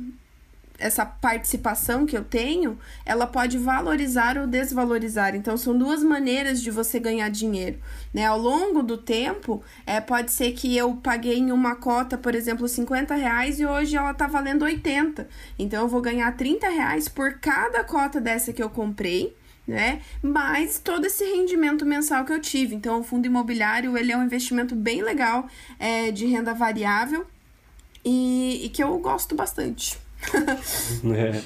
essa 0.79 1.05
participação 1.05 2.05
que 2.05 2.17
eu 2.17 2.23
tenho, 2.23 2.77
ela 3.05 3.27
pode 3.27 3.57
valorizar 3.57 4.37
ou 4.37 4.47
desvalorizar. 4.47 5.35
Então, 5.35 5.55
são 5.55 5.77
duas 5.77 6.03
maneiras 6.03 6.61
de 6.61 6.71
você 6.71 6.99
ganhar 6.99 7.29
dinheiro. 7.29 7.79
Né? 8.13 8.25
Ao 8.25 8.37
longo 8.37 8.81
do 8.81 8.97
tempo, 8.97 9.63
é, 9.85 10.01
pode 10.01 10.31
ser 10.31 10.51
que 10.53 10.75
eu 10.75 10.95
paguei 10.95 11.37
em 11.37 11.51
uma 11.51 11.75
cota, 11.75 12.17
por 12.17 12.35
exemplo, 12.35 12.67
50 12.67 13.15
reais 13.15 13.59
e 13.59 13.65
hoje 13.65 13.95
ela 13.95 14.11
está 14.11 14.27
valendo 14.27 14.63
80. 14.63 15.27
Então, 15.57 15.83
eu 15.83 15.87
vou 15.87 16.01
ganhar 16.01 16.35
30 16.35 16.67
reais 16.69 17.07
por 17.07 17.39
cada 17.39 17.83
cota 17.83 18.19
dessa 18.19 18.51
que 18.51 18.61
eu 18.61 18.69
comprei. 18.69 19.35
Né? 19.65 20.01
Mas 20.21 20.77
todo 20.77 21.05
esse 21.05 21.23
rendimento 21.23 21.85
mensal 21.85 22.25
que 22.25 22.33
eu 22.33 22.41
tive. 22.41 22.75
Então, 22.75 22.99
o 22.99 23.03
fundo 23.03 23.25
imobiliário 23.25 23.97
ele 23.97 24.11
é 24.11 24.17
um 24.17 24.23
investimento 24.23 24.75
bem 24.75 25.01
legal 25.01 25.47
é, 25.79 26.11
de 26.11 26.25
renda 26.25 26.53
variável 26.53 27.25
e, 28.03 28.65
e 28.65 28.69
que 28.69 28.83
eu 28.83 28.97
gosto 28.99 29.35
bastante. 29.35 30.02
É. 31.15 31.41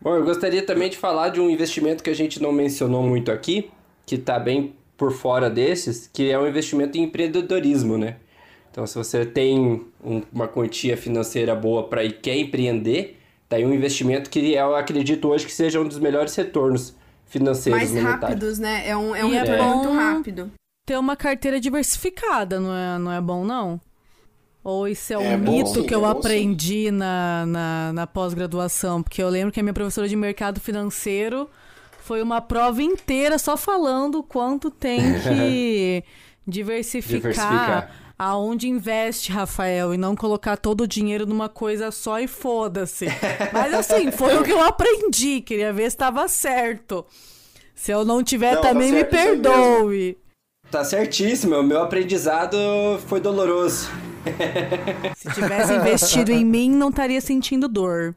Bom, 0.00 0.16
eu 0.16 0.24
gostaria 0.24 0.62
também 0.62 0.90
de 0.90 0.96
falar 0.96 1.28
de 1.30 1.40
um 1.40 1.48
investimento 1.48 2.02
que 2.02 2.10
a 2.10 2.14
gente 2.14 2.40
não 2.42 2.52
mencionou 2.52 3.02
muito 3.02 3.30
aqui, 3.30 3.70
que 4.06 4.16
está 4.16 4.38
bem 4.38 4.74
por 4.96 5.12
fora 5.12 5.48
desses, 5.48 6.10
que 6.12 6.30
é 6.30 6.38
um 6.38 6.46
investimento 6.46 6.98
em 6.98 7.04
empreendedorismo, 7.04 7.96
né? 7.96 8.16
Então, 8.70 8.86
se 8.86 8.94
você 8.94 9.26
tem 9.26 9.84
um, 10.04 10.22
uma 10.32 10.46
quantia 10.46 10.96
financeira 10.96 11.54
boa 11.54 11.88
para 11.88 12.04
e 12.04 12.12
quer 12.12 12.36
empreender, 12.36 13.18
tá 13.48 13.56
aí 13.56 13.64
um 13.64 13.74
investimento 13.74 14.30
que 14.30 14.52
eu 14.52 14.76
acredito 14.76 15.28
hoje 15.28 15.44
que 15.46 15.52
seja 15.52 15.80
um 15.80 15.88
dos 15.88 15.98
melhores 15.98 16.34
retornos 16.36 16.94
financeiros 17.26 17.90
Mais 17.92 18.04
rápidos, 18.04 18.58
né? 18.58 18.86
É 18.86 18.96
um, 18.96 19.14
é 19.14 19.24
um 19.24 19.30
retorno 19.30 19.62
é. 19.62 19.74
muito 19.74 19.92
rápido. 19.92 20.52
Ter 20.86 20.98
uma 20.98 21.16
carteira 21.16 21.60
diversificada, 21.60 22.60
não 22.60 22.74
é, 22.74 22.98
não 22.98 23.12
é 23.12 23.20
bom, 23.20 23.44
não? 23.44 23.80
Ou 24.62 24.86
isso 24.86 25.12
é 25.12 25.18
um 25.18 25.22
é 25.22 25.36
mito 25.36 25.80
bom, 25.80 25.86
que 25.86 25.94
eu 25.94 26.04
é 26.04 26.10
aprendi 26.10 26.90
na, 26.90 27.46
na, 27.46 27.92
na 27.94 28.06
pós-graduação? 28.06 29.02
Porque 29.02 29.22
eu 29.22 29.28
lembro 29.28 29.52
que 29.52 29.60
a 29.60 29.62
minha 29.62 29.72
professora 29.72 30.06
de 30.06 30.14
mercado 30.14 30.60
financeiro 30.60 31.48
foi 32.02 32.20
uma 32.22 32.40
prova 32.40 32.82
inteira 32.82 33.38
só 33.38 33.56
falando 33.56 34.22
quanto 34.22 34.70
tem 34.70 35.00
que 35.20 36.04
diversificar, 36.46 37.20
diversificar. 37.20 37.90
aonde 38.18 38.68
investe, 38.68 39.32
Rafael, 39.32 39.94
e 39.94 39.96
não 39.96 40.14
colocar 40.14 40.58
todo 40.58 40.82
o 40.82 40.86
dinheiro 40.86 41.24
numa 41.24 41.48
coisa 41.48 41.90
só 41.90 42.20
e 42.20 42.26
foda-se. 42.26 43.06
Mas 43.52 43.72
assim, 43.72 44.10
foi 44.12 44.36
o 44.36 44.42
que 44.42 44.52
eu 44.52 44.60
aprendi, 44.60 45.40
queria 45.40 45.72
ver 45.72 45.84
se 45.84 45.96
estava 45.96 46.28
certo. 46.28 47.06
Se 47.74 47.92
eu 47.92 48.04
não 48.04 48.22
tiver, 48.22 48.56
não, 48.56 48.60
tá 48.60 48.68
também 48.68 48.90
tá 48.90 48.96
me 48.96 49.04
perdoe. 49.04 50.18
Tá 50.70 50.84
certíssimo, 50.84 51.56
o 51.56 51.62
meu 51.62 51.80
aprendizado 51.80 52.58
foi 53.06 53.20
doloroso. 53.20 53.88
Se 55.16 55.30
tivesse 55.32 55.74
investido 55.74 56.30
em 56.30 56.44
mim, 56.44 56.70
não 56.70 56.90
estaria 56.90 57.20
sentindo 57.20 57.68
dor. 57.68 58.14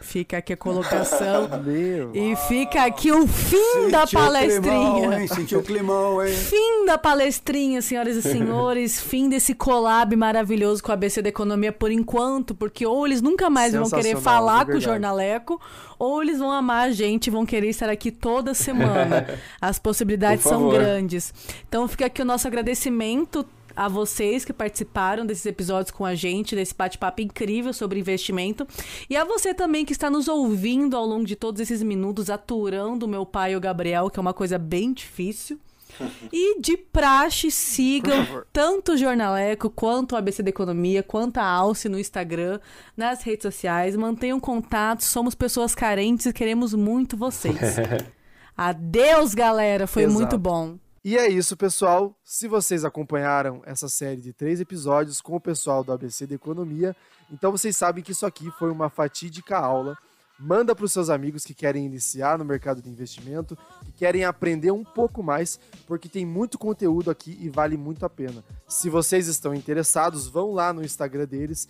Fica 0.00 0.38
aqui 0.38 0.52
a 0.52 0.56
colocação. 0.56 1.48
Meu. 1.62 2.10
E 2.14 2.34
fica 2.48 2.84
aqui 2.84 3.12
o 3.12 3.26
fim 3.26 3.56
Sentiu 3.56 3.90
da 3.90 4.06
palestrinha. 4.06 4.60
Climão, 4.60 5.12
hein? 5.12 5.28
Sentiu 5.28 5.58
o 5.60 5.62
climão, 5.62 6.26
hein? 6.26 6.34
Fim 6.34 6.86
da 6.86 6.98
palestrinha, 6.98 7.82
senhoras 7.82 8.16
e 8.16 8.22
senhores. 8.22 9.00
fim 9.02 9.28
desse 9.28 9.54
collab 9.54 10.14
maravilhoso 10.16 10.82
com 10.82 10.90
a 10.90 10.94
ABC 10.94 11.22
da 11.22 11.28
Economia 11.28 11.72
por 11.72 11.90
enquanto, 11.90 12.54
porque 12.54 12.86
ou 12.86 13.06
eles 13.06 13.22
nunca 13.22 13.48
mais 13.50 13.72
vão 13.72 13.88
querer 13.88 14.16
falar 14.16 14.66
com 14.66 14.72
o 14.72 14.80
Jornaleco, 14.80 15.60
ou 15.98 16.22
eles 16.22 16.38
vão 16.38 16.50
amar 16.50 16.88
a 16.88 16.90
gente 16.90 17.28
e 17.28 17.30
vão 17.30 17.46
querer 17.46 17.68
estar 17.68 17.88
aqui 17.88 18.10
toda 18.10 18.54
semana. 18.54 19.26
As 19.60 19.78
possibilidades 19.78 20.44
são 20.44 20.68
grandes. 20.68 21.32
Então 21.68 21.86
fica 21.86 22.06
aqui 22.06 22.22
o 22.22 22.24
nosso 22.24 22.46
agradecimento 22.46 23.46
a 23.76 23.88
vocês 23.88 24.44
que 24.44 24.52
participaram 24.52 25.24
desses 25.24 25.46
episódios 25.46 25.90
com 25.90 26.04
a 26.04 26.14
gente, 26.14 26.54
desse 26.54 26.74
bate-papo 26.74 27.20
incrível 27.20 27.72
sobre 27.72 28.00
investimento. 28.00 28.66
E 29.08 29.16
a 29.16 29.24
você 29.24 29.54
também 29.54 29.84
que 29.84 29.92
está 29.92 30.10
nos 30.10 30.28
ouvindo 30.28 30.96
ao 30.96 31.06
longo 31.06 31.24
de 31.24 31.36
todos 31.36 31.60
esses 31.60 31.82
minutos, 31.82 32.30
aturando 32.30 33.06
o 33.06 33.08
meu 33.08 33.24
pai, 33.24 33.56
o 33.56 33.60
Gabriel, 33.60 34.10
que 34.10 34.18
é 34.18 34.22
uma 34.22 34.34
coisa 34.34 34.58
bem 34.58 34.92
difícil. 34.92 35.58
E 36.32 36.58
de 36.60 36.76
praxe, 36.76 37.50
sigam 37.50 38.26
tanto 38.52 38.92
o 38.92 38.96
Jornaleco, 38.96 39.68
quanto 39.68 40.12
o 40.12 40.16
ABC 40.16 40.42
da 40.42 40.50
Economia, 40.50 41.02
quanto 41.02 41.38
a 41.38 41.44
Alce 41.44 41.88
no 41.88 41.98
Instagram, 41.98 42.58
nas 42.96 43.22
redes 43.22 43.42
sociais. 43.42 43.96
Mantenham 43.96 44.40
contato, 44.40 45.04
somos 45.04 45.34
pessoas 45.34 45.74
carentes 45.74 46.26
e 46.26 46.32
queremos 46.32 46.72
muito 46.74 47.16
vocês. 47.16 47.56
Adeus, 48.56 49.34
galera, 49.34 49.86
foi 49.86 50.04
Exato. 50.04 50.18
muito 50.18 50.38
bom. 50.38 50.76
E 51.04 51.18
é 51.18 51.28
isso, 51.28 51.56
pessoal. 51.56 52.16
Se 52.24 52.46
vocês 52.46 52.84
acompanharam 52.84 53.60
essa 53.66 53.88
série 53.88 54.20
de 54.20 54.32
três 54.32 54.60
episódios 54.60 55.20
com 55.20 55.34
o 55.34 55.40
pessoal 55.40 55.82
do 55.82 55.90
ABC 55.90 56.28
de 56.28 56.34
Economia, 56.34 56.94
então 57.28 57.50
vocês 57.50 57.76
sabem 57.76 58.04
que 58.04 58.12
isso 58.12 58.24
aqui 58.24 58.48
foi 58.52 58.70
uma 58.70 58.88
fatídica 58.88 59.58
aula. 59.58 59.98
Manda 60.38 60.76
para 60.76 60.84
os 60.84 60.92
seus 60.92 61.10
amigos 61.10 61.44
que 61.44 61.54
querem 61.54 61.84
iniciar 61.84 62.38
no 62.38 62.44
mercado 62.44 62.80
de 62.80 62.88
investimento, 62.88 63.58
que 63.84 63.90
querem 63.92 64.24
aprender 64.24 64.70
um 64.70 64.84
pouco 64.84 65.24
mais, 65.24 65.58
porque 65.88 66.08
tem 66.08 66.24
muito 66.24 66.56
conteúdo 66.56 67.10
aqui 67.10 67.36
e 67.40 67.48
vale 67.48 67.76
muito 67.76 68.06
a 68.06 68.10
pena. 68.10 68.44
Se 68.68 68.88
vocês 68.88 69.26
estão 69.26 69.52
interessados, 69.52 70.28
vão 70.28 70.52
lá 70.52 70.72
no 70.72 70.84
Instagram 70.84 71.26
deles, 71.26 71.68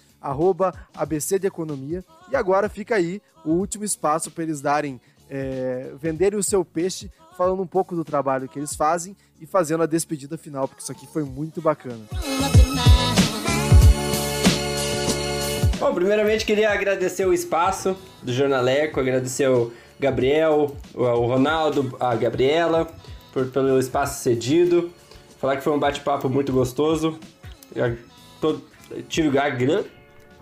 ABC 0.95 1.39
de 1.39 1.47
Economia. 1.47 2.05
E 2.31 2.37
agora 2.37 2.69
fica 2.69 2.97
aí 2.97 3.23
o 3.47 3.53
último 3.53 3.83
espaço 3.83 4.31
para 4.31 4.45
eles 4.45 4.61
darem, 4.61 5.01
é, 5.31 5.91
venderem 5.99 6.39
o 6.39 6.43
seu 6.43 6.67
peixe 6.67 7.11
falando 7.37 7.63
um 7.63 7.67
pouco 7.67 7.95
do 7.95 8.05
trabalho 8.05 8.49
que 8.49 8.59
eles 8.59 8.75
fazem 8.75 9.17
e 9.41 9.47
fazendo 9.47 9.83
a 9.83 9.87
despedida 9.87 10.39
final, 10.39 10.69
porque 10.69 10.83
isso 10.83 10.93
aqui 10.93 11.07
foi 11.07 11.25
muito 11.25 11.61
bacana. 11.61 12.05
Bom, 15.79 15.93
primeiramente 15.95 16.45
queria 16.45 16.71
agradecer 16.71 17.27
o 17.27 17.33
espaço 17.33 17.97
do 18.23 18.33
Jornaleco, 18.33 19.01
agradecer 19.01 19.49
o 19.49 19.73
Gabriel, 19.99 20.77
o 20.95 21.27
Ronaldo, 21.27 21.97
a 21.99 22.15
Gabriela, 22.15 22.89
por, 23.33 23.47
pelo 23.49 23.79
espaço 23.79 24.23
cedido. 24.23 24.93
Falar 25.41 25.57
que 25.57 25.65
foi 25.65 25.73
um 25.73 25.79
bate-papo 25.79 26.29
muito 26.29 26.53
gostoso. 26.53 27.19
Todo, 28.41 28.63
tive 29.09 29.29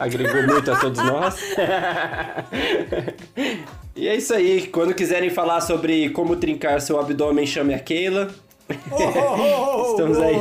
agregou 0.00 0.42
muito 0.46 0.72
a 0.72 0.76
todos 0.76 0.98
nós. 1.04 1.36
e 3.94 4.08
é 4.08 4.16
isso 4.16 4.34
aí. 4.34 4.66
Quando 4.68 4.94
quiserem 4.94 5.28
falar 5.30 5.60
sobre 5.60 6.08
como 6.10 6.34
trincar 6.36 6.80
seu 6.80 6.98
abdômen, 6.98 7.46
chame 7.46 7.74
a 7.74 7.78
Keila. 7.78 8.30
Oh, 8.90 8.96
oh, 8.96 9.82
oh, 9.82 9.90
Estamos 9.92 10.18
aí. 10.18 10.34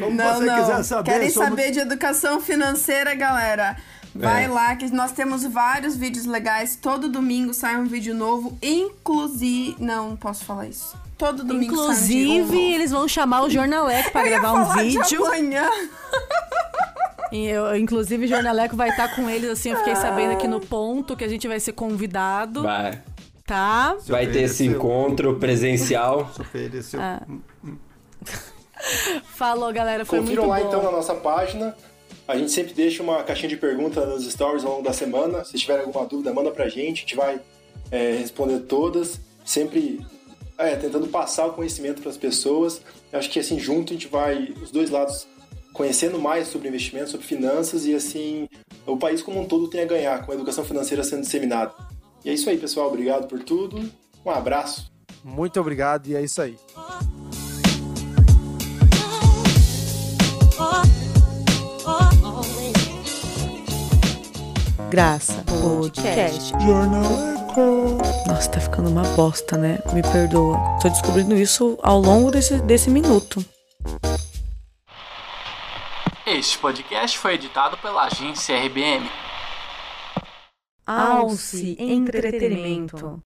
Como 0.00 0.16
não, 0.16 0.40
não. 0.40 0.82
Saber, 0.82 1.10
Querem 1.10 1.30
somos... 1.30 1.48
saber 1.50 1.70
de 1.70 1.80
educação 1.80 2.40
financeira, 2.40 3.14
galera? 3.14 3.76
Vai 4.14 4.44
é. 4.44 4.48
lá, 4.48 4.74
que 4.74 4.90
nós 4.90 5.12
temos 5.12 5.44
vários 5.44 5.96
vídeos 5.96 6.26
legais. 6.26 6.76
Todo 6.76 7.08
domingo 7.08 7.54
sai 7.54 7.76
um 7.76 7.84
vídeo 7.84 8.14
novo, 8.14 8.58
inclusive. 8.62 9.76
Não, 9.78 10.10
não 10.10 10.16
posso 10.16 10.44
falar 10.44 10.66
isso. 10.66 10.96
Todo 11.16 11.44
domingo 11.44 11.74
Inclusive, 11.74 12.48
sai 12.48 12.56
um 12.56 12.74
eles 12.74 12.90
vão 12.90 13.06
chamar 13.06 13.42
o 13.42 13.50
Jornaleco 13.50 14.10
para 14.10 14.26
gravar 14.26 14.52
um 14.54 14.74
vídeo. 14.74 15.26
amanhã. 15.26 15.68
Eu, 17.32 17.76
inclusive, 17.76 18.24
o 18.24 18.28
Jornaleco 18.28 18.76
vai 18.76 18.90
estar 18.90 19.14
com 19.14 19.28
eles, 19.28 19.50
assim, 19.50 19.70
eu 19.70 19.76
fiquei 19.76 19.94
sabendo 19.94 20.32
aqui 20.32 20.48
no 20.48 20.60
ponto 20.60 21.16
que 21.16 21.24
a 21.24 21.28
gente 21.28 21.46
vai 21.46 21.60
ser 21.60 21.72
convidado. 21.72 22.62
Vai. 22.62 23.00
Tá? 23.46 23.96
Vai 24.06 24.26
ter 24.28 24.42
esse 24.42 24.64
encontro 24.64 25.36
presencial. 25.40 26.30
Ah. 26.98 27.22
Falou, 29.34 29.72
galera. 29.72 30.04
Foi 30.04 30.20
Confiram 30.20 30.44
muito 30.44 30.50
lá 30.50 30.60
bom. 30.60 30.68
então 30.68 30.82
na 30.82 30.90
nossa 30.90 31.14
página. 31.14 31.76
A 32.26 32.36
gente 32.36 32.52
sempre 32.52 32.72
deixa 32.72 33.02
uma 33.02 33.24
caixinha 33.24 33.48
de 33.48 33.56
perguntas 33.56 34.08
nos 34.08 34.24
stories 34.30 34.64
ao 34.64 34.72
longo 34.72 34.84
da 34.84 34.92
semana. 34.92 35.44
Se 35.44 35.58
tiver 35.58 35.80
alguma 35.80 36.06
dúvida, 36.06 36.32
manda 36.32 36.50
pra 36.52 36.68
gente. 36.68 36.98
A 36.98 37.00
gente 37.00 37.16
vai 37.16 37.40
é, 37.90 38.12
responder 38.12 38.60
todas. 38.60 39.20
Sempre 39.44 40.00
é, 40.56 40.76
tentando 40.76 41.08
passar 41.08 41.46
o 41.46 41.52
conhecimento 41.54 42.00
para 42.02 42.10
as 42.10 42.16
pessoas. 42.16 42.80
Eu 43.12 43.18
acho 43.18 43.30
que 43.30 43.40
assim, 43.40 43.58
junto 43.58 43.92
a 43.92 43.94
gente 43.94 44.06
vai, 44.06 44.54
os 44.62 44.70
dois 44.70 44.90
lados, 44.90 45.26
conhecendo 45.72 46.18
mais 46.18 46.48
sobre 46.48 46.68
investimento, 46.68 47.10
sobre 47.10 47.26
finanças 47.26 47.86
e 47.86 47.94
assim, 47.94 48.48
o 48.86 48.96
país 48.96 49.22
como 49.22 49.40
um 49.40 49.46
todo 49.46 49.68
tem 49.68 49.82
a 49.82 49.86
ganhar 49.86 50.24
com 50.24 50.32
a 50.32 50.34
educação 50.34 50.64
financeira 50.64 51.02
sendo 51.02 51.22
disseminada. 51.22 51.72
E 52.24 52.30
é 52.30 52.34
isso 52.34 52.50
aí, 52.50 52.58
pessoal. 52.58 52.88
Obrigado 52.88 53.26
por 53.28 53.42
tudo. 53.42 53.90
Um 54.24 54.30
abraço. 54.30 54.90
Muito 55.24 55.60
obrigado 55.60 56.06
e 56.06 56.16
é 56.16 56.22
isso 56.22 56.40
aí. 56.40 56.56
Graça 64.90 65.44
Podcast. 65.46 66.52
Jornaleco. 66.60 67.98
Nossa, 68.26 68.50
tá 68.50 68.60
ficando 68.60 68.90
uma 68.90 69.04
bosta, 69.14 69.56
né? 69.56 69.78
Me 69.92 70.02
perdoa. 70.02 70.58
Tô 70.82 70.88
descobrindo 70.88 71.36
isso 71.36 71.78
ao 71.80 72.00
longo 72.00 72.30
desse, 72.30 72.60
desse 72.62 72.90
minuto. 72.90 73.44
Este 76.32 76.56
podcast 76.58 77.18
foi 77.18 77.34
editado 77.34 77.76
pela 77.78 78.04
agência 78.04 78.56
RBM. 78.56 79.10
Alce 80.86 81.76
Entretenimento. 81.76 83.20